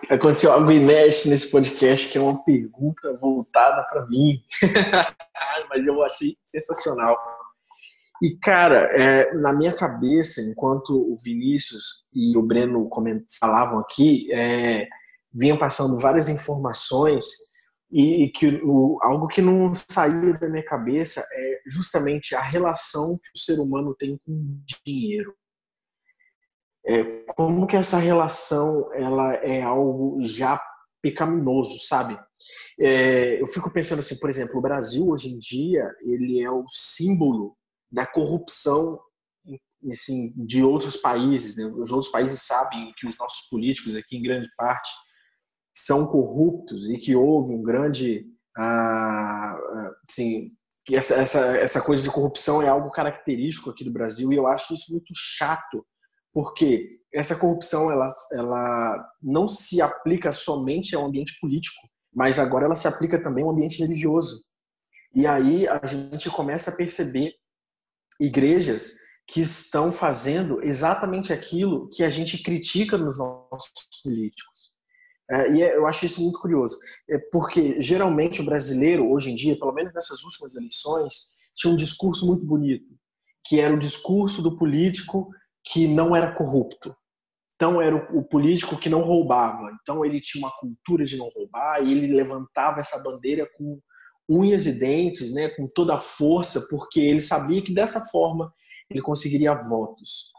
Aconteceu 0.07 0.51
algo 0.51 0.71
inédito 0.71 1.29
nesse 1.29 1.49
podcast, 1.49 2.11
que 2.11 2.17
é 2.19 2.21
uma 2.21 2.43
pergunta 2.43 3.17
voltada 3.17 3.83
para 3.89 4.05
mim. 4.05 4.39
Mas 5.69 5.87
eu 5.87 6.03
achei 6.03 6.37
sensacional. 6.45 7.17
E, 8.21 8.37
cara, 8.37 8.89
é, 8.93 9.33
na 9.33 9.51
minha 9.51 9.73
cabeça, 9.73 10.41
enquanto 10.41 10.89
o 10.89 11.17
Vinícius 11.17 12.05
e 12.13 12.37
o 12.37 12.43
Breno 12.43 12.87
falavam 13.39 13.79
aqui, 13.79 14.31
é, 14.31 14.87
vinham 15.33 15.57
passando 15.57 15.99
várias 15.99 16.29
informações 16.29 17.48
e, 17.91 18.29
que 18.29 18.47
o, 18.63 18.99
algo 19.01 19.27
que 19.27 19.41
não 19.41 19.73
saía 19.73 20.33
da 20.37 20.47
minha 20.47 20.63
cabeça 20.63 21.25
é 21.31 21.61
justamente 21.67 22.35
a 22.35 22.41
relação 22.41 23.17
que 23.17 23.31
o 23.35 23.39
ser 23.39 23.59
humano 23.59 23.95
tem 23.95 24.19
com 24.25 24.61
dinheiro. 24.85 25.35
É, 26.85 27.03
como 27.35 27.67
que 27.67 27.75
essa 27.75 27.97
relação 27.97 28.93
ela 28.93 29.33
é 29.35 29.61
algo 29.61 30.19
já 30.21 30.61
pecaminoso, 31.01 31.79
sabe? 31.79 32.19
É, 32.79 33.41
eu 33.41 33.47
fico 33.47 33.71
pensando 33.71 33.99
assim, 33.99 34.17
por 34.17 34.29
exemplo, 34.29 34.57
o 34.57 34.61
Brasil 34.61 35.07
hoje 35.07 35.29
em 35.29 35.39
dia 35.39 35.89
ele 36.01 36.41
é 36.41 36.49
o 36.49 36.65
símbolo 36.69 37.55
da 37.91 38.05
corrupção 38.05 38.99
assim, 39.91 40.33
de 40.35 40.63
outros 40.63 40.97
países. 40.97 41.55
Né? 41.55 41.65
Os 41.65 41.91
outros 41.91 42.11
países 42.11 42.41
sabem 42.43 42.93
que 42.97 43.07
os 43.07 43.17
nossos 43.17 43.47
políticos 43.49 43.95
aqui, 43.95 44.17
em 44.17 44.23
grande 44.23 44.47
parte, 44.57 44.89
são 45.85 46.07
corruptos 46.07 46.89
e 46.89 46.97
que 46.97 47.15
houve 47.15 47.53
um 47.53 47.61
grande, 47.61 48.25
ah, 48.57 49.57
assim, 50.07 50.51
que 50.85 50.95
essa, 50.95 51.15
essa, 51.15 51.57
essa 51.57 51.81
coisa 51.81 52.01
de 52.03 52.09
corrupção 52.09 52.61
é 52.61 52.67
algo 52.67 52.89
característico 52.89 53.69
aqui 53.69 53.83
do 53.83 53.91
Brasil 53.91 54.31
e 54.31 54.35
eu 54.35 54.47
acho 54.47 54.73
isso 54.73 54.91
muito 54.91 55.13
chato, 55.15 55.85
porque 56.33 56.99
essa 57.13 57.35
corrupção 57.35 57.91
ela, 57.91 58.07
ela 58.31 59.07
não 59.21 59.47
se 59.47 59.81
aplica 59.81 60.31
somente 60.31 60.95
ao 60.95 61.05
ambiente 61.05 61.37
político, 61.39 61.87
mas 62.13 62.39
agora 62.39 62.65
ela 62.65 62.75
se 62.75 62.87
aplica 62.87 63.21
também 63.21 63.43
ao 63.43 63.51
ambiente 63.51 63.79
religioso. 63.79 64.43
E 65.13 65.25
aí 65.25 65.67
a 65.67 65.85
gente 65.85 66.29
começa 66.29 66.71
a 66.71 66.75
perceber 66.75 67.33
igrejas 68.19 68.93
que 69.27 69.41
estão 69.41 69.91
fazendo 69.91 70.61
exatamente 70.63 71.31
aquilo 71.31 71.87
que 71.89 72.03
a 72.03 72.09
gente 72.09 72.41
critica 72.41 72.97
nos 72.97 73.17
nossos 73.17 73.71
políticos. 74.03 74.48
É, 75.31 75.51
e 75.51 75.61
é, 75.61 75.77
eu 75.77 75.85
acho 75.85 76.05
isso 76.05 76.21
muito 76.21 76.39
curioso, 76.39 76.77
é 77.07 77.17
porque 77.31 77.79
geralmente 77.79 78.41
o 78.41 78.45
brasileiro, 78.45 79.11
hoje 79.11 79.31
em 79.31 79.35
dia, 79.35 79.57
pelo 79.57 79.73
menos 79.73 79.93
nessas 79.93 80.23
últimas 80.23 80.55
eleições, 80.55 81.37
tinha 81.55 81.71
um 81.71 81.77
discurso 81.77 82.25
muito 82.25 82.43
bonito, 82.43 82.87
que 83.45 83.59
era 83.59 83.73
o 83.73 83.79
discurso 83.79 84.41
do 84.41 84.57
político 84.57 85.29
que 85.63 85.87
não 85.87 86.15
era 86.15 86.33
corrupto. 86.33 86.95
Então 87.53 87.81
era 87.81 87.95
o, 87.95 88.23
político 88.23 88.77
que 88.77 88.89
não 88.89 89.01
roubava. 89.01 89.69
Então 89.81 90.05
ele 90.05 90.21
tinha 90.21 90.41
uma 90.41 90.51
cultura 90.59 91.03
de 91.03 91.17
não 91.17 91.29
roubar 91.35 91.83
e 91.83 91.91
ele 91.91 92.07
levantava 92.07 92.79
essa 92.79 93.03
bandeira 93.03 93.45
com 93.57 93.79
unhas 94.29 94.65
e 94.65 94.79
dentes, 94.79 95.33
né, 95.33 95.49
com 95.49 95.67
toda 95.67 95.95
a 95.95 95.99
força, 95.99 96.65
porque 96.69 97.01
ele 97.01 97.19
sabia 97.19 97.61
que 97.61 97.73
dessa 97.73 98.05
forma 98.05 98.53
ele 98.89 99.01
conseguiria 99.01 99.53
votos. 99.53 100.31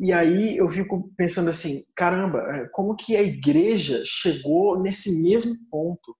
E 0.00 0.12
aí 0.12 0.56
eu 0.56 0.68
fico 0.68 1.10
pensando 1.16 1.50
assim, 1.50 1.82
caramba, 1.96 2.38
é, 2.56 2.68
como 2.68 2.94
que 2.94 3.16
a 3.16 3.22
igreja 3.22 4.02
chegou 4.04 4.80
nesse 4.80 5.22
mesmo 5.22 5.54
ponto? 5.70 6.16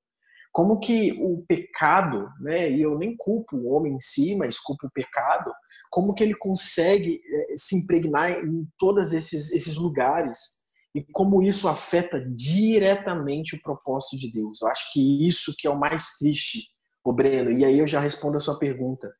Como 0.52 0.80
que 0.80 1.12
o 1.12 1.44
pecado, 1.46 2.28
né, 2.40 2.68
e 2.70 2.82
eu 2.82 2.98
nem 2.98 3.16
culpo 3.16 3.56
o 3.56 3.68
homem 3.68 3.94
em 3.94 4.00
si, 4.00 4.34
mas 4.34 4.58
culpo 4.58 4.88
o 4.88 4.90
pecado, 4.90 5.52
como 5.90 6.12
que 6.12 6.24
ele 6.24 6.34
consegue 6.34 7.20
é, 7.24 7.54
se 7.56 7.76
impregnar 7.76 8.32
em 8.32 8.66
todos 8.76 9.12
esses, 9.12 9.52
esses 9.52 9.76
lugares? 9.76 10.58
E 10.94 11.04
como 11.12 11.42
isso 11.42 11.68
afeta 11.68 12.20
diretamente 12.34 13.54
o 13.54 13.62
propósito 13.62 14.18
de 14.18 14.32
Deus? 14.32 14.60
Eu 14.60 14.68
acho 14.68 14.92
que 14.92 15.26
isso 15.26 15.54
que 15.56 15.68
é 15.68 15.70
o 15.70 15.78
mais 15.78 16.16
triste 16.18 16.68
o 17.04 17.12
Breno, 17.12 17.52
e 17.52 17.64
aí 17.64 17.78
eu 17.78 17.86
já 17.86 18.00
respondo 18.00 18.36
a 18.36 18.40
sua 18.40 18.58
pergunta. 18.58 19.10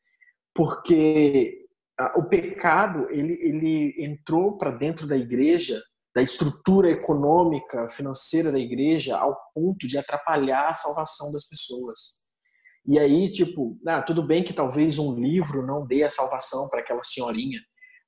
Porque 0.55 1.68
o 2.17 2.25
pecado, 2.25 3.09
ele, 3.11 3.33
ele 3.41 3.95
entrou 3.99 4.57
para 4.57 4.71
dentro 4.71 5.07
da 5.07 5.17
igreja, 5.17 5.83
da 6.15 6.23
estrutura 6.23 6.91
econômica, 6.91 7.89
financeira 7.89 8.53
da 8.53 8.59
igreja, 8.59 9.17
ao 9.17 9.37
ponto 9.55 9.87
de 9.87 9.99
atrapalhar 9.99 10.69
a 10.69 10.75
salvação 10.75 11.33
das 11.33 11.47
pessoas. 11.47 12.19
E 12.87 12.99
aí, 12.99 13.31
tipo, 13.31 13.79
ah, 13.87 14.01
tudo 14.01 14.27
bem 14.27 14.43
que 14.43 14.53
talvez 14.53 14.99
um 14.99 15.15
livro 15.15 15.67
não 15.67 15.87
dê 15.87 16.05
a 16.05 16.09
salvação 16.09 16.69
para 16.69 16.81
aquela 16.81 17.03
senhorinha, 17.03 17.61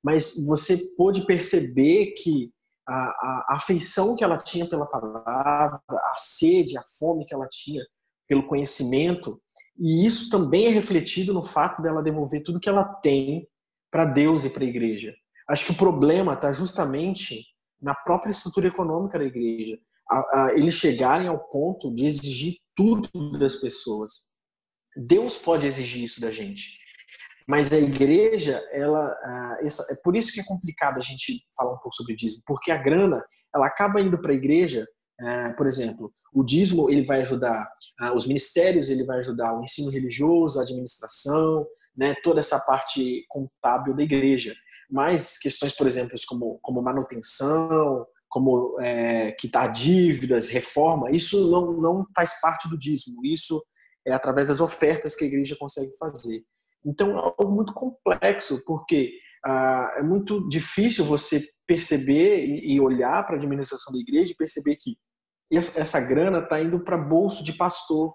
mas 0.03 0.33
você 0.47 0.77
pôde 0.97 1.25
perceber 1.25 2.13
que 2.17 2.51
a, 2.87 2.93
a, 2.93 3.45
a 3.49 3.55
afeição 3.55 4.15
que 4.15 4.23
ela 4.23 4.37
tinha 4.37 4.67
pela 4.67 4.87
palavra, 4.87 5.79
a 5.87 6.13
sede, 6.17 6.77
a 6.77 6.83
fome 6.97 7.25
que 7.25 7.33
ela 7.33 7.47
tinha 7.47 7.83
pelo 8.27 8.47
conhecimento, 8.47 9.39
e 9.77 10.05
isso 10.05 10.29
também 10.29 10.65
é 10.65 10.69
refletido 10.69 11.33
no 11.33 11.43
fato 11.43 11.81
dela 11.81 12.01
devolver 12.01 12.41
tudo 12.41 12.59
que 12.59 12.69
ela 12.69 12.83
tem 12.83 13.47
para 13.91 14.05
Deus 14.05 14.45
e 14.45 14.49
para 14.49 14.63
a 14.63 14.67
igreja. 14.67 15.13
Acho 15.47 15.65
que 15.65 15.71
o 15.71 15.77
problema 15.77 16.33
está 16.33 16.51
justamente 16.51 17.45
na 17.81 17.93
própria 17.93 18.31
estrutura 18.31 18.67
econômica 18.67 19.19
da 19.19 19.25
igreja. 19.25 19.77
A, 20.09 20.15
a, 20.45 20.53
eles 20.53 20.75
chegarem 20.75 21.27
ao 21.27 21.39
ponto 21.39 21.93
de 21.93 22.05
exigir 22.05 22.57
tudo 22.75 23.37
das 23.37 23.57
pessoas. 23.57 24.27
Deus 24.95 25.37
pode 25.37 25.67
exigir 25.67 26.03
isso 26.03 26.21
da 26.21 26.31
gente. 26.31 26.79
Mas 27.47 27.71
a 27.73 27.77
igreja, 27.77 28.63
ela, 28.71 29.13
essa, 29.61 29.91
é 29.91 29.95
por 30.03 30.15
isso 30.15 30.31
que 30.31 30.39
é 30.39 30.45
complicado 30.45 30.97
a 30.97 31.01
gente 31.01 31.43
falar 31.57 31.73
um 31.73 31.77
pouco 31.77 31.95
sobre 31.95 32.15
dízimo, 32.15 32.43
porque 32.45 32.71
a 32.71 32.77
grana, 32.77 33.21
ela 33.53 33.67
acaba 33.67 33.99
indo 33.99 34.17
para 34.17 34.31
a 34.31 34.35
igreja 34.35 34.87
é, 35.23 35.49
por 35.49 35.67
exemplo, 35.67 36.11
o 36.33 36.43
dízimo 36.43 36.89
ele 36.89 37.05
vai 37.05 37.21
ajudar 37.21 37.69
ah, 37.99 38.13
os 38.13 38.25
ministérios, 38.25 38.89
ele 38.89 39.03
vai 39.03 39.19
ajudar 39.19 39.53
o 39.53 39.63
ensino 39.63 39.91
religioso, 39.91 40.59
a 40.59 40.63
administração, 40.63 41.65
né, 41.95 42.15
toda 42.23 42.39
essa 42.39 42.59
parte 42.59 43.25
contábil 43.27 43.95
da 43.95 44.03
igreja. 44.03 44.53
Mas 44.89 45.37
questões, 45.37 45.73
por 45.73 45.87
exemplo, 45.87 46.17
como, 46.27 46.59
como 46.61 46.81
manutenção, 46.81 48.05
como 48.29 48.79
é, 48.79 49.31
quitar 49.33 49.71
dívidas, 49.71 50.47
reforma, 50.47 51.11
isso 51.11 51.49
não, 51.49 51.73
não 51.73 52.05
faz 52.15 52.39
parte 52.41 52.69
do 52.69 52.77
dízimo. 52.77 53.25
Isso 53.25 53.63
é 54.05 54.13
através 54.13 54.47
das 54.47 54.61
ofertas 54.61 55.15
que 55.15 55.23
a 55.23 55.27
igreja 55.27 55.55
consegue 55.59 55.91
fazer. 55.97 56.43
Então 56.85 57.11
é 57.11 57.21
algo 57.21 57.51
muito 57.51 57.73
complexo, 57.73 58.63
porque 58.65 59.13
ah, 59.45 59.95
é 59.97 60.03
muito 60.03 60.47
difícil 60.47 61.03
você 61.03 61.41
perceber 61.65 62.45
e, 62.45 62.79
olhar 62.79 63.25
para 63.25 63.35
a 63.35 63.37
administração 63.37 63.93
da 63.93 63.99
igreja 63.99 64.31
e 64.31 64.35
perceber 64.35 64.75
que 64.75 64.97
essa 65.51 65.99
grana 65.99 66.39
está 66.39 66.61
indo 66.61 66.79
para 66.79 66.97
bolso 66.97 67.43
de 67.43 67.53
pastor, 67.53 68.13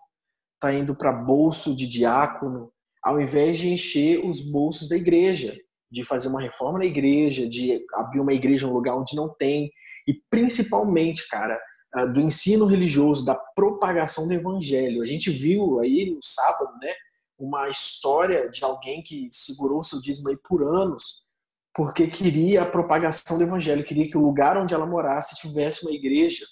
está 0.55 0.73
indo 0.73 0.97
para 0.97 1.13
bolso 1.13 1.75
de 1.75 1.87
diácono, 1.87 2.73
ao 3.07 3.21
invés 3.21 3.57
de 3.57 3.69
encher 3.69 4.19
os 4.27 4.41
bolsos 4.41 4.89
da 4.89 4.97
igreja, 4.97 5.57
de 5.89 6.03
fazer 6.03 6.27
uma 6.27 6.43
reforma 6.43 6.81
na 6.81 6.85
igreja, 6.85 7.49
de 7.49 7.81
abrir 7.95 8.19
uma 8.19 8.33
igreja 8.33 8.67
em 8.67 8.69
um 8.69 8.73
lugar 8.73 8.97
onde 8.97 9.15
não 9.15 9.29
tem. 9.29 9.71
e 10.09 10.15
principalmente, 10.29 11.29
cara, 11.29 11.57
do 12.13 12.21
ensino 12.21 12.67
religioso, 12.67 13.25
da 13.25 13.35
propagação 13.35 14.27
do 14.27 14.35
evangelho. 14.35 15.03
A 15.03 15.07
gente 15.07 15.31
viu 15.31 15.79
aí 15.79 16.11
no 16.13 16.19
sábado, 16.23 16.77
né, 16.81 16.93
uma 17.39 17.69
história 17.69 18.49
de 18.51 18.65
alguém 18.65 19.03
que 19.03 19.29
segurou 19.31 19.85
seu 19.85 20.01
dízimo 20.01 20.29
aí 20.29 20.37
por 20.37 20.63
anos, 20.65 21.23
porque 21.75 22.09
queria 22.09 22.63
a 22.63 22.67
propagação 22.67 23.39
do 23.39 23.45
evangelho, 23.45 23.85
queria 23.85 24.11
que 24.11 24.19
o 24.19 24.23
lugar 24.23 24.57
onde 24.57 24.75
ela 24.75 24.87
morasse 24.87 25.37
tivesse 25.37 25.85
uma 25.85 25.95
igreja 25.95 26.45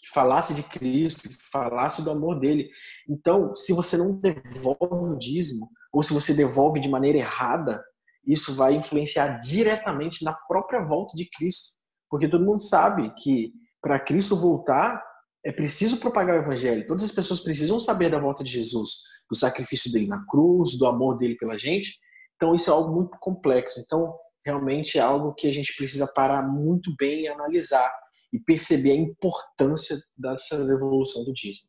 que 0.00 0.08
falasse 0.12 0.54
de 0.54 0.62
Cristo, 0.62 1.28
que 1.28 1.36
falasse 1.52 2.02
do 2.02 2.10
amor 2.10 2.38
dele. 2.40 2.70
Então, 3.08 3.54
se 3.54 3.72
você 3.72 3.96
não 3.96 4.18
devolve 4.18 5.12
o 5.12 5.18
dízimo, 5.18 5.68
ou 5.92 6.02
se 6.02 6.12
você 6.12 6.32
devolve 6.32 6.80
de 6.80 6.88
maneira 6.88 7.18
errada, 7.18 7.82
isso 8.26 8.54
vai 8.54 8.74
influenciar 8.74 9.38
diretamente 9.38 10.24
na 10.24 10.32
própria 10.32 10.82
volta 10.84 11.16
de 11.16 11.28
Cristo. 11.28 11.74
Porque 12.08 12.28
todo 12.28 12.44
mundo 12.44 12.62
sabe 12.62 13.12
que 13.14 13.52
para 13.80 13.98
Cristo 14.00 14.36
voltar, 14.36 15.02
é 15.44 15.52
preciso 15.52 15.98
propagar 15.98 16.36
o 16.36 16.42
evangelho. 16.42 16.86
Todas 16.86 17.04
as 17.04 17.12
pessoas 17.12 17.40
precisam 17.40 17.80
saber 17.80 18.10
da 18.10 18.18
volta 18.18 18.44
de 18.44 18.50
Jesus, 18.50 18.90
do 19.30 19.36
sacrifício 19.36 19.90
dele 19.90 20.06
na 20.06 20.24
cruz, 20.26 20.78
do 20.78 20.86
amor 20.86 21.16
dele 21.16 21.36
pela 21.36 21.58
gente. 21.58 21.96
Então 22.36 22.54
isso 22.54 22.70
é 22.70 22.72
algo 22.72 22.94
muito 22.94 23.16
complexo. 23.18 23.80
Então 23.80 24.14
realmente 24.44 24.98
é 24.98 25.00
algo 25.00 25.34
que 25.34 25.46
a 25.46 25.52
gente 25.52 25.74
precisa 25.76 26.06
parar 26.14 26.42
muito 26.42 26.94
bem 26.98 27.22
e 27.22 27.28
analisar 27.28 27.90
e 28.32 28.38
perceber 28.38 28.92
a 28.92 28.96
importância 28.96 29.96
dessa 30.16 30.54
evolução 30.56 31.24
do 31.24 31.32
dízimo. 31.32 31.68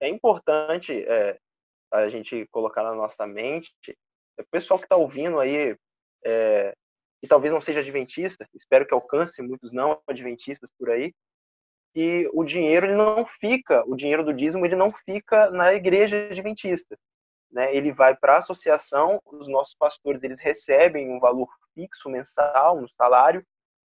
É 0.00 0.08
importante 0.08 0.92
é, 0.92 1.38
a 1.92 2.08
gente 2.08 2.46
colocar 2.50 2.82
na 2.82 2.94
nossa 2.94 3.26
mente, 3.26 3.72
o 4.38 4.44
pessoal 4.50 4.78
que 4.78 4.84
está 4.84 4.96
ouvindo 4.96 5.40
aí, 5.40 5.76
é, 6.24 6.74
e 7.22 7.26
talvez 7.26 7.52
não 7.52 7.60
seja 7.60 7.80
adventista, 7.80 8.46
espero 8.54 8.86
que 8.86 8.94
alcance 8.94 9.42
muitos 9.42 9.72
não 9.72 10.00
adventistas 10.06 10.70
por 10.78 10.90
aí, 10.90 11.12
que 11.94 12.28
o 12.32 12.44
dinheiro 12.44 12.86
ele 12.86 12.94
não 12.94 13.26
fica, 13.40 13.82
o 13.86 13.96
dinheiro 13.96 14.24
do 14.24 14.32
dízimo 14.32 14.64
ele 14.64 14.76
não 14.76 14.92
fica 14.92 15.50
na 15.50 15.74
igreja 15.74 16.28
adventista, 16.30 16.96
né? 17.50 17.74
Ele 17.74 17.90
vai 17.92 18.14
para 18.14 18.34
a 18.34 18.38
associação, 18.38 19.20
os 19.26 19.48
nossos 19.48 19.74
pastores 19.74 20.22
eles 20.22 20.38
recebem 20.38 21.10
um 21.10 21.18
valor 21.18 21.48
fixo 21.74 22.08
mensal, 22.08 22.78
um 22.78 22.86
salário, 22.88 23.44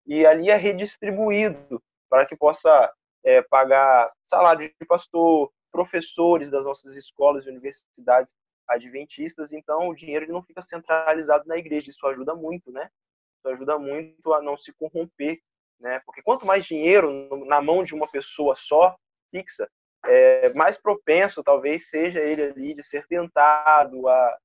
e 0.07 0.27
ali 0.27 0.51
é 0.51 0.57
redistribuído 0.57 1.83
para 2.09 2.27
que 2.27 2.37
possa 2.37 2.93
é, 3.25 3.43
pagar 3.43 4.13
salário 4.29 4.69
de 4.69 4.87
pastor, 4.87 5.51
professores 5.71 6.51
das 6.51 6.65
nossas 6.65 6.95
escolas 6.97 7.47
e 7.47 7.51
universidades 7.51 8.35
adventistas. 8.69 9.53
Então, 9.53 9.89
o 9.89 9.95
dinheiro 9.95 10.31
não 10.33 10.43
fica 10.43 10.61
centralizado 10.63 11.47
na 11.47 11.57
igreja. 11.57 11.91
Isso 11.91 12.07
ajuda 12.07 12.35
muito, 12.35 12.71
né? 12.71 12.91
Isso 13.39 13.49
ajuda 13.49 13.79
muito 13.79 14.33
a 14.35 14.43
não 14.43 14.57
se 14.57 14.73
corromper 14.73 15.41
né? 15.83 16.01
Porque 16.07 16.23
quanto 16.23 16.47
mais 16.47 16.65
dinheiro 16.65 17.45
na 17.45 17.61
mão 17.61 17.83
de 17.83 17.95
uma 17.95 18.09
pessoa 18.09 18.55
só, 18.57 18.97
fixa, 19.31 19.69
é, 20.07 20.53
mais 20.55 20.77
propenso 20.77 21.43
talvez 21.43 21.89
seja 21.89 22.21
ele 22.21 22.43
ali 22.43 22.75
de 22.75 22.83
ser 22.83 23.07
tentado 23.07 24.09
a, 24.09 24.39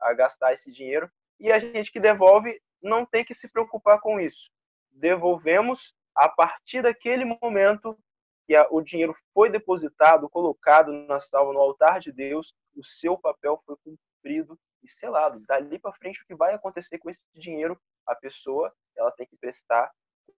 a 0.00 0.12
gastar 0.12 0.52
esse 0.52 0.70
dinheiro. 0.72 1.08
E 1.38 1.50
a 1.50 1.58
gente 1.58 1.92
que 1.92 2.00
devolve 2.00 2.60
não 2.82 3.06
tem 3.06 3.24
que 3.24 3.32
se 3.32 3.48
preocupar 3.48 4.00
com 4.00 4.20
isso. 4.20 4.50
Devolvemos 4.92 5.94
a 6.14 6.28
partir 6.28 6.82
daquele 6.82 7.24
momento 7.24 7.98
que 8.46 8.56
o 8.70 8.80
dinheiro 8.80 9.16
foi 9.32 9.48
depositado, 9.48 10.28
colocado 10.28 10.92
na 11.06 11.20
salva 11.20 11.52
no 11.52 11.60
altar 11.60 12.00
de 12.00 12.10
Deus, 12.10 12.52
o 12.74 12.84
seu 12.84 13.16
papel 13.16 13.62
foi 13.64 13.76
cumprido 13.84 14.58
e 14.82 14.88
selado. 14.88 15.40
Dali 15.46 15.78
para 15.78 15.92
frente, 15.92 16.22
o 16.22 16.26
que 16.26 16.34
vai 16.34 16.54
acontecer 16.54 16.98
com 16.98 17.08
esse 17.08 17.22
dinheiro, 17.34 17.80
a 18.06 18.14
pessoa 18.14 18.72
ela 18.96 19.12
tem 19.12 19.26
que 19.26 19.36
prestar 19.36 19.90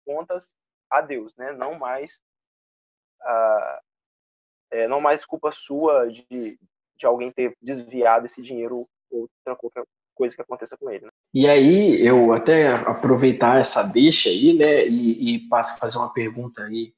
contas 0.04 0.54
a 0.90 1.00
Deus, 1.00 1.34
né? 1.36 1.52
Não 1.52 1.78
mais 1.78 2.22
é, 4.70 4.88
não 4.88 5.00
mais 5.00 5.24
culpa 5.24 5.52
sua 5.52 6.08
de, 6.08 6.58
de 6.96 7.06
alguém 7.06 7.32
ter 7.32 7.56
desviado 7.60 8.26
esse 8.26 8.42
dinheiro 8.42 8.88
ou 9.10 9.22
outra 9.22 9.56
qualquer 9.56 9.84
coisa 10.14 10.34
que 10.34 10.42
aconteça 10.42 10.76
com 10.76 10.90
ele. 10.90 11.04
Né? 11.04 11.10
E 11.34 11.48
aí 11.48 12.06
eu 12.06 12.32
até 12.32 12.68
aproveitar 12.68 13.60
essa 13.60 13.82
deixa 13.82 14.28
aí, 14.28 14.54
né? 14.54 14.86
E, 14.86 15.36
e 15.36 15.48
passo 15.48 15.74
a 15.74 15.78
fazer 15.78 15.98
uma 15.98 16.12
pergunta 16.12 16.62
aí 16.62 16.92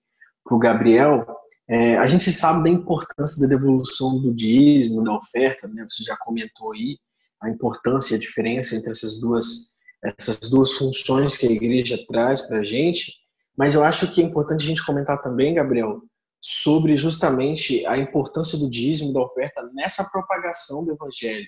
para 0.45 0.55
o 0.55 0.59
Gabriel. 0.59 1.27
É, 1.69 1.97
a 1.97 2.07
gente 2.07 2.31
sabe 2.31 2.63
da 2.63 2.69
importância 2.69 3.41
da 3.41 3.49
devolução 3.49 4.21
do 4.21 4.35
dízimo, 4.35 5.03
da 5.03 5.17
oferta, 5.17 5.67
né? 5.69 5.87
Você 5.89 6.05
já 6.05 6.17
comentou 6.17 6.73
aí 6.73 6.99
a 7.43 7.49
importância 7.49 8.15
e 8.15 8.17
a 8.17 8.21
diferença 8.21 8.75
entre 8.77 8.91
essas 8.91 9.19
duas 9.19 9.75
essas 10.19 10.39
duas 10.51 10.73
funções 10.75 11.37
que 11.37 11.47
a 11.47 11.51
igreja 11.51 11.99
traz 12.07 12.43
para 12.43 12.59
a 12.59 12.63
gente, 12.63 13.13
mas 13.57 13.75
eu 13.75 13.83
acho 13.83 14.13
que 14.13 14.21
é 14.21 14.25
importante 14.25 14.65
a 14.65 14.67
gente 14.67 14.85
comentar 14.85 15.21
também, 15.21 15.55
Gabriel, 15.55 16.03
sobre 16.41 16.97
justamente 16.97 17.87
a 17.87 17.97
importância 17.97 18.59
do 18.59 18.71
dízimo, 18.71 19.15
da 19.15 19.21
oferta 19.21 19.63
nessa 19.73 20.05
propagação 20.05 20.85
do 20.85 20.93
evangelho. 20.93 21.47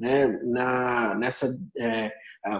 Né? 0.00 0.26
Na, 0.44 1.14
nessa, 1.14 1.54
é, 1.76 2.10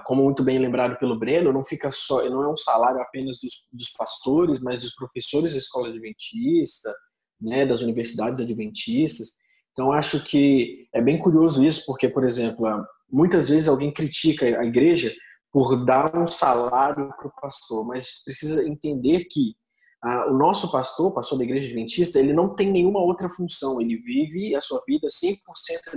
como 0.05 0.22
muito 0.22 0.45
bem 0.45 0.59
lembrado 0.59 0.99
pelo 0.99 1.18
Breno, 1.18 1.53
não 1.53 1.64
fica 1.64 1.91
só, 1.91 2.22
não 2.28 2.45
é 2.45 2.53
um 2.53 2.57
salário 2.57 3.01
apenas 3.01 3.38
dos, 3.41 3.66
dos 3.72 3.88
pastores, 3.91 4.61
mas 4.61 4.80
dos 4.80 4.95
professores 4.95 5.53
da 5.53 5.59
escola 5.59 5.88
adventista, 5.88 6.95
né, 7.41 7.64
das 7.64 7.80
universidades 7.80 8.43
adventistas. 8.43 9.30
Então 9.72 9.91
acho 9.91 10.22
que 10.22 10.86
é 10.95 11.01
bem 11.01 11.18
curioso 11.18 11.64
isso, 11.64 11.84
porque, 11.86 12.11
por 12.11 12.24
exemplo, 12.24 12.66
muitas 13.11 13.49
vezes 13.49 13.68
alguém 13.68 13.91
critica 13.91 14.45
a 14.45 14.64
igreja 14.66 15.14
por 15.51 15.82
dar 15.84 16.14
um 16.14 16.26
salário 16.26 17.09
para 17.16 17.26
o 17.26 17.32
pastor, 17.41 17.86
mas 17.86 18.22
precisa 18.22 18.68
entender 18.68 19.24
que 19.24 19.55
ah, 20.03 20.30
o 20.30 20.34
nosso 20.34 20.70
pastor, 20.72 21.12
pastor 21.12 21.36
da 21.38 21.44
igreja 21.44 21.66
adventista, 21.66 22.18
ele 22.18 22.32
não 22.32 22.55
tem 22.55 22.72
nenhuma 22.72 23.01
outra 23.01 23.28
função, 23.28 23.80
ele 23.80 23.96
vive 23.96 24.55
a 24.55 24.61
sua 24.61 24.82
vida 24.86 25.07
100%, 25.09 25.36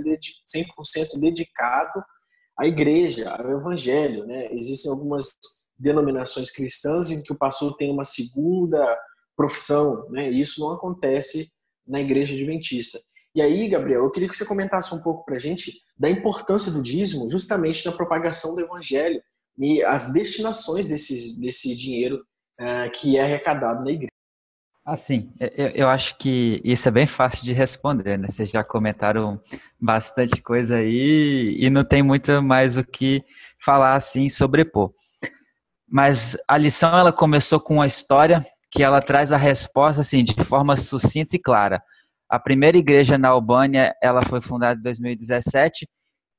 dedi 0.02 0.32
100 0.44 0.66
dedicado 1.20 2.04
à 2.58 2.66
igreja, 2.66 3.30
ao 3.30 3.50
evangelho. 3.50 4.26
Né? 4.26 4.52
Existem 4.52 4.90
algumas 4.90 5.28
denominações 5.78 6.50
cristãs 6.50 7.10
em 7.10 7.22
que 7.22 7.32
o 7.32 7.38
pastor 7.38 7.76
tem 7.76 7.90
uma 7.90 8.04
segunda 8.04 8.98
profissão, 9.34 10.08
né? 10.10 10.30
e 10.30 10.40
isso 10.40 10.60
não 10.60 10.72
acontece 10.72 11.48
na 11.86 12.00
igreja 12.00 12.34
adventista. 12.34 13.00
E 13.34 13.40
aí, 13.40 13.66
Gabriel, 13.68 14.04
eu 14.04 14.10
queria 14.10 14.28
que 14.28 14.36
você 14.36 14.44
comentasse 14.44 14.94
um 14.94 15.02
pouco 15.02 15.24
para 15.24 15.36
a 15.36 15.40
gente 15.40 15.72
da 15.98 16.10
importância 16.10 16.70
do 16.70 16.82
dízimo 16.82 17.28
justamente 17.30 17.84
na 17.84 17.90
propagação 17.90 18.54
do 18.54 18.60
evangelho 18.60 19.20
e 19.58 19.82
as 19.82 20.12
destinações 20.12 20.86
desse, 20.86 21.40
desse 21.40 21.74
dinheiro 21.74 22.24
uh, 22.60 22.90
que 22.92 23.16
é 23.16 23.22
arrecadado 23.22 23.84
na 23.84 23.90
igreja. 23.90 24.08
Assim, 24.86 25.32
eu, 25.40 25.68
eu, 25.68 25.88
acho 25.88 26.18
que 26.18 26.60
isso 26.62 26.86
é 26.86 26.92
bem 26.92 27.06
fácil 27.06 27.42
de 27.42 27.54
responder, 27.54 28.18
né? 28.18 28.28
Vocês 28.28 28.50
já 28.50 28.62
comentaram 28.62 29.40
bastante 29.80 30.42
coisa 30.42 30.76
aí 30.76 31.56
e 31.58 31.70
não 31.70 31.82
tem 31.82 32.02
muito 32.02 32.42
mais 32.42 32.76
o 32.76 32.84
que 32.84 33.24
falar 33.58 33.94
assim 33.94 34.28
sobrepor. 34.28 34.92
Mas 35.88 36.36
a 36.46 36.58
lição 36.58 36.94
ela 36.94 37.12
começou 37.14 37.58
com 37.58 37.76
uma 37.76 37.86
história 37.86 38.44
que 38.70 38.82
ela 38.82 39.00
traz 39.00 39.32
a 39.32 39.38
resposta 39.38 40.02
assim 40.02 40.22
de 40.22 40.34
forma 40.44 40.76
sucinta 40.76 41.34
e 41.34 41.38
clara. 41.38 41.82
A 42.28 42.38
primeira 42.38 42.76
igreja 42.76 43.16
na 43.16 43.28
Albânia, 43.28 43.94
ela 44.02 44.22
foi 44.22 44.42
fundada 44.42 44.78
em 44.78 44.82
2017 44.82 45.88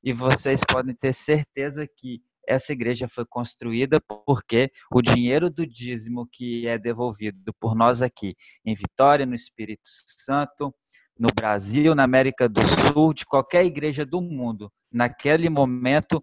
e 0.04 0.12
vocês 0.12 0.60
podem 0.64 0.94
ter 0.94 1.12
certeza 1.12 1.84
que 1.84 2.20
essa 2.46 2.72
igreja 2.72 3.08
foi 3.08 3.24
construída 3.26 4.00
porque 4.26 4.70
o 4.92 5.02
dinheiro 5.02 5.50
do 5.50 5.66
dízimo 5.66 6.28
que 6.30 6.66
é 6.66 6.78
devolvido 6.78 7.52
por 7.60 7.74
nós 7.74 8.02
aqui 8.02 8.34
em 8.64 8.74
Vitória, 8.74 9.26
no 9.26 9.34
Espírito 9.34 9.82
Santo, 9.84 10.74
no 11.18 11.28
Brasil, 11.34 11.94
na 11.94 12.04
América 12.04 12.48
do 12.48 12.60
Sul, 12.64 13.14
de 13.14 13.24
qualquer 13.24 13.64
igreja 13.64 14.04
do 14.04 14.20
mundo, 14.20 14.70
naquele 14.92 15.48
momento 15.48 16.22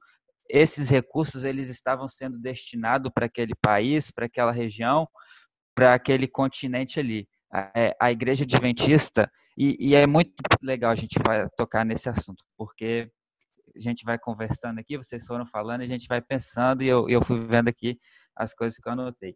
esses 0.49 0.89
recursos 0.89 1.43
eles 1.43 1.69
estavam 1.69 2.07
sendo 2.07 2.39
destinados 2.39 3.11
para 3.13 3.25
aquele 3.25 3.55
país, 3.55 4.11
para 4.11 4.25
aquela 4.25 4.51
região, 4.51 5.07
para 5.75 5.93
aquele 5.93 6.27
continente 6.27 6.99
ali. 6.99 7.27
A, 7.51 7.71
é, 7.75 8.11
igreja 8.11 8.43
adventista 8.43 9.31
e, 9.55 9.77
e, 9.79 9.95
é 9.95 10.07
muito 10.07 10.33
legal 10.61 10.91
a 10.91 10.95
gente 10.95 11.15
tocar 11.55 11.85
nesse 11.85 12.09
assunto, 12.09 12.43
porque 12.57 13.11
a 13.75 13.79
gente 13.79 14.03
vai 14.03 14.17
conversando 14.17 14.79
aqui, 14.79 14.97
vocês 14.97 15.25
foram 15.25 15.45
falando, 15.45 15.81
a 15.81 15.85
gente 15.85 16.07
vai 16.07 16.21
pensando 16.21 16.83
e 16.83 16.87
eu, 16.87 17.09
eu 17.09 17.21
fui 17.21 17.39
vendo 17.45 17.67
aqui 17.67 17.99
as 18.35 18.53
coisas 18.53 18.77
que 18.77 18.87
eu 18.87 18.93
anotei. 18.93 19.35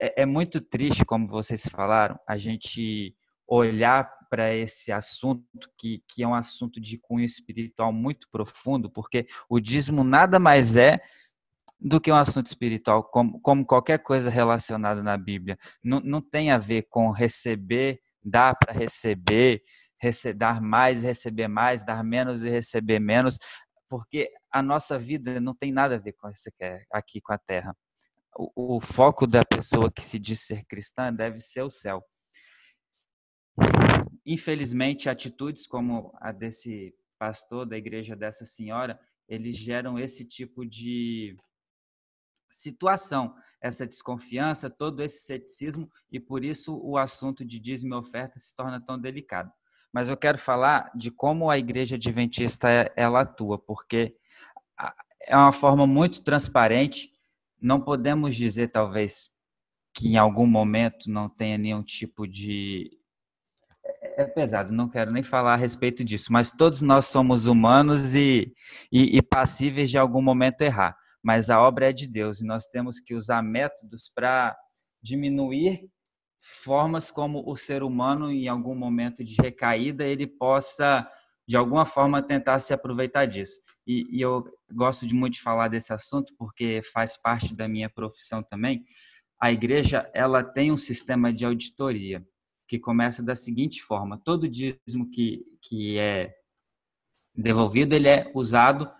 É, 0.00 0.22
é 0.22 0.26
muito 0.26 0.60
triste, 0.60 1.04
como 1.04 1.26
vocês 1.26 1.66
falaram, 1.66 2.18
a 2.26 2.36
gente 2.36 3.14
olhar 3.46 4.10
para 4.30 4.54
esse 4.54 4.92
assunto, 4.92 5.42
que, 5.76 6.02
que 6.06 6.22
é 6.22 6.28
um 6.28 6.34
assunto 6.34 6.80
de 6.80 6.98
cunho 6.98 7.24
espiritual 7.24 7.92
muito 7.92 8.28
profundo, 8.30 8.90
porque 8.90 9.26
o 9.48 9.58
dízimo 9.58 10.04
nada 10.04 10.38
mais 10.38 10.76
é 10.76 11.00
do 11.80 12.00
que 12.00 12.10
um 12.10 12.16
assunto 12.16 12.46
espiritual, 12.46 13.04
como, 13.04 13.40
como 13.40 13.64
qualquer 13.64 13.98
coisa 14.00 14.28
relacionada 14.28 15.02
na 15.02 15.16
Bíblia. 15.16 15.58
Não, 15.82 16.00
não 16.00 16.20
tem 16.20 16.50
a 16.50 16.58
ver 16.58 16.82
com 16.90 17.10
receber 17.10 18.00
dar 18.22 18.54
para 18.56 18.72
receber, 18.72 19.62
rece 20.00 20.32
dar 20.32 20.60
mais 20.60 21.02
e 21.02 21.06
receber 21.06 21.48
mais, 21.48 21.84
dar 21.84 22.04
menos 22.04 22.42
e 22.42 22.48
receber 22.50 22.98
menos, 22.98 23.38
porque 23.88 24.30
a 24.50 24.62
nossa 24.62 24.98
vida 24.98 25.40
não 25.40 25.54
tem 25.54 25.72
nada 25.72 25.96
a 25.96 25.98
ver 25.98 26.12
com 26.12 26.28
isso 26.28 26.48
aqui 26.92 27.20
com 27.20 27.32
a 27.32 27.38
terra. 27.38 27.76
o, 28.36 28.76
o 28.76 28.80
foco 28.80 29.26
da 29.26 29.42
pessoa 29.44 29.90
que 29.90 30.02
se 30.02 30.18
diz 30.18 30.40
ser 30.40 30.64
cristã 30.66 31.12
deve 31.12 31.40
ser 31.40 31.62
o 31.62 31.70
céu. 31.70 32.04
Infelizmente, 34.24 35.08
atitudes 35.08 35.66
como 35.66 36.12
a 36.20 36.30
desse 36.32 36.94
pastor 37.18 37.66
da 37.66 37.76
igreja 37.76 38.14
dessa 38.14 38.44
senhora, 38.44 39.00
eles 39.28 39.56
geram 39.56 39.98
esse 39.98 40.24
tipo 40.24 40.64
de 40.64 41.36
situação, 42.50 43.34
essa 43.60 43.86
desconfiança, 43.86 44.70
todo 44.70 45.02
esse 45.02 45.24
ceticismo 45.24 45.90
e 46.10 46.18
por 46.18 46.44
isso 46.44 46.78
o 46.82 46.96
assunto 46.96 47.44
de 47.44 47.58
dízimo 47.58 47.94
e 47.94 47.98
oferta 47.98 48.38
se 48.38 48.54
torna 48.54 48.80
tão 48.80 48.98
delicado. 48.98 49.52
Mas 49.98 50.08
eu 50.08 50.16
quero 50.16 50.38
falar 50.38 50.92
de 50.94 51.10
como 51.10 51.50
a 51.50 51.58
igreja 51.58 51.96
adventista 51.96 52.68
ela 52.94 53.22
atua, 53.22 53.58
porque 53.58 54.16
é 55.26 55.36
uma 55.36 55.50
forma 55.50 55.88
muito 55.88 56.22
transparente. 56.22 57.10
Não 57.60 57.80
podemos 57.80 58.36
dizer 58.36 58.68
talvez 58.68 59.28
que 59.92 60.06
em 60.06 60.16
algum 60.16 60.46
momento 60.46 61.10
não 61.10 61.28
tenha 61.28 61.58
nenhum 61.58 61.82
tipo 61.82 62.28
de 62.28 62.96
é, 63.84 64.22
é 64.22 64.24
pesado, 64.24 64.72
não 64.72 64.88
quero 64.88 65.10
nem 65.12 65.24
falar 65.24 65.54
a 65.54 65.56
respeito 65.56 66.04
disso, 66.04 66.32
mas 66.32 66.52
todos 66.52 66.80
nós 66.80 67.06
somos 67.06 67.46
humanos 67.46 68.14
e, 68.14 68.54
e, 68.92 69.18
e 69.18 69.20
passíveis 69.20 69.90
de 69.90 69.98
algum 69.98 70.22
momento 70.22 70.60
errar 70.60 70.96
mas 71.20 71.50
a 71.50 71.60
obra 71.60 71.90
é 71.90 71.92
de 71.92 72.06
Deus 72.06 72.40
e 72.40 72.46
nós 72.46 72.68
temos 72.68 73.00
que 73.00 73.16
usar 73.16 73.42
métodos 73.42 74.08
para 74.14 74.56
diminuir 75.02 75.90
formas 76.40 77.10
como 77.10 77.42
o 77.46 77.56
ser 77.56 77.82
humano, 77.82 78.30
em 78.30 78.48
algum 78.48 78.74
momento 78.74 79.24
de 79.24 79.34
recaída, 79.40 80.04
ele 80.06 80.26
possa, 80.26 81.08
de 81.46 81.56
alguma 81.56 81.84
forma, 81.84 82.22
tentar 82.22 82.60
se 82.60 82.72
aproveitar 82.72 83.26
disso. 83.26 83.60
E, 83.86 84.06
e 84.10 84.20
eu 84.20 84.44
gosto 84.72 85.06
de 85.06 85.14
muito 85.14 85.42
falar 85.42 85.68
desse 85.68 85.92
assunto 85.92 86.34
porque 86.38 86.80
faz 86.92 87.16
parte 87.16 87.54
da 87.54 87.68
minha 87.68 87.88
profissão 87.90 88.42
também. 88.42 88.84
A 89.40 89.52
igreja 89.52 90.10
ela 90.14 90.42
tem 90.42 90.72
um 90.72 90.76
sistema 90.76 91.32
de 91.32 91.44
auditoria 91.44 92.26
que 92.66 92.78
começa 92.78 93.22
da 93.22 93.34
seguinte 93.34 93.82
forma: 93.82 94.20
todo 94.22 94.48
dízimo 94.48 95.08
que, 95.10 95.44
que 95.62 95.98
é 95.98 96.34
devolvido 97.34 97.94
ele 97.94 98.08
é 98.08 98.30
usado 98.34 98.90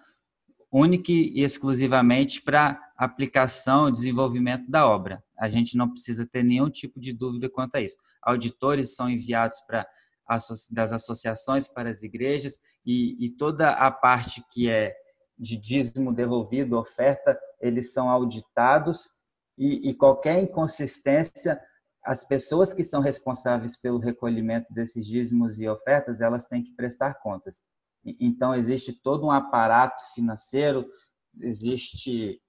única 0.70 1.11
e 1.11 1.43
exclusivamente 1.43 2.41
para 2.43 2.80
aplicação 2.99 3.92
desenvolvimento 3.92 4.68
da 4.68 4.86
obra. 4.86 5.22
A 5.38 5.49
gente 5.49 5.76
não 5.76 5.88
precisa 5.88 6.26
ter 6.26 6.42
nenhum 6.42 6.68
tipo 6.68 6.99
de 6.99 7.12
dúvida 7.12 7.49
quanto 7.49 7.76
a 7.76 7.80
isso. 7.80 7.96
Auditores 8.20 8.94
são 8.96 9.09
enviados 9.09 9.61
para 9.66 9.86
das 10.70 10.92
associações 10.92 11.66
para 11.66 11.88
as 11.88 12.03
igrejas 12.03 12.59
e, 12.84 13.16
e 13.24 13.30
toda 13.30 13.70
a 13.70 13.90
parte 13.90 14.44
que 14.53 14.68
é 14.68 14.94
de 15.38 15.57
dízimo 15.57 16.12
devolvido, 16.12 16.76
oferta, 16.76 17.38
eles 17.61 17.94
são 17.94 18.11
auditados 18.11 19.09
e, 19.57 19.88
e, 19.88 19.94
qualquer 19.94 20.42
inconsistência, 20.42 21.59
as 22.05 22.22
pessoas 22.24 22.74
que 22.74 22.84
são 22.84 23.01
responsáveis 23.01 23.76
pelo 23.80 23.99
recolhimento 23.99 24.72
desses 24.72 25.07
dízimos 25.07 25.59
e 25.59 25.66
ofertas, 25.66 26.20
elas 26.20 26.44
têm 26.44 26.62
que 26.62 26.74
prestar 26.74 27.14
contas. 27.14 27.62
Então, 28.05 28.55
existe 28.55 28.92
todo 28.92 29.26
um 29.26 29.30
aparato 29.30 30.03
financeiro, 30.14 30.86
existe 31.40 32.40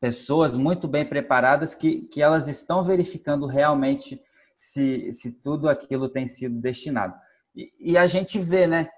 pessoas 0.00 0.56
muito 0.56 0.86
bem 0.86 1.04
preparadas 1.06 1.74
que, 1.74 2.02
que 2.02 2.22
elas 2.22 2.48
estão 2.48 2.82
verificando 2.82 3.46
realmente 3.46 4.20
se, 4.58 5.12
se 5.12 5.32
tudo 5.32 5.68
aquilo 5.68 6.08
tem 6.08 6.26
sido 6.26 6.58
destinado. 6.60 7.14
E, 7.54 7.72
e 7.78 7.98
a 7.98 8.06
gente 8.06 8.38
vê, 8.38 8.66
né? 8.66 8.88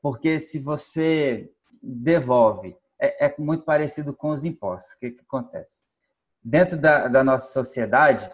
Porque 0.00 0.40
se 0.40 0.58
você 0.58 1.50
devolve, 1.82 2.76
é, 3.00 3.26
é 3.26 3.34
muito 3.38 3.64
parecido 3.64 4.14
com 4.14 4.30
os 4.30 4.44
impostos. 4.44 4.94
O 4.94 4.98
que, 4.98 5.10
que 5.10 5.22
acontece? 5.22 5.82
Dentro 6.42 6.76
da, 6.76 7.08
da 7.08 7.24
nossa 7.24 7.52
sociedade, 7.52 8.30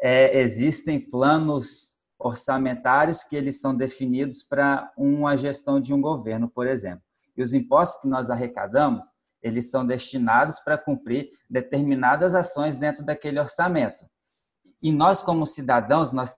é, 0.00 0.38
existem 0.40 0.98
planos 0.98 1.92
orçamentários 2.18 3.24
que 3.24 3.36
eles 3.36 3.60
são 3.60 3.74
definidos 3.74 4.42
para 4.42 4.92
uma 4.96 5.36
gestão 5.36 5.80
de 5.80 5.92
um 5.92 6.00
governo, 6.00 6.48
por 6.48 6.66
exemplo. 6.66 7.02
E 7.36 7.42
os 7.42 7.52
impostos 7.52 8.00
que 8.02 8.08
nós 8.08 8.30
arrecadamos, 8.30 9.06
eles 9.42 9.70
são 9.70 9.86
destinados 9.86 10.60
para 10.60 10.78
cumprir 10.78 11.28
determinadas 11.50 12.34
ações 12.34 12.76
dentro 12.76 13.04
daquele 13.04 13.40
orçamento. 13.40 14.06
E 14.80 14.92
nós, 14.92 15.22
como 15.22 15.46
cidadãos, 15.46 16.12
nós 16.12 16.34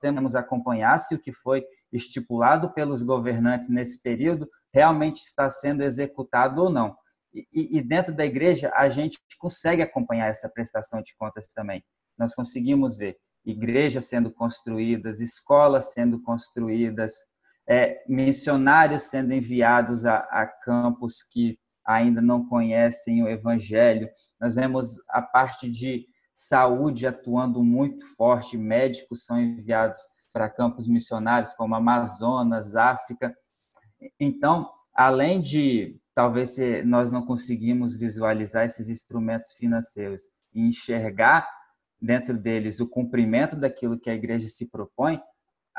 temos 0.00 0.34
acompanhar 0.34 0.98
se 0.98 1.14
o 1.14 1.18
que 1.18 1.32
foi 1.32 1.64
estipulado 1.92 2.72
pelos 2.72 3.02
governantes 3.02 3.68
nesse 3.68 4.00
período 4.00 4.48
realmente 4.72 5.18
está 5.18 5.50
sendo 5.50 5.82
executado 5.82 6.62
ou 6.62 6.70
não. 6.70 6.96
E, 7.32 7.78
e, 7.78 7.82
dentro 7.82 8.14
da 8.14 8.24
igreja, 8.24 8.72
a 8.74 8.88
gente 8.88 9.18
consegue 9.38 9.82
acompanhar 9.82 10.28
essa 10.28 10.48
prestação 10.48 11.00
de 11.00 11.14
contas 11.16 11.46
também. 11.52 11.84
Nós 12.18 12.34
conseguimos 12.34 12.96
ver 12.96 13.16
igrejas 13.44 14.06
sendo 14.06 14.32
construídas, 14.32 15.20
escolas 15.20 15.92
sendo 15.92 16.20
construídas, 16.22 17.12
é, 17.70 18.02
missionários 18.08 19.04
sendo 19.04 19.32
enviados 19.32 20.04
a, 20.04 20.16
a 20.16 20.44
campos 20.44 21.22
que 21.22 21.56
ainda 21.86 22.20
não 22.20 22.44
conhecem 22.46 23.22
o 23.22 23.28
Evangelho. 23.28 24.08
Nós 24.40 24.56
vemos 24.56 24.96
a 25.08 25.22
parte 25.22 25.70
de 25.70 26.04
saúde 26.34 27.06
atuando 27.06 27.62
muito 27.62 28.04
forte, 28.16 28.58
médicos 28.58 29.24
são 29.24 29.40
enviados 29.40 30.00
para 30.32 30.50
campos 30.50 30.88
missionários 30.88 31.54
como 31.54 31.76
Amazonas, 31.76 32.74
África. 32.74 33.32
Então, 34.18 34.68
além 34.92 35.40
de 35.40 35.96
talvez 36.12 36.56
nós 36.84 37.12
não 37.12 37.24
conseguimos 37.24 37.94
visualizar 37.96 38.64
esses 38.64 38.88
instrumentos 38.88 39.52
financeiros 39.52 40.24
e 40.52 40.60
enxergar 40.60 41.48
dentro 42.02 42.36
deles 42.36 42.80
o 42.80 42.88
cumprimento 42.88 43.54
daquilo 43.54 43.98
que 43.98 44.10
a 44.10 44.14
igreja 44.14 44.48
se 44.48 44.66
propõe, 44.66 45.20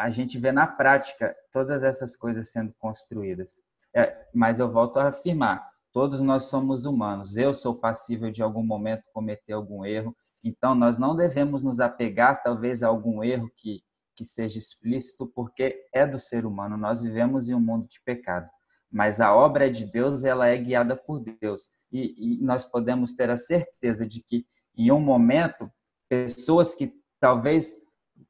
a 0.01 0.09
gente 0.09 0.37
vê 0.37 0.51
na 0.51 0.67
prática 0.67 1.35
todas 1.51 1.83
essas 1.83 2.15
coisas 2.15 2.49
sendo 2.49 2.73
construídas. 2.79 3.61
É, 3.95 4.27
mas 4.33 4.59
eu 4.59 4.71
volto 4.71 4.97
a 4.97 5.09
afirmar, 5.09 5.69
todos 5.91 6.21
nós 6.21 6.45
somos 6.45 6.85
humanos. 6.85 7.35
Eu 7.35 7.53
sou 7.53 7.75
passível 7.75 8.31
de 8.31 8.41
algum 8.41 8.63
momento 8.63 9.03
cometer 9.13 9.53
algum 9.53 9.85
erro, 9.85 10.15
então 10.43 10.73
nós 10.73 10.97
não 10.97 11.15
devemos 11.15 11.61
nos 11.61 11.79
apegar 11.79 12.41
talvez 12.41 12.83
a 12.83 12.87
algum 12.87 13.23
erro 13.23 13.51
que 13.55 13.83
que 14.13 14.25
seja 14.25 14.59
explícito, 14.59 15.25
porque 15.25 15.87
é 15.91 16.05
do 16.05 16.19
ser 16.19 16.45
humano. 16.45 16.77
Nós 16.77 17.01
vivemos 17.01 17.49
em 17.49 17.55
um 17.55 17.59
mundo 17.59 17.87
de 17.87 17.99
pecado, 18.03 18.47
mas 18.91 19.19
a 19.19 19.33
obra 19.33 19.69
de 19.69 19.85
Deus 19.85 20.23
ela 20.23 20.47
é 20.47 20.57
guiada 20.57 20.95
por 20.95 21.19
Deus 21.19 21.69
e, 21.91 22.35
e 22.35 22.43
nós 22.43 22.63
podemos 22.63 23.13
ter 23.13 23.29
a 23.29 23.37
certeza 23.37 24.05
de 24.05 24.21
que 24.21 24.45
em 24.77 24.91
um 24.91 24.99
momento 24.99 25.71
pessoas 26.07 26.75
que 26.75 26.93
talvez 27.19 27.75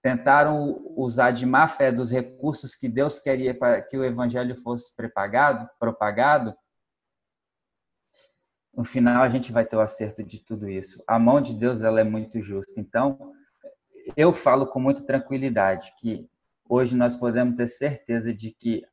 tentaram 0.02 0.82
usar 0.96 1.32
de 1.32 1.46
má 1.46 1.68
fé 1.68 1.92
dos 1.92 2.12
recursos 2.12 2.76
que 2.76 2.88
Deus 2.88 3.20
queria 3.20 3.58
para 3.58 3.82
que 3.82 3.98
o 3.98 4.04
evangelho 4.04 4.56
fosse 4.56 4.96
propagado, 4.96 5.70
propagado, 5.80 6.56
no 8.74 8.84
final 8.84 9.24
a 9.24 9.30
gente 9.30 9.52
vai 9.52 9.66
ter 9.66 9.76
o 9.76 9.82
acerto 9.82 10.24
de 10.24 10.40
tudo 10.44 10.70
isso. 10.70 11.04
A 11.08 11.20
mão 11.20 11.42
de 11.42 11.54
Deus 11.54 11.82
ela 11.82 12.00
é 12.00 12.04
muito 12.04 12.42
justa. 12.42 12.80
Então, 12.80 13.34
eu 14.16 14.34
falo 14.34 14.66
com 14.68 14.80
muita 14.80 15.04
tranquilidade 15.04 15.94
que 16.00 16.28
hoje 16.68 16.96
nós 16.96 17.16
podemos 17.16 17.56
ter 17.56 17.68
certeza 17.68 18.34
de 18.34 18.52
que 18.52 18.84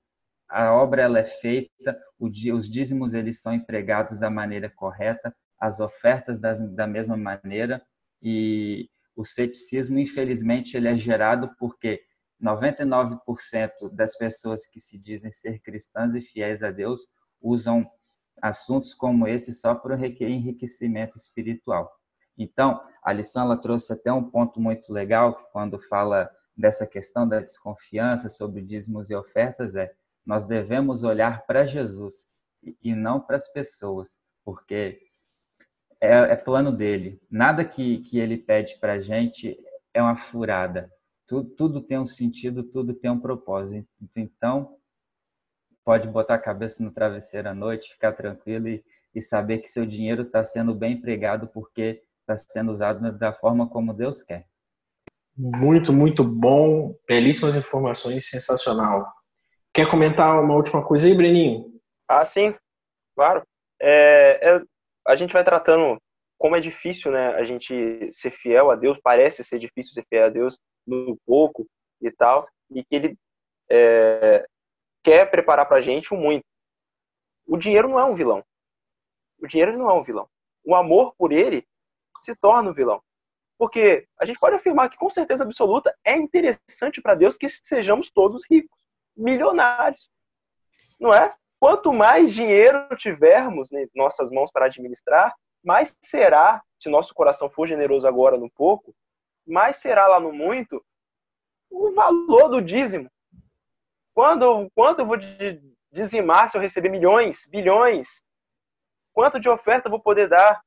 a 0.49 0.73
obra 0.73 1.03
ela 1.03 1.19
é 1.19 1.25
feita, 1.25 1.99
os 2.19 2.69
dízimos 2.69 3.15
eles 3.15 3.41
são 3.41 3.53
empregados 3.53 4.19
da 4.19 4.31
maneira 4.31 4.71
correta, 4.71 5.35
as 5.61 5.79
ofertas 5.79 6.41
das, 6.41 6.61
da 6.75 6.87
mesma 6.87 7.17
maneira, 7.17 7.83
e 8.23 8.89
o 9.19 9.25
ceticismo, 9.25 9.99
infelizmente, 9.99 10.77
ele 10.77 10.87
é 10.87 10.97
gerado 10.97 11.51
porque 11.59 12.01
99% 12.41 13.19
das 13.93 14.17
pessoas 14.17 14.65
que 14.65 14.79
se 14.79 14.97
dizem 14.97 15.33
ser 15.33 15.59
cristãs 15.59 16.15
e 16.15 16.21
fiéis 16.21 16.63
a 16.63 16.71
Deus 16.71 17.01
usam 17.43 17.85
assuntos 18.41 18.95
como 18.95 19.27
esse 19.27 19.53
só 19.53 19.75
para 19.75 19.99
enriquecimento 20.07 21.17
espiritual. 21.17 21.93
Então, 22.39 22.81
a 23.03 23.13
lição 23.13 23.43
ela 23.43 23.57
trouxe 23.57 23.93
até 23.93 24.13
um 24.13 24.23
ponto 24.23 24.61
muito 24.61 24.93
legal 24.93 25.35
que 25.35 25.51
quando 25.51 25.81
fala 25.81 26.31
dessa 26.57 26.87
questão 26.87 27.27
da 27.29 27.41
desconfiança 27.41 28.29
sobre 28.29 28.63
dízimos 28.63 29.11
e 29.11 29.17
ofertas 29.17 29.75
é 29.75 29.93
nós 30.25 30.45
devemos 30.45 31.03
olhar 31.03 31.45
para 31.45 31.67
Jesus 31.67 32.25
e 32.63 32.95
não 32.95 33.21
para 33.21 33.35
as 33.35 33.49
pessoas, 33.49 34.17
porque 34.45 35.08
é, 36.01 36.11
é 36.11 36.37
plano 36.37 36.73
dele. 36.73 37.21
Nada 37.31 37.65
que, 37.65 37.99
que 37.99 38.19
ele 38.19 38.37
pede 38.37 38.79
para 38.79 38.95
a 38.95 39.01
gente 39.01 39.59
é 39.93 40.03
uma 40.03 40.17
furada. 40.17 40.93
Tudo, 41.27 41.51
tudo 41.51 41.81
tem 41.81 41.99
um 41.99 42.07
sentido, 42.07 42.63
tudo 42.63 42.95
tem 42.95 43.11
um 43.11 43.21
propósito. 43.21 43.87
Então, 44.17 44.77
pode 45.85 46.09
botar 46.09 46.35
a 46.35 46.39
cabeça 46.39 46.83
no 46.83 46.91
travesseiro 46.91 47.49
à 47.49 47.55
noite, 47.55 47.93
ficar 47.93 48.13
tranquilo 48.13 48.69
e, 48.69 48.85
e 49.15 49.21
saber 49.21 49.59
que 49.59 49.69
seu 49.69 49.85
dinheiro 49.85 50.23
está 50.23 50.43
sendo 50.45 50.75
bem 50.75 50.95
empregado 50.95 51.49
porque 51.49 52.03
está 52.21 52.37
sendo 52.37 52.71
usado 52.71 53.13
da 53.13 53.33
forma 53.33 53.69
como 53.69 53.95
Deus 53.95 54.23
quer. 54.23 54.47
Muito, 55.37 55.93
muito 55.93 56.25
bom. 56.25 56.95
Belíssimas 57.07 57.55
informações, 57.55 58.29
sensacional. 58.29 59.07
Quer 59.73 59.89
comentar 59.89 60.43
uma 60.43 60.55
última 60.55 60.85
coisa 60.85 61.07
aí, 61.07 61.15
Breninho? 61.15 61.73
Ah, 62.09 62.25
sim, 62.25 62.55
claro. 63.15 63.43
É, 63.81 64.57
é, 64.57 64.63
a 65.09 65.17
gente 65.17 65.33
vai 65.33 65.43
tratando 65.43 65.99
como 66.37 66.55
é 66.55 66.61
difícil, 66.61 67.11
né, 67.11 67.29
a 67.29 67.45
gente 67.45 68.13
ser 68.13 68.31
fiel 68.31 68.71
a 68.71 68.77
Deus, 68.77 68.99
parece 69.03 69.43
ser 69.43 69.59
difícil 69.59 69.95
ser 69.95 70.05
fiel 70.09 70.27
a 70.27 70.29
Deus 70.29 70.59
no 70.87 71.19
pouco 71.27 71.67
e 72.01 72.11
tal, 72.11 72.47
e 72.71 72.85
que 72.85 72.95
ele 72.95 73.19
é, 73.71 74.47
quer 75.03 75.31
preparar 75.31 75.67
para 75.67 75.79
a 75.79 75.81
gente 75.81 76.13
o 76.13 76.17
muito. 76.17 76.45
O 77.47 77.57
dinheiro 77.57 77.89
não 77.89 77.99
é 77.99 78.05
um 78.05 78.15
vilão. 78.15 78.45
O 79.41 79.47
dinheiro 79.47 79.77
não 79.77 79.91
é 79.91 79.95
um 79.95 80.05
vilão. 80.05 80.29
O 80.63 80.75
amor 80.75 81.15
por 81.17 81.33
ele 81.33 81.67
se 82.23 82.37
torna 82.37 82.71
um 82.71 82.75
vilão. 82.75 83.03
Porque 83.57 84.07
a 84.21 84.25
gente 84.25 84.39
pode 84.39 84.55
afirmar 84.55 84.89
que, 84.91 84.97
com 84.97 85.11
certeza 85.11 85.43
absoluta, 85.43 85.97
é 86.05 86.15
interessante 86.17 87.01
para 87.01 87.15
Deus 87.15 87.37
que 87.37 87.49
sejamos 87.49 88.11
todos 88.11 88.45
ricos, 88.49 88.79
milionários. 89.17 90.11
Não 91.01 91.13
é? 91.13 91.35
Quanto 91.61 91.93
mais 91.93 92.33
dinheiro 92.33 92.89
tivermos 92.97 93.73
em 93.73 93.89
nossas 93.95 94.31
mãos 94.31 94.51
para 94.51 94.67
administrar, 94.67 95.35
mais 95.65 95.97
será, 96.01 96.63
se 96.79 96.89
nosso 96.89 97.13
coração 97.13 97.51
for 97.51 97.67
generoso 97.67 98.07
agora 98.07 98.37
no 98.37 98.51
pouco, 98.51 98.95
mais 99.47 99.77
será 99.77 100.07
lá 100.07 100.21
no 100.21 100.33
muito 100.33 100.85
o 101.71 101.93
valor 101.93 102.49
do 102.49 102.63
dízimo. 102.63 103.11
Quando, 104.15 104.71
quanto 104.75 105.01
eu 105.01 105.07
vou 105.07 105.17
dizimar 105.91 106.51
se 106.51 106.57
eu 106.57 106.61
receber 106.61 106.89
milhões, 106.89 107.47
bilhões? 107.47 108.23
Quanto 109.13 109.41
de 109.41 109.49
oferta 109.49 109.89
eu 109.89 109.91
vou 109.91 110.01
poder 110.01 110.29
dar? 110.29 110.63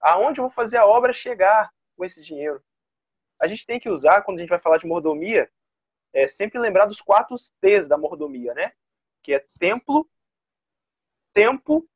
Aonde 0.00 0.40
eu 0.40 0.44
vou 0.44 0.50
fazer 0.50 0.78
a 0.78 0.86
obra 0.86 1.12
chegar 1.12 1.70
com 1.96 2.04
esse 2.04 2.22
dinheiro? 2.22 2.62
A 3.40 3.46
gente 3.46 3.66
tem 3.66 3.80
que 3.80 3.88
usar, 3.88 4.22
quando 4.22 4.38
a 4.38 4.40
gente 4.40 4.50
vai 4.50 4.58
falar 4.58 4.78
de 4.78 4.86
mordomia, 4.86 5.50
é 6.12 6.26
sempre 6.26 6.58
lembrar 6.58 6.86
dos 6.86 7.00
quatro 7.00 7.36
T's 7.60 7.86
da 7.88 7.96
mordomia, 7.96 8.52
né? 8.54 8.72
Que 9.22 9.34
é 9.34 9.46
templo, 9.58 10.08
tempo, 11.32 11.88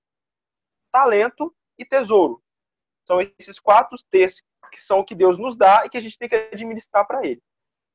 talento 0.93 1.55
e 1.79 1.85
tesouro. 1.85 2.43
São 3.07 3.20
esses 3.39 3.59
quatro 3.59 3.97
T's 4.11 4.43
que 4.70 4.81
são 4.81 5.01
o 5.01 5.05
que 5.05 5.14
Deus 5.14 5.39
nos 5.39 5.57
dá 5.57 5.85
e 5.85 5.91
que 5.91 5.97
a 5.97 6.01
gente 6.01 6.18
tem 6.18 6.29
que 6.29 6.35
administrar 6.35 7.07
para 7.07 7.25
Ele. 7.25 7.43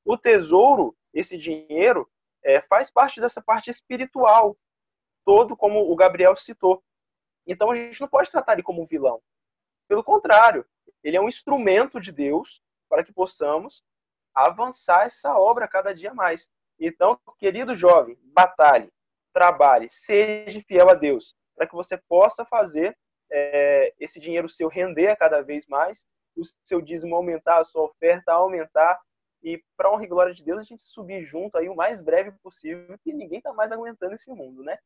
O 0.05 0.17
tesouro, 0.17 0.95
esse 1.13 1.37
dinheiro, 1.37 2.09
é, 2.43 2.61
faz 2.61 2.89
parte 2.89 3.19
dessa 3.19 3.41
parte 3.41 3.69
espiritual, 3.69 4.57
todo 5.25 5.55
como 5.55 5.91
o 5.91 5.95
Gabriel 5.95 6.35
citou. 6.35 6.83
Então 7.45 7.71
a 7.71 7.75
gente 7.75 7.99
não 7.99 8.07
pode 8.07 8.31
tratar 8.31 8.53
ele 8.53 8.63
como 8.63 8.81
um 8.81 8.85
vilão. 8.85 9.21
Pelo 9.87 10.03
contrário, 10.03 10.65
ele 11.03 11.17
é 11.17 11.21
um 11.21 11.27
instrumento 11.27 11.99
de 11.99 12.11
Deus 12.11 12.61
para 12.87 13.03
que 13.03 13.11
possamos 13.11 13.83
avançar 14.33 15.05
essa 15.05 15.37
obra 15.37 15.67
cada 15.67 15.93
dia 15.93 16.13
mais. 16.13 16.49
Então, 16.79 17.19
querido 17.37 17.75
jovem, 17.75 18.17
batalhe, 18.23 18.91
trabalhe, 19.33 19.87
seja 19.91 20.61
fiel 20.67 20.89
a 20.89 20.93
Deus, 20.93 21.35
para 21.55 21.67
que 21.67 21.75
você 21.75 21.97
possa 22.07 22.45
fazer 22.45 22.97
é, 23.31 23.93
esse 23.99 24.19
dinheiro 24.19 24.49
seu 24.49 24.67
render 24.67 25.07
a 25.07 25.15
cada 25.15 25.41
vez 25.41 25.65
mais, 25.67 26.05
o 26.35 26.43
seu 26.65 26.81
dízimo 26.81 27.15
aumentar, 27.15 27.59
a 27.59 27.63
sua 27.63 27.83
oferta 27.83 28.31
aumentar, 28.31 28.99
e 29.41 29.61
para 29.77 29.91
honra 29.91 30.03
e 30.03 30.07
glória 30.07 30.33
de 30.33 30.43
Deus, 30.43 30.59
a 30.59 30.63
gente 30.63 30.83
subir 30.83 31.23
junto 31.25 31.57
aí 31.57 31.69
o 31.69 31.75
mais 31.75 32.01
breve 32.01 32.31
possível, 32.43 32.97
que 32.99 33.13
ninguém 33.13 33.37
está 33.37 33.53
mais 33.53 33.71
aguentando 33.71 34.13
esse 34.13 34.29
mundo, 34.31 34.63
né? 34.63 34.77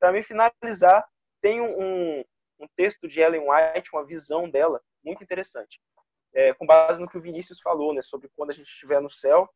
Para 0.00 0.12
me 0.12 0.22
finalizar, 0.22 1.06
tem 1.40 1.60
um, 1.60 2.24
um 2.58 2.66
texto 2.76 3.06
de 3.06 3.20
Ellen 3.20 3.48
White, 3.48 3.90
uma 3.92 4.04
visão 4.04 4.48
dela, 4.48 4.80
muito 5.04 5.22
interessante. 5.22 5.80
É, 6.34 6.54
com 6.54 6.66
base 6.66 7.00
no 7.00 7.08
que 7.08 7.18
o 7.18 7.20
Vinícius 7.20 7.60
falou, 7.60 7.92
né, 7.92 8.00
sobre 8.00 8.28
quando 8.34 8.50
a 8.50 8.54
gente 8.54 8.66
estiver 8.66 9.00
no 9.00 9.10
céu, 9.10 9.48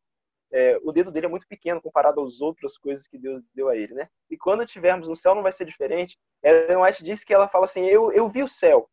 é, 0.51 0.79
o 0.83 0.91
dedo 0.91 1.11
dele 1.11 1.25
é 1.25 1.29
muito 1.29 1.47
pequeno 1.47 1.81
comparado 1.81 2.21
às 2.21 2.39
outras 2.39 2.77
coisas 2.77 3.07
que 3.07 3.17
Deus 3.17 3.43
deu 3.53 3.69
a 3.69 3.75
ele, 3.75 3.93
né? 3.93 4.09
E 4.29 4.37
quando 4.37 4.63
estivermos 4.63 5.09
no 5.09 5.15
céu 5.15 5.35
não 5.35 5.43
vai 5.43 5.51
ser 5.51 5.65
diferente. 5.65 6.17
Ellen 6.41 6.77
White 6.77 7.03
disse 7.03 7.25
que 7.25 7.33
ela 7.33 7.47
fala 7.47 7.65
assim: 7.65 7.85
eu, 7.85 8.11
eu 8.11 8.29
vi 8.29 8.43
o 8.43 8.47
céu. 8.47 8.89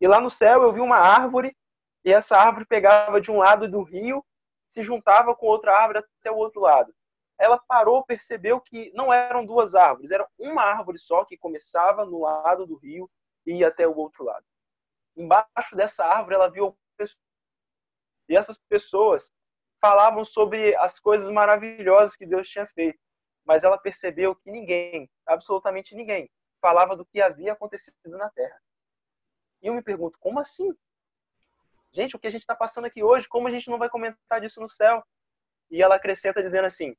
E 0.00 0.06
lá 0.06 0.20
no 0.20 0.30
céu 0.30 0.62
eu 0.62 0.72
vi 0.72 0.80
uma 0.80 0.96
árvore, 0.96 1.56
e 2.04 2.12
essa 2.12 2.36
árvore 2.36 2.64
pegava 2.66 3.20
de 3.20 3.30
um 3.30 3.38
lado 3.38 3.68
do 3.68 3.82
rio 3.82 4.24
se 4.68 4.82
juntava 4.82 5.36
com 5.36 5.46
outra 5.46 5.76
árvore 5.76 5.98
até 5.98 6.30
o 6.30 6.36
outro 6.36 6.60
lado. 6.60 6.94
Ela 7.38 7.58
parou, 7.58 8.04
percebeu 8.04 8.58
que 8.58 8.90
não 8.94 9.12
eram 9.12 9.44
duas 9.44 9.74
árvores, 9.74 10.10
era 10.10 10.26
uma 10.38 10.62
árvore 10.62 10.98
só 10.98 11.24
que 11.24 11.36
começava 11.36 12.06
no 12.06 12.20
lado 12.20 12.66
do 12.66 12.76
rio 12.76 13.10
e 13.44 13.56
ia 13.56 13.68
até 13.68 13.86
o 13.86 13.94
outro 13.94 14.24
lado. 14.24 14.46
Embaixo 15.14 15.76
dessa 15.76 16.06
árvore 16.06 16.36
ela 16.36 16.50
viu 16.50 16.74
pessoas. 16.96 17.18
E 18.28 18.36
essas 18.36 18.58
pessoas 18.68 19.30
falavam 19.82 20.24
sobre 20.24 20.74
as 20.76 21.00
coisas 21.00 21.28
maravilhosas 21.28 22.16
que 22.16 22.24
Deus 22.24 22.48
tinha 22.48 22.66
feito, 22.68 22.98
mas 23.44 23.64
ela 23.64 23.76
percebeu 23.76 24.34
que 24.36 24.50
ninguém, 24.50 25.10
absolutamente 25.26 25.94
ninguém, 25.94 26.30
falava 26.60 26.96
do 26.96 27.04
que 27.04 27.20
havia 27.20 27.52
acontecido 27.52 27.96
na 28.06 28.30
terra. 28.30 28.58
E 29.60 29.66
eu 29.66 29.74
me 29.74 29.82
pergunto, 29.82 30.16
como 30.20 30.38
assim? 30.38 30.72
gente, 31.92 32.16
o 32.16 32.18
que 32.18 32.26
a 32.26 32.30
gente 32.30 32.42
está 32.42 32.54
passando 32.54 32.86
aqui 32.86 33.02
hoje, 33.02 33.28
como 33.28 33.48
a 33.48 33.50
gente 33.50 33.68
não 33.68 33.78
vai 33.78 33.90
comentar 33.90 34.40
disso 34.40 34.60
no 34.60 34.68
céu? 34.68 35.04
E 35.70 35.82
ela 35.82 35.96
acrescenta 35.96 36.42
dizendo 36.42 36.66
assim: 36.66 36.96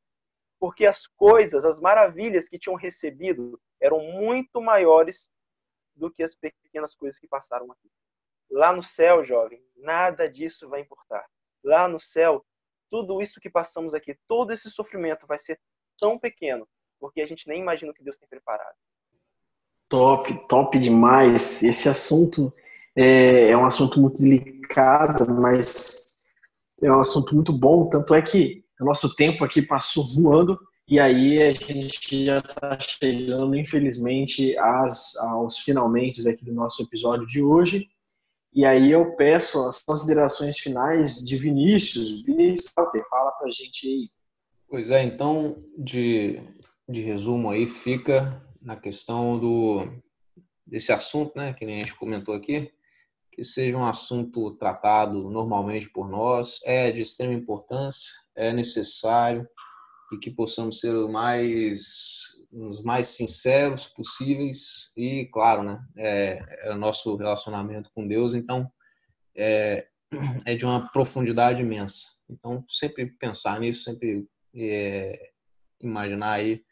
porque 0.59 0.85
as 0.85 1.07
coisas, 1.07 1.65
as 1.65 1.79
maravilhas 1.79 2.47
que 2.47 2.59
tinham 2.59 2.75
recebido 2.75 3.59
eram 3.81 3.99
muito 3.99 4.61
maiores 4.61 5.29
do 5.95 6.11
que 6.11 6.23
as 6.23 6.35
pequenas 6.35 6.95
coisas 6.95 7.19
que 7.19 7.27
passaram 7.27 7.71
aqui. 7.71 7.89
Lá 8.51 8.71
no 8.71 8.83
céu, 8.83 9.23
jovem, 9.23 9.63
nada 9.75 10.29
disso 10.29 10.69
vai 10.69 10.81
importar. 10.81 11.25
Lá 11.63 11.87
no 11.87 11.99
céu, 11.99 12.45
tudo 12.93 13.19
isso 13.23 13.39
que 13.41 13.49
passamos 13.49 13.95
aqui, 13.95 14.15
todo 14.27 14.53
esse 14.53 14.69
sofrimento 14.69 15.25
vai 15.25 15.39
ser 15.39 15.59
tão 15.97 16.19
pequeno, 16.19 16.67
porque 16.99 17.21
a 17.21 17.25
gente 17.25 17.47
nem 17.47 17.59
imagina 17.59 17.91
o 17.91 17.95
que 17.95 18.03
Deus 18.03 18.19
tem 18.19 18.29
preparado. 18.29 18.75
Top, 19.89 20.47
top 20.47 20.77
demais. 20.77 21.63
Esse 21.63 21.89
assunto 21.89 22.53
é, 22.95 23.49
é 23.49 23.57
um 23.57 23.65
assunto 23.65 23.99
muito 23.99 24.21
delicado, 24.21 25.27
mas 25.33 26.23
é 26.83 26.91
um 26.91 26.99
assunto 26.99 27.33
muito 27.33 27.51
bom. 27.51 27.89
Tanto 27.89 28.13
é 28.13 28.21
que 28.21 28.63
o 28.79 28.85
nosso 28.85 29.15
tempo 29.15 29.43
aqui 29.43 29.63
passou 29.63 30.05
voando 30.05 30.59
e 30.87 30.99
aí 30.99 31.41
a 31.41 31.51
gente 31.51 32.25
já 32.25 32.37
está 32.37 32.77
chegando, 32.79 33.55
infelizmente, 33.55 34.55
às, 34.59 35.17
aos 35.17 35.57
finalmente 35.57 36.29
aqui 36.29 36.45
do 36.45 36.53
nosso 36.53 36.83
episódio 36.83 37.25
de 37.25 37.41
hoje. 37.41 37.89
E 38.55 38.65
aí 38.65 38.91
eu 38.91 39.15
peço 39.15 39.65
as 39.65 39.83
considerações 39.83 40.59
finais 40.59 41.17
de 41.17 41.35
Vinícius. 41.37 42.21
Vinícius, 42.23 42.71
fala 42.73 43.31
para 43.31 43.47
a 43.47 43.51
gente 43.51 43.87
aí. 43.87 44.09
Pois 44.69 44.89
é, 44.89 45.03
então, 45.03 45.63
de, 45.77 46.39
de 46.87 47.01
resumo 47.01 47.49
aí, 47.49 47.67
fica 47.67 48.43
na 48.61 48.75
questão 48.75 49.39
do 49.39 49.87
desse 50.65 50.91
assunto, 50.91 51.37
né, 51.37 51.53
que 51.53 51.65
a 51.65 51.67
gente 51.67 51.93
comentou 51.93 52.33
aqui, 52.33 52.71
que 53.31 53.43
seja 53.43 53.77
um 53.77 53.85
assunto 53.85 54.51
tratado 54.55 55.29
normalmente 55.29 55.89
por 55.89 56.09
nós, 56.09 56.59
é 56.63 56.91
de 56.91 57.01
extrema 57.01 57.33
importância, 57.33 58.11
é 58.35 58.53
necessário 58.53 59.47
e 60.11 60.17
que 60.17 60.31
possamos 60.31 60.79
ser 60.79 60.95
o 60.95 61.07
mais, 61.07 62.32
os 62.53 62.83
mais 62.83 63.07
sinceros 63.07 63.87
possíveis 63.87 64.91
e, 64.95 65.25
claro, 65.33 65.63
né, 65.63 65.79
é, 65.97 66.59
é 66.63 66.71
o 66.71 66.77
nosso 66.77 67.15
relacionamento 67.15 67.89
com 67.93 68.07
Deus, 68.07 68.33
então 68.33 68.71
é, 69.35 69.87
é 70.45 70.55
de 70.55 70.65
uma 70.65 70.89
profundidade 70.91 71.61
imensa. 71.61 72.05
Então, 72.29 72.63
sempre 72.69 73.07
pensar 73.07 73.59
nisso, 73.59 73.83
sempre 73.83 74.27
é, 74.55 75.31
imaginar 75.81 76.33
aí 76.33 76.63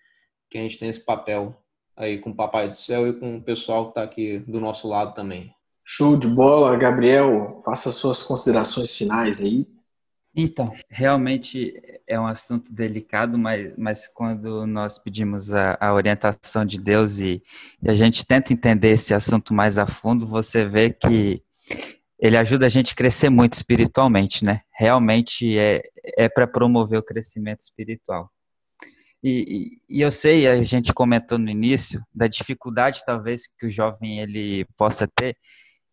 que 0.50 0.58
a 0.58 0.62
gente 0.62 0.78
tem 0.78 0.90
esse 0.90 1.04
papel 1.04 1.62
aí 1.96 2.18
com 2.18 2.32
o 2.32 2.36
Papai 2.36 2.70
do 2.70 2.78
Céu 2.78 3.08
e 3.08 3.14
com 3.14 3.38
o 3.38 3.44
pessoal 3.44 3.86
que 3.86 3.92
está 3.92 4.04
aqui 4.04 4.40
do 4.40 4.60
nosso 4.60 4.88
lado 4.88 5.14
também. 5.14 5.54
Show 5.84 6.18
de 6.18 6.28
bola, 6.28 6.78
Gabriel. 6.78 7.62
Faça 7.66 7.92
suas 7.92 8.24
considerações 8.24 8.96
finais 8.96 9.42
aí. 9.42 9.68
Então, 10.34 10.74
realmente 10.90 11.74
é 12.08 12.18
um 12.20 12.26
assunto 12.26 12.72
delicado, 12.74 13.38
mas, 13.38 13.74
mas 13.78 14.08
quando 14.08 14.66
nós 14.66 14.98
pedimos 14.98 15.54
a, 15.54 15.78
a 15.80 15.94
orientação 15.94 16.66
de 16.66 16.80
Deus 16.80 17.20
e, 17.20 17.36
e, 17.84 17.90
a 17.90 17.94
gente 17.96 18.26
tenta 18.26 18.54
entender 18.54 18.92
esse 18.92 19.14
assunto 19.14 19.54
mais 19.54 19.78
a 19.78 19.86
fundo, 19.86 20.26
você 20.26 20.66
vê 20.66 20.90
que 20.90 21.44
ele 22.18 22.38
ajuda 22.38 22.66
a 22.68 22.70
gente 22.70 22.94
a 22.94 22.96
crescer 22.96 23.30
muito 23.30 23.54
espiritualmente, 23.54 24.46
né? 24.46 24.62
Realmente 24.72 25.58
é, 25.58 25.82
é 26.18 26.30
para 26.30 26.48
promover 26.48 27.00
o 27.00 27.04
crescimento 27.04 27.60
espiritual. 27.60 28.32
E, 29.24 29.82
e, 29.90 29.98
e, 29.98 30.02
eu 30.02 30.12
sei, 30.12 30.48
a 30.48 30.62
gente 30.64 30.94
comentou 30.94 31.38
no 31.38 31.50
início, 31.50 32.02
da 32.14 32.28
dificuldade 32.28 33.04
talvez 33.06 33.48
que 33.48 33.66
o 33.66 33.70
jovem 33.70 34.20
ele 34.20 34.66
possa 34.78 35.08
ter 35.08 35.36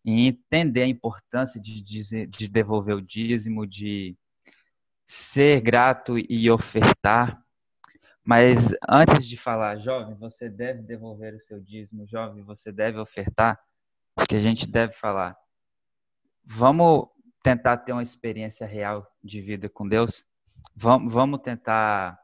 e 0.05 0.27
entender 0.27 0.83
a 0.83 0.87
importância 0.87 1.61
de, 1.61 1.83
de, 1.83 2.25
de 2.27 2.47
devolver 2.47 2.95
o 2.95 3.01
dízimo, 3.01 3.67
de 3.67 4.15
ser 5.09 5.59
grato 5.59 6.19
e 6.19 6.51
ofertar. 6.51 7.43
Mas 8.23 8.75
antes 8.87 9.27
de 9.27 9.37
falar, 9.37 9.77
jovem, 9.77 10.13
você 10.13 10.47
deve 10.47 10.83
devolver 10.83 11.33
o 11.33 11.39
seu 11.39 11.59
dízimo, 11.59 12.05
jovem, 12.05 12.43
você 12.43 12.71
deve 12.71 12.99
ofertar, 12.99 13.59
o 14.15 14.23
que 14.23 14.35
a 14.35 14.39
gente 14.39 14.67
deve 14.67 14.93
falar. 14.93 15.35
Vamos 16.45 17.07
tentar 17.41 17.77
ter 17.77 17.91
uma 17.91 18.03
experiência 18.03 18.67
real 18.67 19.11
de 19.23 19.41
vida 19.41 19.67
com 19.67 19.89
Deus? 19.89 20.23
Vamos, 20.75 21.11
vamos 21.11 21.41
tentar 21.41 22.19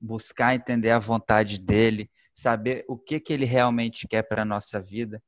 buscar 0.00 0.54
entender 0.54 0.90
a 0.90 0.98
vontade 0.98 1.58
dele, 1.58 2.10
saber 2.32 2.82
o 2.88 2.96
que, 2.96 3.20
que 3.20 3.34
ele 3.34 3.44
realmente 3.44 4.08
quer 4.08 4.22
para 4.22 4.40
a 4.40 4.46
nossa 4.46 4.80
vida. 4.80 5.22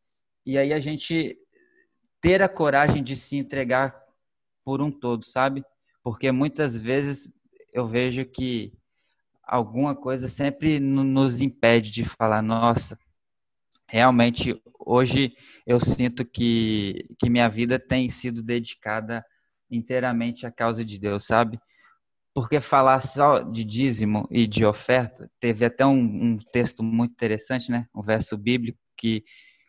E 0.46 0.57
aí 0.57 0.72
a 0.72 0.80
gente 0.80 1.38
ter 2.22 2.40
a 2.40 2.48
coragem 2.48 3.02
de 3.02 3.14
se 3.14 3.36
entregar 3.36 3.94
por 4.64 4.80
um 4.80 4.90
todo, 4.90 5.26
sabe? 5.26 5.62
Porque 6.05 6.30
muitas 6.30 6.76
vezes 6.76 7.32
eu 7.72 7.88
vejo 7.88 8.26
que 8.26 8.72
alguma 9.42 9.96
coisa 9.96 10.28
sempre 10.28 10.78
nos 10.78 11.40
impede 11.40 11.90
de 11.90 12.05
falar, 12.05 12.42
nossa, 12.42 12.98
realmente 13.88 14.61
hoje 14.78 15.34
eu 15.66 15.80
sinto 15.80 16.24
que, 16.24 17.07
que 17.18 17.30
minha 17.30 17.48
vida 17.48 17.78
tem 17.78 18.09
sido 18.11 18.42
dedicada 18.42 19.24
inteiramente 19.70 20.46
à 20.46 20.52
causa 20.52 20.84
de 20.84 21.00
Deus, 21.00 21.24
sabe? 21.24 21.59
Porque 22.34 22.61
falar 22.61 23.00
só 23.00 23.40
de 23.40 23.64
dízimo 23.64 24.28
e 24.30 24.46
de 24.46 24.64
oferta, 24.64 25.30
teve 25.40 25.64
até 25.64 25.86
um, 25.86 25.98
um 25.98 26.36
texto 26.36 26.82
muito 26.82 27.12
interessante, 27.12 27.70
né? 27.70 27.86
Um 27.94 28.02
verso 28.02 28.36
bíblico 28.36 28.78
que 28.96 29.24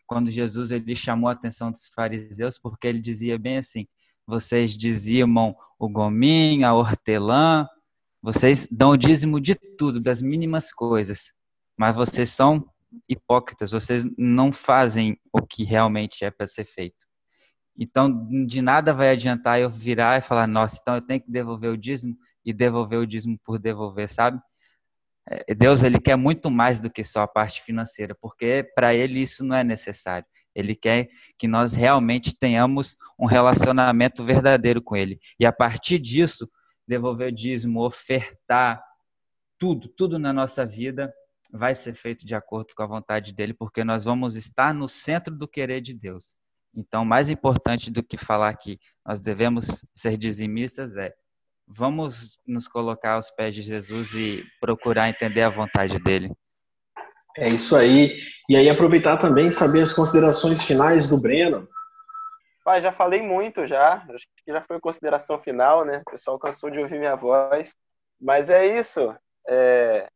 quando 0.06 0.30
Jesus 0.30 0.70
ele 0.70 0.94
chamou 0.94 1.28
a 1.30 1.32
atenção 1.32 1.70
dos 1.70 1.88
fariseus, 1.88 2.58
porque 2.58 2.86
ele 2.86 3.00
dizia 3.00 3.38
bem 3.38 3.58
assim: 3.58 3.86
vocês 4.26 4.76
dizimam 4.76 5.56
o 5.78 5.88
gominho, 5.88 6.66
a 6.66 6.74
hortelã, 6.74 7.68
vocês 8.22 8.66
dão 8.70 8.90
o 8.90 8.96
dízimo 8.96 9.40
de 9.40 9.54
tudo, 9.54 10.00
das 10.00 10.20
mínimas 10.22 10.72
coisas, 10.72 11.32
mas 11.76 11.94
vocês 11.94 12.30
são 12.30 12.66
hipócritas, 13.08 13.72
vocês 13.72 14.04
não 14.16 14.52
fazem 14.52 15.18
o 15.32 15.42
que 15.42 15.64
realmente 15.64 16.24
é 16.24 16.30
para 16.30 16.46
ser 16.46 16.64
feito. 16.64 17.06
Então, 17.78 18.26
de 18.46 18.62
nada 18.62 18.94
vai 18.94 19.10
adiantar 19.10 19.60
eu 19.60 19.68
virar 19.68 20.18
e 20.18 20.22
falar, 20.22 20.46
nossa, 20.46 20.78
então 20.80 20.94
eu 20.94 21.02
tenho 21.02 21.20
que 21.20 21.30
devolver 21.30 21.70
o 21.70 21.76
dízimo 21.76 22.16
e 22.44 22.52
devolver 22.52 22.98
o 22.98 23.06
dízimo 23.06 23.38
por 23.44 23.58
devolver, 23.58 24.08
sabe? 24.08 24.40
É, 25.28 25.54
Deus, 25.54 25.82
ele 25.82 26.00
quer 26.00 26.16
muito 26.16 26.50
mais 26.50 26.80
do 26.80 26.88
que 26.88 27.04
só 27.04 27.22
a 27.22 27.28
parte 27.28 27.60
financeira, 27.60 28.16
porque 28.20 28.66
para 28.74 28.94
ele 28.94 29.20
isso 29.20 29.44
não 29.44 29.56
é 29.56 29.64
necessário. 29.64 30.26
Ele 30.56 30.74
quer 30.74 31.08
que 31.38 31.46
nós 31.46 31.74
realmente 31.74 32.36
tenhamos 32.36 32.96
um 33.18 33.26
relacionamento 33.26 34.24
verdadeiro 34.24 34.82
com 34.82 34.96
ele. 34.96 35.20
E 35.38 35.44
a 35.44 35.52
partir 35.52 35.98
disso, 35.98 36.50
devolver 36.88 37.28
o 37.28 37.34
dízimo, 37.34 37.84
ofertar 37.84 38.82
tudo, 39.58 39.88
tudo 39.88 40.18
na 40.18 40.32
nossa 40.32 40.64
vida 40.64 41.12
vai 41.52 41.74
ser 41.74 41.94
feito 41.94 42.26
de 42.26 42.34
acordo 42.34 42.74
com 42.74 42.82
a 42.82 42.86
vontade 42.86 43.32
dele, 43.32 43.54
porque 43.54 43.84
nós 43.84 44.04
vamos 44.04 44.34
estar 44.34 44.74
no 44.74 44.88
centro 44.88 45.34
do 45.34 45.46
querer 45.46 45.80
de 45.80 45.94
Deus. 45.94 46.36
Então, 46.74 47.04
mais 47.04 47.30
importante 47.30 47.90
do 47.90 48.02
que 48.02 48.16
falar 48.16 48.54
que 48.54 48.78
nós 49.04 49.20
devemos 49.20 49.84
ser 49.94 50.16
dizimistas 50.16 50.96
é 50.96 51.14
vamos 51.66 52.38
nos 52.46 52.68
colocar 52.68 53.14
aos 53.14 53.30
pés 53.30 53.54
de 53.54 53.62
Jesus 53.62 54.14
e 54.14 54.44
procurar 54.60 55.08
entender 55.08 55.42
a 55.42 55.48
vontade 55.48 55.98
dele. 55.98 56.30
É 57.38 57.48
isso 57.48 57.76
aí. 57.76 58.18
E 58.48 58.56
aí 58.56 58.68
aproveitar 58.68 59.18
também 59.18 59.50
saber 59.50 59.82
as 59.82 59.92
considerações 59.92 60.62
finais 60.62 61.08
do 61.08 61.18
Breno. 61.18 61.68
Pai, 62.64 62.80
já 62.80 62.90
falei 62.90 63.22
muito 63.22 63.66
já. 63.66 64.04
Acho 64.08 64.26
que 64.44 64.52
já 64.52 64.60
foi 64.62 64.80
consideração 64.80 65.38
final, 65.38 65.84
né? 65.84 66.02
O 66.06 66.10
pessoal 66.10 66.38
cansou 66.38 66.70
de 66.70 66.78
ouvir 66.78 66.98
minha 66.98 67.14
voz. 67.14 67.74
Mas 68.20 68.50
é 68.50 68.66
isso. 68.78 69.14
É... 69.46 70.08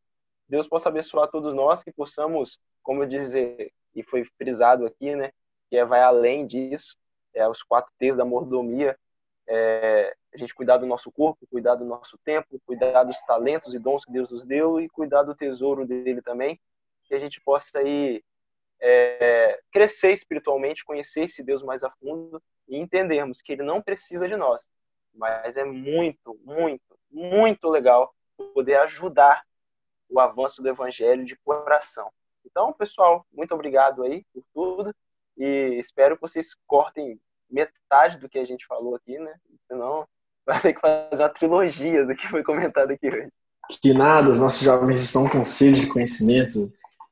Deus 0.49 0.67
possa 0.67 0.89
abençoar 0.89 1.29
todos 1.29 1.53
nós, 1.53 1.81
que 1.83 1.93
possamos, 1.93 2.59
como 2.83 3.03
eu 3.03 3.07
dizer, 3.07 3.71
e 3.95 4.03
foi 4.03 4.25
frisado 4.37 4.85
aqui, 4.85 5.15
né? 5.15 5.31
Que 5.69 5.77
é, 5.77 5.85
vai 5.85 6.01
além 6.01 6.45
disso, 6.45 6.97
é 7.33 7.47
os 7.47 7.63
quatro 7.63 7.91
T's 7.97 8.17
da 8.17 8.25
mordomia. 8.25 8.97
É, 9.47 10.13
a 10.33 10.37
gente 10.37 10.53
cuidar 10.53 10.77
do 10.77 10.85
nosso 10.85 11.11
corpo, 11.11 11.47
cuidar 11.49 11.75
do 11.75 11.85
nosso 11.85 12.17
tempo, 12.23 12.59
cuidar 12.65 13.03
dos 13.03 13.19
talentos 13.21 13.73
e 13.73 13.79
dons 13.79 14.05
que 14.05 14.11
Deus 14.11 14.31
nos 14.31 14.45
deu 14.45 14.79
e 14.79 14.89
cuidar 14.89 15.23
do 15.23 15.35
tesouro 15.35 15.85
dele 15.85 16.21
também, 16.21 16.59
que 17.11 17.15
a 17.15 17.19
gente 17.19 17.41
possa 17.41 17.77
aí 17.77 18.23
é, 18.79 19.59
crescer 19.69 20.13
espiritualmente, 20.13 20.85
conhecer 20.85 21.25
esse 21.25 21.43
Deus 21.43 21.61
mais 21.61 21.83
a 21.83 21.91
fundo 21.91 22.41
e 22.69 22.77
entendermos 22.77 23.41
que 23.41 23.51
ele 23.51 23.63
não 23.63 23.81
precisa 23.81 24.29
de 24.29 24.37
nós, 24.37 24.69
mas 25.13 25.57
é 25.57 25.65
muito, 25.65 26.39
muito, 26.41 26.97
muito 27.11 27.67
legal 27.67 28.15
poder 28.53 28.77
ajudar 28.77 29.43
o 30.09 30.21
avanço 30.21 30.63
do 30.63 30.69
evangelho 30.69 31.25
de 31.25 31.35
coração. 31.35 32.09
Então, 32.45 32.71
pessoal, 32.71 33.25
muito 33.33 33.53
obrigado 33.53 34.03
aí 34.03 34.25
por 34.33 34.43
tudo 34.53 34.95
e 35.37 35.79
espero 35.81 36.15
que 36.15 36.21
vocês 36.21 36.55
cortem 36.65 37.19
metade 37.49 38.19
do 38.19 38.29
que 38.29 38.39
a 38.39 38.45
gente 38.45 38.65
falou 38.65 38.95
aqui, 38.95 39.19
né? 39.19 39.35
Senão 39.67 40.07
vai 40.45 40.61
ter 40.61 40.73
que 40.73 40.79
fazer 40.79 41.21
uma 41.21 41.29
trilogia 41.29 42.05
do 42.05 42.15
que 42.15 42.25
foi 42.29 42.41
comentado 42.41 42.91
aqui 42.91 43.09
hoje. 43.09 43.33
Que 43.81 43.93
nada, 43.93 44.31
os 44.31 44.39
nossos 44.39 44.61
jovens 44.61 45.01
estão 45.01 45.29
com 45.29 45.43
sede 45.43 45.81
de 45.81 45.87
conhecimento, 45.87 46.71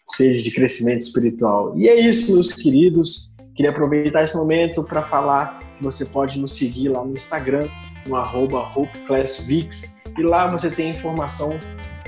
sede 0.09 0.41
de 0.41 0.51
crescimento 0.51 1.01
espiritual. 1.01 1.77
E 1.77 1.87
é 1.87 1.99
isso, 1.99 2.33
meus 2.33 2.53
queridos. 2.53 3.31
Queria 3.55 3.71
aproveitar 3.71 4.23
esse 4.23 4.35
momento 4.35 4.83
para 4.83 5.05
falar 5.05 5.59
que 5.59 5.83
você 5.83 6.05
pode 6.05 6.39
nos 6.39 6.55
seguir 6.55 6.89
lá 6.89 7.03
no 7.03 7.13
Instagram, 7.13 7.67
no 8.07 8.15
arroba 8.15 8.69
HopeClassVix. 8.75 10.01
E 10.17 10.23
lá 10.23 10.47
você 10.47 10.69
tem 10.69 10.91
informação 10.91 11.57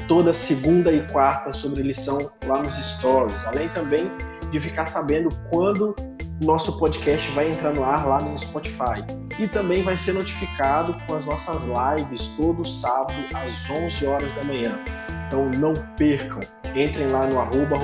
toda 0.07 0.33
segunda 0.33 0.91
e 0.91 1.05
quarta 1.07 1.51
sobre 1.51 1.83
lição 1.83 2.31
lá 2.45 2.61
nos 2.61 2.75
stories, 2.75 3.45
além 3.45 3.69
também 3.69 4.11
de 4.51 4.59
ficar 4.59 4.85
sabendo 4.85 5.29
quando 5.49 5.95
o 6.41 6.45
nosso 6.45 6.77
podcast 6.77 7.31
vai 7.31 7.49
entrar 7.49 7.73
no 7.73 7.83
ar 7.83 8.07
lá 8.07 8.17
no 8.17 8.37
Spotify. 8.37 9.05
E 9.39 9.47
também 9.47 9.83
vai 9.83 9.95
ser 9.95 10.13
notificado 10.13 10.95
com 11.07 11.15
as 11.15 11.25
nossas 11.25 11.63
lives 11.63 12.27
todo 12.35 12.67
sábado 12.67 13.13
às 13.35 13.69
11 13.69 14.05
horas 14.05 14.33
da 14.33 14.43
manhã. 14.43 14.79
Então 15.27 15.49
não 15.59 15.73
percam, 15.95 16.39
entrem 16.75 17.07
lá 17.07 17.27
no 17.27 17.39
arroba 17.39 17.77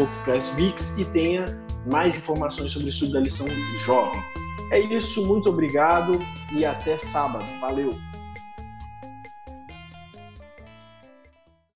e 0.97 1.05
tenha 1.05 1.45
mais 1.91 2.17
informações 2.17 2.71
sobre 2.71 2.87
o 2.87 2.89
estudo 2.89 3.13
da 3.13 3.19
lição 3.19 3.47
jovem. 3.77 4.21
É 4.71 4.79
isso, 4.79 5.25
muito 5.25 5.49
obrigado 5.49 6.19
e 6.51 6.65
até 6.65 6.97
sábado. 6.97 7.45
Valeu! 7.61 8.06